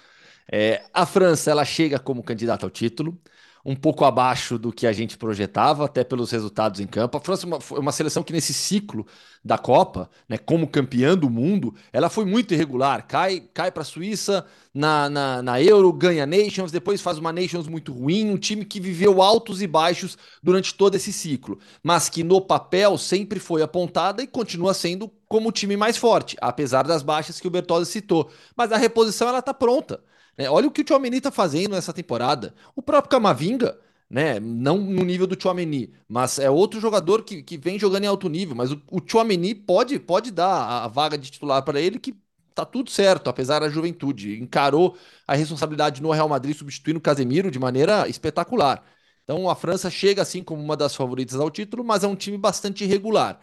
É, 0.51 0.82
a 0.93 1.07
França 1.07 1.51
ela 1.51 1.64
chega 1.64 1.99
como 1.99 2.22
candidata 2.22 2.66
ao 2.66 2.70
título, 2.70 3.18
um 3.64 3.76
pouco 3.76 4.05
abaixo 4.05 4.59
do 4.59 4.72
que 4.72 4.86
a 4.86 4.93
gente 4.93 5.16
projetava, 5.16 5.84
até 5.84 6.03
pelos 6.03 6.30
resultados 6.32 6.80
em 6.80 6.86
campo. 6.86 7.16
A 7.16 7.20
França 7.20 7.47
é 7.47 7.49
uma, 7.49 7.61
foi 7.61 7.78
uma 7.78 7.93
seleção 7.93 8.22
que 8.22 8.32
nesse 8.32 8.53
ciclo 8.53 9.07
da 9.45 9.57
Copa, 9.57 10.11
né, 10.28 10.36
como 10.36 10.66
campeã 10.66 11.16
do 11.16 11.30
mundo, 11.30 11.74
ela 11.93 12.09
foi 12.09 12.24
muito 12.24 12.53
irregular. 12.55 13.07
Cai, 13.07 13.40
cai 13.55 13.70
para 13.70 13.82
a 13.82 13.84
Suíça 13.84 14.45
na, 14.74 15.09
na, 15.09 15.43
na, 15.43 15.62
Euro, 15.62 15.93
ganha 15.93 16.26
Nations, 16.26 16.72
depois 16.72 17.01
faz 17.01 17.18
uma 17.18 17.32
Nations 17.32 17.68
muito 17.68 17.93
ruim, 17.93 18.30
um 18.30 18.36
time 18.36 18.64
que 18.64 18.80
viveu 18.80 19.22
altos 19.22 19.62
e 19.62 19.66
baixos 19.68 20.18
durante 20.43 20.74
todo 20.74 20.97
esse 20.97 21.12
ciclo, 21.12 21.59
mas 21.82 22.09
que 22.09 22.24
no 22.24 22.40
papel 22.40 22.99
sempre 22.99 23.38
foi 23.38 23.62
apontada 23.62 24.22
e 24.22 24.26
continua 24.26 24.74
sendo 24.74 25.09
como 25.28 25.51
o 25.51 25.53
time 25.53 25.76
mais 25.76 25.97
forte, 25.97 26.36
apesar 26.40 26.82
das 26.82 27.03
baixas 27.03 27.38
que 27.38 27.47
o 27.47 27.51
Bertozzi 27.51 27.93
citou. 27.93 28.30
Mas 28.57 28.72
a 28.72 28.76
reposição 28.76 29.28
ela 29.28 29.38
está 29.38 29.55
pronta. 29.55 30.03
É, 30.37 30.49
olha 30.51 30.66
o 30.66 30.70
que 30.70 30.80
o 30.80 30.85
Tchouameni 30.85 31.18
está 31.18 31.30
fazendo 31.30 31.72
nessa 31.72 31.93
temporada. 31.93 32.55
O 32.74 32.83
próprio 32.83 33.11
Camavinga, 33.11 33.78
né? 34.09 34.41
Não 34.41 34.78
no 34.78 35.05
nível 35.05 35.26
do 35.26 35.41
Chouameni, 35.41 35.93
mas 36.09 36.39
é 36.39 36.51
outro 36.51 36.80
jogador 36.80 37.22
que, 37.22 37.43
que 37.43 37.57
vem 37.59 37.78
jogando 37.78 38.05
em 38.05 38.07
alto 38.07 38.28
nível. 38.28 38.55
Mas 38.55 38.72
o, 38.72 38.83
o 38.91 39.01
Chouameni 39.05 39.55
pode, 39.55 39.99
pode 39.99 40.30
dar 40.30 40.49
a, 40.49 40.85
a 40.85 40.89
vaga 40.89 41.18
de 41.18 41.30
titular 41.30 41.62
para 41.62 41.80
ele, 41.80 41.99
que 41.99 42.14
tá 42.55 42.64
tudo 42.64 42.91
certo, 42.91 43.28
apesar 43.28 43.61
da 43.61 43.68
juventude. 43.68 44.41
Encarou 44.41 44.97
a 45.26 45.35
responsabilidade 45.35 46.03
no 46.03 46.11
Real 46.11 46.28
Madrid, 46.28 46.57
substituindo 46.57 46.99
o 46.99 47.03
Casemiro 47.03 47.51
de 47.51 47.59
maneira 47.59 48.09
espetacular. 48.09 48.85
Então 49.24 49.49
a 49.49 49.55
França 49.55 49.91
chega 49.91 50.22
assim 50.22 50.43
como 50.43 50.62
uma 50.62 50.76
das 50.76 50.95
favoritas 50.95 51.39
ao 51.39 51.51
título, 51.51 51.85
mas 51.85 52.05
é 52.05 52.07
um 52.09 52.16
time 52.16 52.37
bastante 52.39 52.85
irregular. 52.85 53.41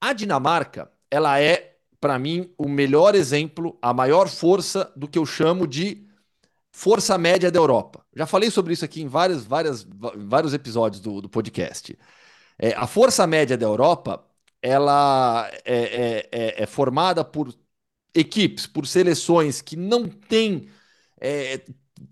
A 0.00 0.12
Dinamarca, 0.12 0.90
ela 1.10 1.40
é 1.40 1.71
para 2.02 2.18
mim, 2.18 2.52
o 2.58 2.68
melhor 2.68 3.14
exemplo, 3.14 3.78
a 3.80 3.94
maior 3.94 4.28
força 4.28 4.92
do 4.96 5.06
que 5.06 5.16
eu 5.16 5.24
chamo 5.24 5.68
de 5.68 6.04
força 6.72 7.16
média 7.16 7.48
da 7.48 7.60
Europa. 7.60 8.04
Já 8.12 8.26
falei 8.26 8.50
sobre 8.50 8.72
isso 8.72 8.84
aqui 8.84 9.00
em 9.00 9.06
vários, 9.06 9.44
vários, 9.44 9.86
vários 10.16 10.52
episódios 10.52 11.00
do, 11.00 11.20
do 11.20 11.28
podcast. 11.28 11.96
É, 12.58 12.72
a 12.74 12.88
força 12.88 13.24
média 13.24 13.56
da 13.56 13.66
Europa 13.66 14.26
ela 14.60 15.48
é, 15.64 15.76
é, 15.76 16.28
é, 16.32 16.62
é 16.64 16.66
formada 16.66 17.24
por 17.24 17.54
equipes, 18.12 18.66
por 18.66 18.84
seleções 18.84 19.62
que 19.62 19.76
não 19.76 20.08
têm 20.08 20.68
é, 21.20 21.60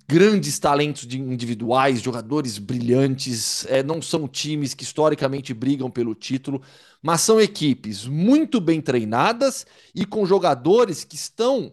grandes 0.08 0.56
talentos 0.60 1.04
individuais, 1.12 2.00
jogadores 2.00 2.58
brilhantes, 2.58 3.66
é, 3.66 3.82
não 3.82 4.00
são 4.00 4.28
times 4.28 4.72
que 4.72 4.84
historicamente 4.84 5.52
brigam 5.52 5.90
pelo 5.90 6.14
título, 6.14 6.62
mas 7.02 7.20
são 7.22 7.40
equipes 7.40 8.06
muito 8.06 8.60
bem 8.60 8.80
treinadas 8.80 9.66
e 9.94 10.04
com 10.04 10.26
jogadores 10.26 11.04
que 11.04 11.16
estão 11.16 11.72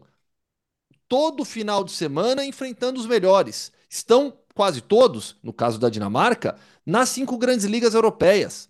todo 1.07 1.45
final 1.45 1.83
de 1.83 1.91
semana 1.91 2.45
enfrentando 2.45 2.99
os 2.99 3.05
melhores. 3.05 3.71
Estão 3.89 4.37
quase 4.53 4.81
todos, 4.81 5.37
no 5.43 5.53
caso 5.53 5.79
da 5.79 5.89
Dinamarca, 5.89 6.57
nas 6.85 7.09
cinco 7.09 7.37
grandes 7.37 7.65
ligas 7.65 7.93
europeias. 7.93 8.69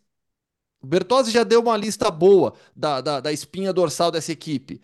O 0.81 0.87
Bertozzi 0.87 1.31
já 1.31 1.43
deu 1.43 1.61
uma 1.61 1.77
lista 1.77 2.11
boa 2.11 2.53
da, 2.75 3.01
da, 3.01 3.19
da 3.19 3.31
espinha 3.31 3.73
dorsal 3.73 4.11
dessa 4.11 4.31
equipe. 4.31 4.81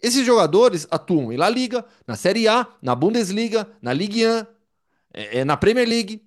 Esses 0.00 0.26
jogadores 0.26 0.86
atuam 0.90 1.32
em 1.32 1.36
La 1.36 1.48
Liga, 1.48 1.84
na 2.06 2.16
Série 2.16 2.48
A, 2.48 2.66
na 2.82 2.94
Bundesliga, 2.94 3.70
na 3.80 3.92
Ligue 3.92 4.26
1, 4.26 4.46
é, 5.14 5.38
é, 5.38 5.44
na 5.44 5.56
Premier 5.56 5.88
League. 5.88 6.22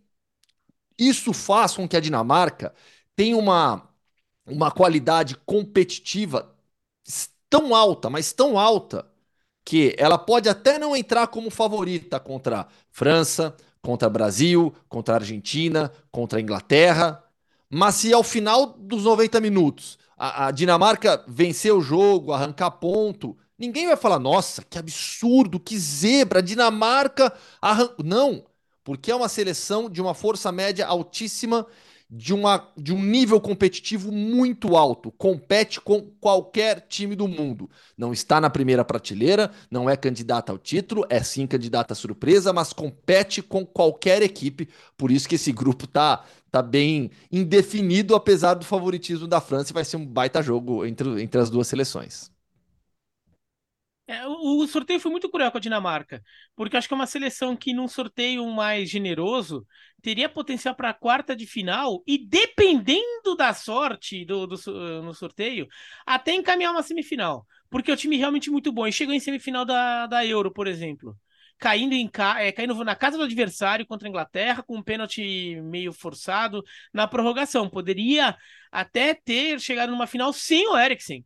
Isso 0.97 1.33
faz 1.33 1.75
com 1.75 1.87
que 1.87 1.97
a 1.97 1.99
Dinamarca 1.99 2.73
tenha 3.15 3.37
uma, 3.37 3.89
uma 4.45 4.71
qualidade 4.71 5.35
competitiva 5.45 6.53
tão 7.49 7.75
alta, 7.75 8.09
mas 8.09 8.33
tão 8.33 8.57
alta, 8.57 9.05
que 9.63 9.95
ela 9.97 10.17
pode 10.17 10.49
até 10.49 10.77
não 10.77 10.95
entrar 10.95 11.27
como 11.27 11.49
favorita 11.49 12.19
contra 12.19 12.67
França, 12.91 13.55
contra 13.81 14.09
Brasil, 14.09 14.73
contra 14.89 15.15
Argentina, 15.15 15.91
contra 16.11 16.41
Inglaterra. 16.41 17.23
Mas 17.69 17.95
se 17.95 18.13
ao 18.13 18.23
final 18.23 18.67
dos 18.67 19.03
90 19.03 19.41
minutos 19.41 19.97
a, 20.17 20.47
a 20.47 20.51
Dinamarca 20.51 21.23
vencer 21.27 21.73
o 21.73 21.81
jogo, 21.81 22.31
arrancar 22.31 22.71
ponto, 22.71 23.37
Ninguém 23.57 23.87
vai 23.87 23.95
falar, 23.95 24.19
nossa, 24.19 24.63
que 24.63 24.77
absurdo, 24.77 25.59
que 25.59 25.77
zebra, 25.79 26.43
Dinamarca. 26.43 27.33
Arran... 27.61 27.89
Não, 28.03 28.43
porque 28.83 29.09
é 29.11 29.15
uma 29.15 29.29
seleção 29.29 29.89
de 29.89 30.01
uma 30.01 30.13
força 30.13 30.51
média 30.51 30.85
altíssima, 30.85 31.65
de, 32.09 32.33
uma, 32.33 32.71
de 32.77 32.93
um 32.93 33.01
nível 33.01 33.39
competitivo 33.41 34.11
muito 34.11 34.75
alto. 34.75 35.11
Compete 35.11 35.81
com 35.81 36.01
qualquer 36.19 36.85
time 36.87 37.15
do 37.15 37.27
mundo. 37.27 37.69
Não 37.97 38.13
está 38.13 38.39
na 38.39 38.49
primeira 38.49 38.85
prateleira, 38.85 39.51
não 39.69 39.89
é 39.89 39.97
candidata 39.97 40.51
ao 40.51 40.57
título, 40.57 41.05
é 41.09 41.21
sim 41.23 41.47
candidata 41.47 41.93
à 41.93 41.95
surpresa, 41.95 42.53
mas 42.53 42.73
compete 42.73 43.41
com 43.41 43.65
qualquer 43.65 44.21
equipe. 44.21 44.69
Por 44.97 45.11
isso 45.11 45.27
que 45.27 45.35
esse 45.35 45.51
grupo 45.51 45.87
tá, 45.87 46.23
tá 46.51 46.61
bem 46.61 47.11
indefinido, 47.31 48.15
apesar 48.15 48.53
do 48.53 48.65
favoritismo 48.65 49.27
da 49.27 49.41
França, 49.41 49.71
e 49.71 49.73
vai 49.73 49.83
ser 49.83 49.97
um 49.97 50.05
baita 50.05 50.41
jogo 50.41 50.85
entre, 50.85 51.21
entre 51.21 51.39
as 51.41 51.49
duas 51.49 51.67
seleções. 51.67 52.33
É, 54.07 54.23
o, 54.27 54.67
sorteio 54.67 54.99
foi 54.99 55.09
muito 55.09 55.29
cruel 55.29 55.51
com 55.51 55.57
a 55.57 55.61
Dinamarca, 55.61 56.21
porque 56.55 56.77
acho 56.77 56.87
que 56.87 56.93
é 56.93 56.97
uma 56.97 57.07
seleção 57.07 57.55
que, 57.57 57.73
num 57.73 57.87
sorteio 57.87 58.45
mais 58.51 58.87
generoso, 58.87 59.65
teria 60.05 60.29
potencial 60.29 60.75
para 60.75 60.91
a 60.91 60.93
quarta 60.93 61.35
de 61.35 61.47
final 61.47 62.03
e, 62.05 62.15
dependendo 62.15 63.35
da 63.35 63.55
sorte 63.55 64.23
do, 64.23 64.45
do, 64.45 64.55
no 65.01 65.15
sorteio, 65.15 65.67
até 66.05 66.35
encaminhar 66.35 66.71
uma 66.71 66.83
semifinal. 66.83 67.43
Porque 67.71 67.89
é 67.89 67.93
um 67.95 67.97
time 67.97 68.15
realmente 68.15 68.51
muito 68.51 68.71
bom. 68.71 68.85
E 68.85 68.91
chegou 68.91 69.15
em 69.15 69.19
semifinal 69.19 69.65
da, 69.65 70.05
da 70.05 70.23
Euro, 70.23 70.51
por 70.53 70.67
exemplo. 70.67 71.17
Caindo, 71.57 71.93
em, 71.93 72.07
é, 72.37 72.51
caindo 72.51 72.75
na 72.83 72.95
casa 72.95 73.17
do 73.17 73.23
adversário 73.23 73.83
contra 73.87 74.07
a 74.07 74.09
Inglaterra, 74.09 74.61
com 74.61 74.77
um 74.77 74.83
pênalti 74.83 75.59
meio 75.63 75.91
forçado 75.91 76.63
na 76.93 77.07
prorrogação. 77.07 77.67
Poderia 77.67 78.37
até 78.71 79.15
ter 79.15 79.59
chegado 79.59 79.89
numa 79.89 80.05
final 80.05 80.31
sem 80.31 80.67
o 80.67 80.77
Eriksen 80.77 81.25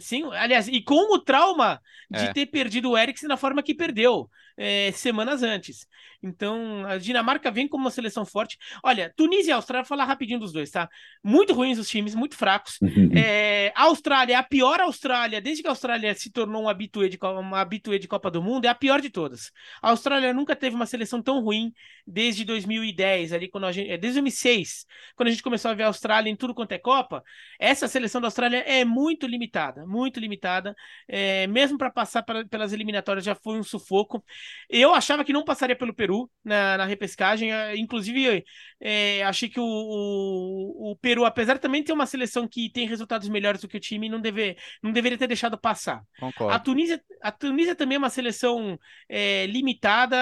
Sim, 0.00 0.24
aliás, 0.32 0.68
e 0.68 0.80
com 0.82 1.14
o 1.14 1.18
trauma 1.18 1.80
de 2.10 2.26
É. 2.26 2.32
ter 2.32 2.46
perdido 2.46 2.90
o 2.90 2.96
Eriksen 2.98 3.28
na 3.28 3.36
forma 3.36 3.62
que 3.62 3.74
perdeu 3.74 4.28
é, 4.56 4.90
semanas 4.92 5.42
antes. 5.42 5.86
Então, 6.22 6.84
a 6.86 6.98
Dinamarca 6.98 7.50
vem 7.50 7.66
como 7.66 7.84
uma 7.84 7.90
seleção 7.90 8.24
forte. 8.24 8.56
Olha, 8.84 9.12
Tunísia 9.16 9.50
e 9.50 9.54
Austrália, 9.54 9.82
vou 9.82 9.88
falar 9.88 10.04
rapidinho 10.04 10.38
dos 10.38 10.52
dois, 10.52 10.70
tá? 10.70 10.88
Muito 11.22 11.52
ruins 11.52 11.78
os 11.78 11.88
times, 11.88 12.14
muito 12.14 12.36
fracos. 12.36 12.78
É, 13.14 13.72
a 13.74 13.84
Austrália, 13.84 14.38
a 14.38 14.42
pior 14.42 14.80
Austrália, 14.80 15.40
desde 15.40 15.62
que 15.62 15.68
a 15.68 15.72
Austrália 15.72 16.14
se 16.14 16.30
tornou 16.30 16.62
um 16.62 16.68
habitué 16.68 17.08
de, 17.08 17.18
uma 17.22 17.60
habitué 17.60 17.98
de 17.98 18.06
Copa 18.08 18.30
do 18.30 18.42
Mundo, 18.42 18.66
é 18.66 18.68
a 18.68 18.74
pior 18.74 19.00
de 19.00 19.10
todas. 19.10 19.50
A 19.80 19.90
Austrália 19.90 20.32
nunca 20.32 20.54
teve 20.54 20.76
uma 20.76 20.86
seleção 20.86 21.22
tão 21.22 21.40
ruim 21.42 21.72
desde 22.06 22.44
2010, 22.44 23.32
ali 23.32 23.48
quando 23.48 23.64
a 23.66 23.72
gente, 23.72 23.90
é, 23.90 23.96
desde 23.98 24.20
2006, 24.20 24.86
quando 25.16 25.28
a 25.28 25.30
gente 25.30 25.42
começou 25.42 25.70
a 25.70 25.74
ver 25.74 25.84
a 25.84 25.86
Austrália 25.88 26.30
em 26.30 26.36
tudo 26.36 26.54
quanto 26.54 26.72
é 26.72 26.78
Copa. 26.78 27.22
Essa 27.58 27.88
seleção 27.88 28.20
da 28.20 28.26
Austrália 28.28 28.58
é 28.58 28.84
muito 28.84 29.26
limitada, 29.26 29.81
muito 29.86 30.20
limitada. 30.20 30.74
É, 31.08 31.46
mesmo 31.46 31.78
para 31.78 31.90
passar 31.90 32.22
pra- 32.22 32.44
pelas 32.44 32.72
eliminatórias 32.72 33.24
já 33.24 33.34
foi 33.34 33.58
um 33.58 33.62
sufoco. 33.62 34.24
Eu 34.68 34.94
achava 34.94 35.24
que 35.24 35.32
não 35.32 35.44
passaria 35.44 35.76
pelo 35.76 35.94
Peru 35.94 36.30
na, 36.44 36.78
na 36.78 36.84
repescagem, 36.84 37.52
eh, 37.52 37.76
inclusive 37.76 38.44
é, 38.80 39.22
achei 39.24 39.48
que 39.48 39.60
o, 39.60 39.64
o, 39.64 40.92
o 40.92 40.96
Peru, 40.96 41.24
apesar 41.24 41.54
de 41.54 41.60
também 41.60 41.82
ter 41.82 41.92
uma 41.92 42.06
seleção 42.06 42.48
que 42.48 42.70
tem 42.70 42.86
resultados 42.86 43.28
melhores 43.28 43.60
do 43.60 43.68
que 43.68 43.76
o 43.76 43.80
time, 43.80 44.08
não, 44.08 44.20
deve, 44.20 44.56
não 44.82 44.92
deveria 44.92 45.18
ter 45.18 45.26
deixado 45.26 45.58
passar. 45.58 46.02
A 46.16 46.20
Concordo. 46.20 46.64
Tunísia, 46.64 47.02
a 47.22 47.30
Tunísia 47.32 47.74
também 47.74 47.96
é 47.96 47.98
uma 47.98 48.10
seleção 48.10 48.78
é, 49.08 49.46
limitada, 49.46 50.16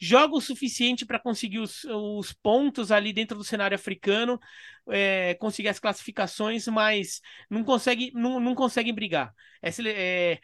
joga 0.00 0.34
o 0.34 0.40
suficiente 0.40 1.06
para 1.06 1.18
conseguir 1.18 1.58
os, 1.58 1.84
os 1.84 2.32
pontos 2.32 2.90
ali 2.92 3.12
dentro 3.12 3.36
do 3.36 3.44
cenário 3.44 3.74
africano, 3.74 4.38
é, 4.90 5.34
conseguir 5.36 5.68
as 5.68 5.78
classificações, 5.78 6.66
mas 6.68 7.20
não 7.50 7.64
consegue, 7.64 8.10
não, 8.14 8.40
não 8.40 8.54
conseguem 8.54 8.94
brigar. 8.94 9.34
É, 9.62 9.70
é, 10.34 10.40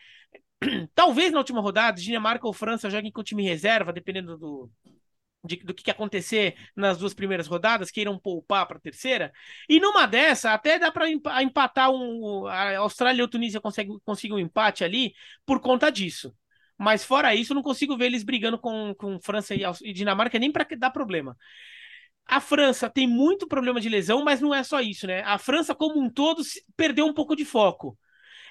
talvez 0.95 1.32
na 1.32 1.38
última 1.38 1.61
rodada, 1.61 2.01
Dinamarca 2.01 2.47
ou 2.47 2.53
França 2.53 2.90
joguem 2.90 3.12
com 3.12 3.20
o 3.20 3.24
time 3.24 3.42
reserva, 3.45 3.92
dependendo 3.92 4.38
do, 4.38 4.70
de- 5.45 5.57
do 5.59 5.74
que 5.74 5.90
acontecer 5.90 6.57
nas 6.76 6.99
duas 6.99 7.14
primeiras 7.14 7.47
rodadas, 7.47 7.90
queiram 7.90 8.18
poupar 8.18 8.66
para 8.66 8.78
a 8.78 8.80
terceira. 8.80 9.32
E 9.68 9.78
numa 9.80 10.07
dessa, 10.07 10.53
até 10.55 10.78
dá 10.78 10.90
para 10.90 11.11
empatar 11.42 11.90
um. 11.90 12.47
A 12.47 12.78
Austrália 12.78 13.22
ou 13.22 13.28
Tunísia 13.28 13.61
conseguem 13.61 13.99
conseguem 14.05 14.36
um 14.36 14.40
empate 14.40 14.84
ali 14.84 15.14
por 15.45 15.61
conta 15.61 15.90
disso. 15.90 16.34
Mas 16.78 17.05
fora 17.05 17.34
isso, 17.34 17.55
não 17.55 17.62
consigo 17.62 17.97
ver 17.97 18.07
eles 18.07 18.24
brigando 18.24 18.59
com, 18.59 18.95
com 18.97 19.20
França 19.20 19.55
e 19.55 19.92
Dinamarca 19.92 20.38
nem 20.40 20.51
para 20.51 20.66
dar 20.76 20.90
problema. 20.90 21.36
A 22.27 22.41
França 22.41 22.89
tem 22.91 23.07
muito 23.07 23.47
problema 23.47 23.81
de 23.81 23.89
lesão, 23.89 24.25
mas 24.25 24.41
não 24.41 24.55
é 24.55 24.62
só 24.64 24.81
isso, 24.81 25.07
né? 25.07 25.22
A 25.22 25.39
França, 25.39 25.75
como 25.75 26.01
um 26.01 26.11
todo, 26.11 26.43
perdeu 26.77 27.07
um 27.07 27.12
pouco 27.14 27.37
de 27.37 27.45
foco. 27.45 27.99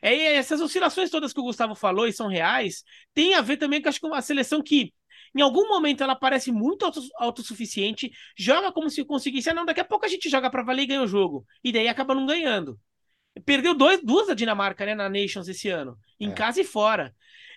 É, 0.02 0.36
essas 0.36 0.62
oscilações 0.62 1.10
todas 1.10 1.34
que 1.34 1.40
o 1.40 1.44
Gustavo 1.44 1.76
falou 1.76 2.08
e 2.08 2.14
são 2.14 2.28
reais, 2.28 2.84
tem 3.14 3.36
a 3.36 3.42
ver 3.42 3.58
também 3.58 3.82
com 3.82 3.90
acho 3.90 4.00
que 4.00 4.06
uma 4.08 4.22
seleção 4.22 4.62
que, 4.62 4.94
em 5.36 5.42
algum 5.42 5.68
momento, 5.70 6.04
ela 6.04 6.16
parece 6.16 6.52
muito 6.52 6.86
auto- 6.86 7.02
autossuficiente, 7.18 8.12
joga 8.38 8.72
como 8.72 8.90
se 8.90 9.04
conseguisse, 9.06 9.50
ah, 9.50 9.54
não, 9.54 9.66
daqui 9.66 9.80
a 9.80 9.86
pouco 9.86 10.06
a 10.06 10.10
gente 10.10 10.30
joga 10.30 10.50
para 10.52 10.64
valer 10.64 10.84
e 10.84 10.88
ganha 10.88 11.02
o 11.02 11.08
jogo. 11.08 11.46
E 11.64 11.72
daí 11.72 11.88
acaba 11.88 12.14
não 12.16 12.26
ganhando. 12.26 12.80
Perdeu 13.46 13.74
dois, 13.74 14.00
duas 14.04 14.28
da 14.28 14.34
Dinamarca, 14.34 14.86
né, 14.86 14.94
na 14.94 15.10
Nations 15.10 15.48
esse 15.48 15.70
ano, 15.70 15.98
em 16.20 16.30
É. 16.30 16.34
casa 16.34 16.62
e 16.62 16.64
fora. 16.64 17.16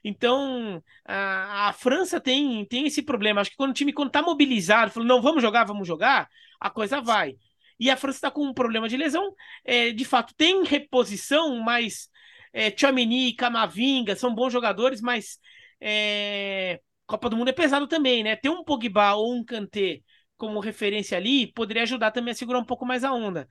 Então, 0.09 0.81
a, 1.05 1.69
a 1.69 1.73
França 1.73 2.21
tem, 2.21 2.65
tem 2.67 2.87
esse 2.87 3.03
problema. 3.03 3.41
Acho 3.41 3.51
que 3.51 3.57
quando 3.57 3.71
o 3.71 3.75
time 3.75 3.93
quando 3.93 4.11
tá 4.11 4.23
mobilizado, 4.23 4.93
falou, 4.93 5.09
não, 5.09 5.21
vamos 5.21 5.43
jogar, 5.43 5.65
vamos 5.65 5.87
jogar, 5.87 6.29
a 6.61 6.71
coisa 6.71 7.01
vai. 7.01 7.35
E 7.79 7.91
a 7.91 7.97
França 7.97 8.19
está 8.19 8.31
com 8.31 8.45
um 8.45 8.55
problema 8.55 8.89
de 8.89 8.97
lesão. 8.97 9.35
É, 9.65 9.91
de 9.91 10.05
fato, 10.05 10.33
tem 10.37 10.63
reposição, 10.65 11.59
mas 11.59 12.09
é, 12.53 12.71
Tchouameni, 12.71 13.33
Camavinga 13.35 14.15
são 14.15 14.33
bons 14.33 14.53
jogadores, 14.53 15.01
mas 15.01 15.41
é, 15.81 16.81
Copa 17.07 17.29
do 17.29 17.37
Mundo 17.37 17.49
é 17.49 17.53
pesado 17.53 17.89
também, 17.89 18.23
né? 18.23 18.37
Ter 18.37 18.49
um 18.49 18.63
Pogba 18.65 19.15
ou 19.15 19.35
um 19.35 19.45
Kanté 19.45 20.03
como 20.37 20.61
referência 20.61 21.17
ali 21.17 21.53
poderia 21.53 21.83
ajudar 21.83 22.11
também 22.13 22.33
a 22.33 22.35
segurar 22.35 22.59
um 22.61 22.65
pouco 22.65 22.87
mais 22.87 23.03
a 23.03 23.13
onda. 23.13 23.49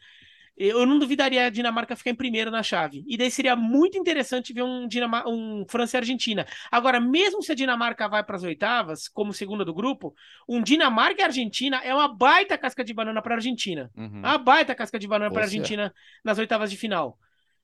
Eu 0.58 0.86
não 0.86 0.98
duvidaria 0.98 1.46
a 1.46 1.50
Dinamarca 1.50 1.96
ficar 1.96 2.12
em 2.12 2.16
primeiro 2.16 2.50
na 2.50 2.64
chave. 2.64 3.04
E 3.08 3.18
daí 3.18 3.30
seria 3.30 3.56
muito 3.56 3.98
interessante 3.98 4.54
ver 4.54 4.64
um, 4.64 4.88
Dinamar 4.88 5.28
um 5.28 5.66
França 5.68 5.98
e 5.98 6.00
Argentina. 6.00 6.46
Agora, 6.72 7.00
mesmo 7.00 7.42
se 7.44 7.52
a 7.52 7.56
Dinamarca 7.56 8.08
vai 8.08 8.24
para 8.24 8.36
as 8.38 8.44
oitavas, 8.44 9.08
como 9.08 9.34
segunda 9.34 9.66
do 9.66 9.74
grupo, 9.74 10.16
um 10.48 10.62
Dinamarca 10.62 11.22
e 11.22 11.26
Argentina 11.26 11.82
é 11.84 11.94
uma 11.94 12.08
baita 12.08 12.58
casca 12.58 12.84
de 12.84 12.94
banana 12.94 13.22
para 13.22 13.34
a 13.34 13.38
Argentina. 13.38 13.92
Uhum. 13.96 14.20
Uma 14.20 14.38
baita 14.38 14.74
casca 14.74 14.98
de 14.98 15.08
banana 15.08 15.32
para 15.32 15.42
a 15.42 15.44
é. 15.44 15.46
Argentina 15.46 15.94
nas 16.24 16.38
oitavas 16.38 16.72
de 16.72 16.78
final. 16.78 17.20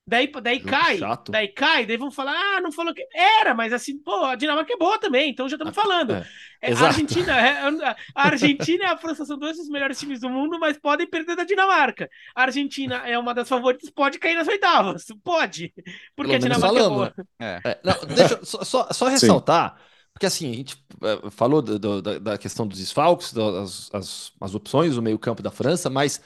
Daí, 0.05 0.29
daí 0.41 0.59
Jogo 0.59 0.69
cai, 0.69 0.97
chato. 0.97 1.31
daí 1.31 1.47
cai, 1.47 1.85
daí 1.85 1.95
vão 1.95 2.11
falar, 2.11 2.33
ah, 2.33 2.59
não 2.61 2.71
falou 2.71 2.93
que. 2.93 3.05
Era, 3.13 3.53
mas 3.53 3.71
assim, 3.71 3.97
pô, 3.99 4.25
a 4.25 4.35
Dinamarca 4.35 4.73
é 4.73 4.77
boa 4.77 4.99
também, 4.99 5.29
então 5.29 5.47
já 5.47 5.55
estamos 5.55 5.75
falando. 5.75 6.11
é. 6.15 6.27
É, 6.61 6.67
a 6.67 6.69
Exato. 6.71 6.85
Argentina, 6.85 7.39
é, 7.39 7.95
a 8.15 8.27
Argentina 8.27 8.83
e 8.83 8.87
a 8.87 8.97
França 8.97 9.25
são 9.25 9.37
dois 9.37 9.57
dos 9.57 9.69
melhores 9.69 9.99
times 9.99 10.19
do 10.19 10.29
mundo, 10.29 10.59
mas 10.59 10.77
podem 10.77 11.07
perder 11.09 11.35
da 11.35 11.43
Dinamarca. 11.43 12.09
A 12.35 12.43
Argentina 12.43 12.97
é 13.07 13.17
uma 13.17 13.33
das 13.33 13.47
favoritas, 13.47 13.89
pode 13.89 14.19
cair 14.19 14.35
nas 14.35 14.47
oitavas, 14.47 15.05
pode. 15.23 15.73
Porque 16.15 16.31
Pelo 16.31 16.35
a 16.35 16.39
Dinamarca 16.39 16.79
é 16.79 16.89
boa. 16.89 17.13
É. 17.39 17.61
É, 17.65 17.79
não, 17.83 18.15
deixa 18.15 18.33
eu 18.35 18.45
só, 18.45 18.63
só, 18.63 18.87
só 18.91 19.07
ressaltar, 19.07 19.79
porque 20.13 20.25
assim, 20.25 20.51
a 20.51 20.55
gente 20.55 20.75
é, 21.03 21.29
falou 21.31 21.61
do- 21.61 21.79
do- 21.79 22.01
da, 22.01 22.19
da 22.19 22.37
questão 22.37 22.67
dos 22.67 22.79
desfalques, 22.79 23.33
das 23.33 23.89
as, 23.93 24.31
as 24.41 24.55
opções 24.55 24.95
do 24.95 25.01
meio-campo 25.01 25.41
da 25.41 25.51
França, 25.51 25.89
mas 25.89 26.21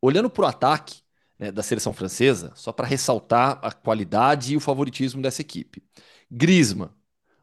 olhando 0.00 0.30
para 0.30 0.44
o 0.44 0.48
ataque 0.48 1.02
né, 1.38 1.52
da 1.52 1.62
seleção 1.62 1.92
francesa, 1.92 2.52
só 2.54 2.72
para 2.72 2.86
ressaltar 2.86 3.58
a 3.62 3.72
qualidade 3.72 4.54
e 4.54 4.56
o 4.56 4.60
favoritismo 4.60 5.22
dessa 5.22 5.40
equipe. 5.42 5.82
Griezmann 6.30 6.90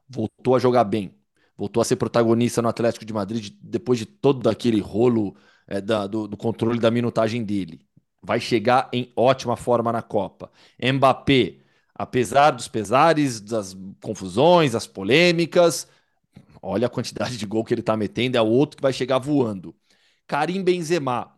voltou 0.09 0.55
a 0.55 0.59
jogar 0.59 0.83
bem, 0.83 1.13
voltou 1.57 1.81
a 1.81 1.85
ser 1.85 1.95
protagonista 1.95 2.61
no 2.61 2.69
Atlético 2.69 3.05
de 3.05 3.13
Madrid 3.13 3.53
depois 3.61 3.99
de 3.99 4.05
todo 4.05 4.49
aquele 4.49 4.79
rolo 4.79 5.35
é, 5.67 5.81
da- 5.81 6.07
do, 6.07 6.27
do 6.27 6.37
controle 6.37 6.79
da 6.79 6.91
minutagem 6.91 7.43
dele. 7.43 7.81
Vai 8.21 8.39
chegar 8.39 8.89
em 8.93 9.11
ótima 9.15 9.55
forma 9.55 9.91
na 9.91 10.01
Copa. 10.01 10.51
Mbappé, 10.81 11.57
apesar 11.93 12.51
dos 12.51 12.67
pesares, 12.67 13.39
das 13.41 13.75
confusões, 14.01 14.71
das 14.73 14.87
polêmicas, 14.87 15.87
olha 16.61 16.87
a 16.87 16.89
quantidade 16.89 17.37
de 17.37 17.45
gol 17.45 17.63
que 17.63 17.73
ele 17.73 17.81
tá 17.83 17.97
metendo, 17.97 18.37
é 18.37 18.41
o 18.41 18.45
outro 18.47 18.77
que 18.77 18.83
vai 18.83 18.93
chegar 18.93 19.19
voando. 19.19 19.75
Karim 20.27 20.63
Benzema. 20.63 21.34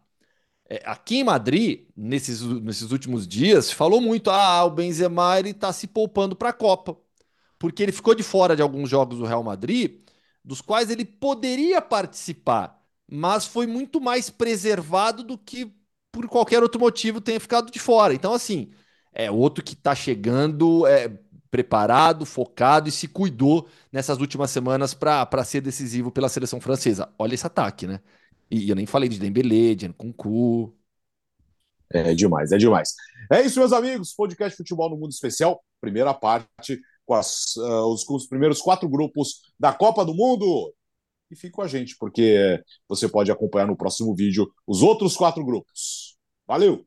É, 0.70 0.82
aqui 0.86 1.18
em 1.18 1.24
Madrid, 1.24 1.88
nesses, 1.96 2.42
nesses 2.42 2.92
últimos 2.92 3.28
dias, 3.28 3.72
falou 3.72 4.02
muito: 4.02 4.30
ah, 4.30 4.64
o 4.66 4.72
Benzema 4.72 5.40
ele 5.40 5.54
tá 5.54 5.72
se 5.72 5.88
poupando 5.88 6.36
para 6.36 6.50
a 6.50 6.54
Copa. 6.54 6.98
Porque 7.60 7.84
ele 7.84 7.92
ficou 7.92 8.16
de 8.16 8.24
fora 8.24 8.56
de 8.56 8.62
alguns 8.62 8.90
jogos 8.90 9.20
do 9.20 9.26
Real 9.26 9.44
Madrid, 9.44 10.02
dos 10.44 10.62
quais 10.62 10.90
ele 10.90 11.06
poderia 11.06 11.82
participar, 11.82 12.82
mas 13.10 13.46
foi 13.46 13.68
muito 13.68 14.00
mais 14.02 14.30
preservado 14.30 15.24
do 15.24 15.38
que 15.38 15.74
por 16.12 16.28
qualquer 16.28 16.64
outro 16.64 16.80
motivo 16.80 17.22
tenha 17.22 17.40
ficado 17.40 17.72
de 17.72 17.80
fora. 17.80 18.14
Então, 18.14 18.34
assim, 18.34 18.72
é 19.14 19.32
outro 19.32 19.64
que 19.64 19.76
tá 19.76 19.96
chegando 19.96 20.86
é, 20.88 21.10
preparado, 21.50 22.26
focado 22.26 22.90
e 22.90 22.92
se 22.92 23.08
cuidou 23.08 23.68
nessas 23.92 24.20
últimas 24.20 24.52
semanas 24.52 24.94
para 24.94 25.44
ser 25.44 25.62
decisivo 25.62 26.12
pela 26.12 26.30
seleção 26.30 26.62
francesa. 26.62 27.10
Olha 27.18 27.34
esse 27.36 27.48
ataque, 27.48 27.88
né? 27.88 28.02
E 28.50 28.70
eu 28.70 28.76
nem 28.76 28.86
falei 28.86 29.10
de 29.10 29.20
Dembélé, 29.20 29.76
de 29.76 29.88
Nkunku. 29.88 30.74
É 31.92 32.14
demais, 32.14 32.52
é 32.52 32.58
demais. 32.58 32.94
É 33.32 33.42
isso, 33.42 33.60
meus 33.60 33.74
amigos. 33.74 34.14
Podcast 34.14 34.58
Futebol 34.58 34.90
no 34.90 34.98
Mundo 34.98 35.12
Especial, 35.12 35.64
primeira 35.82 36.14
parte, 36.14 36.80
com, 37.06 37.14
as, 37.14 37.56
ah, 37.58 37.86
os, 37.88 38.04
com 38.04 38.16
os 38.16 38.28
primeiros 38.28 38.62
quatro 38.62 38.88
grupos 38.90 39.42
da 39.60 39.74
Copa 39.74 40.06
do 40.06 40.14
Mundo. 40.14 40.74
E 41.30 41.36
fique 41.36 41.52
com 41.52 41.62
a 41.62 41.68
gente, 41.68 41.98
porque 41.98 42.62
você 42.88 43.08
pode 43.08 43.32
acompanhar 43.32 43.68
no 43.68 43.76
próximo 43.76 44.16
vídeo 44.16 44.50
os 44.66 44.82
outros 44.82 45.16
quatro 45.16 45.44
grupos. 45.46 46.18
Valeu! 46.46 46.86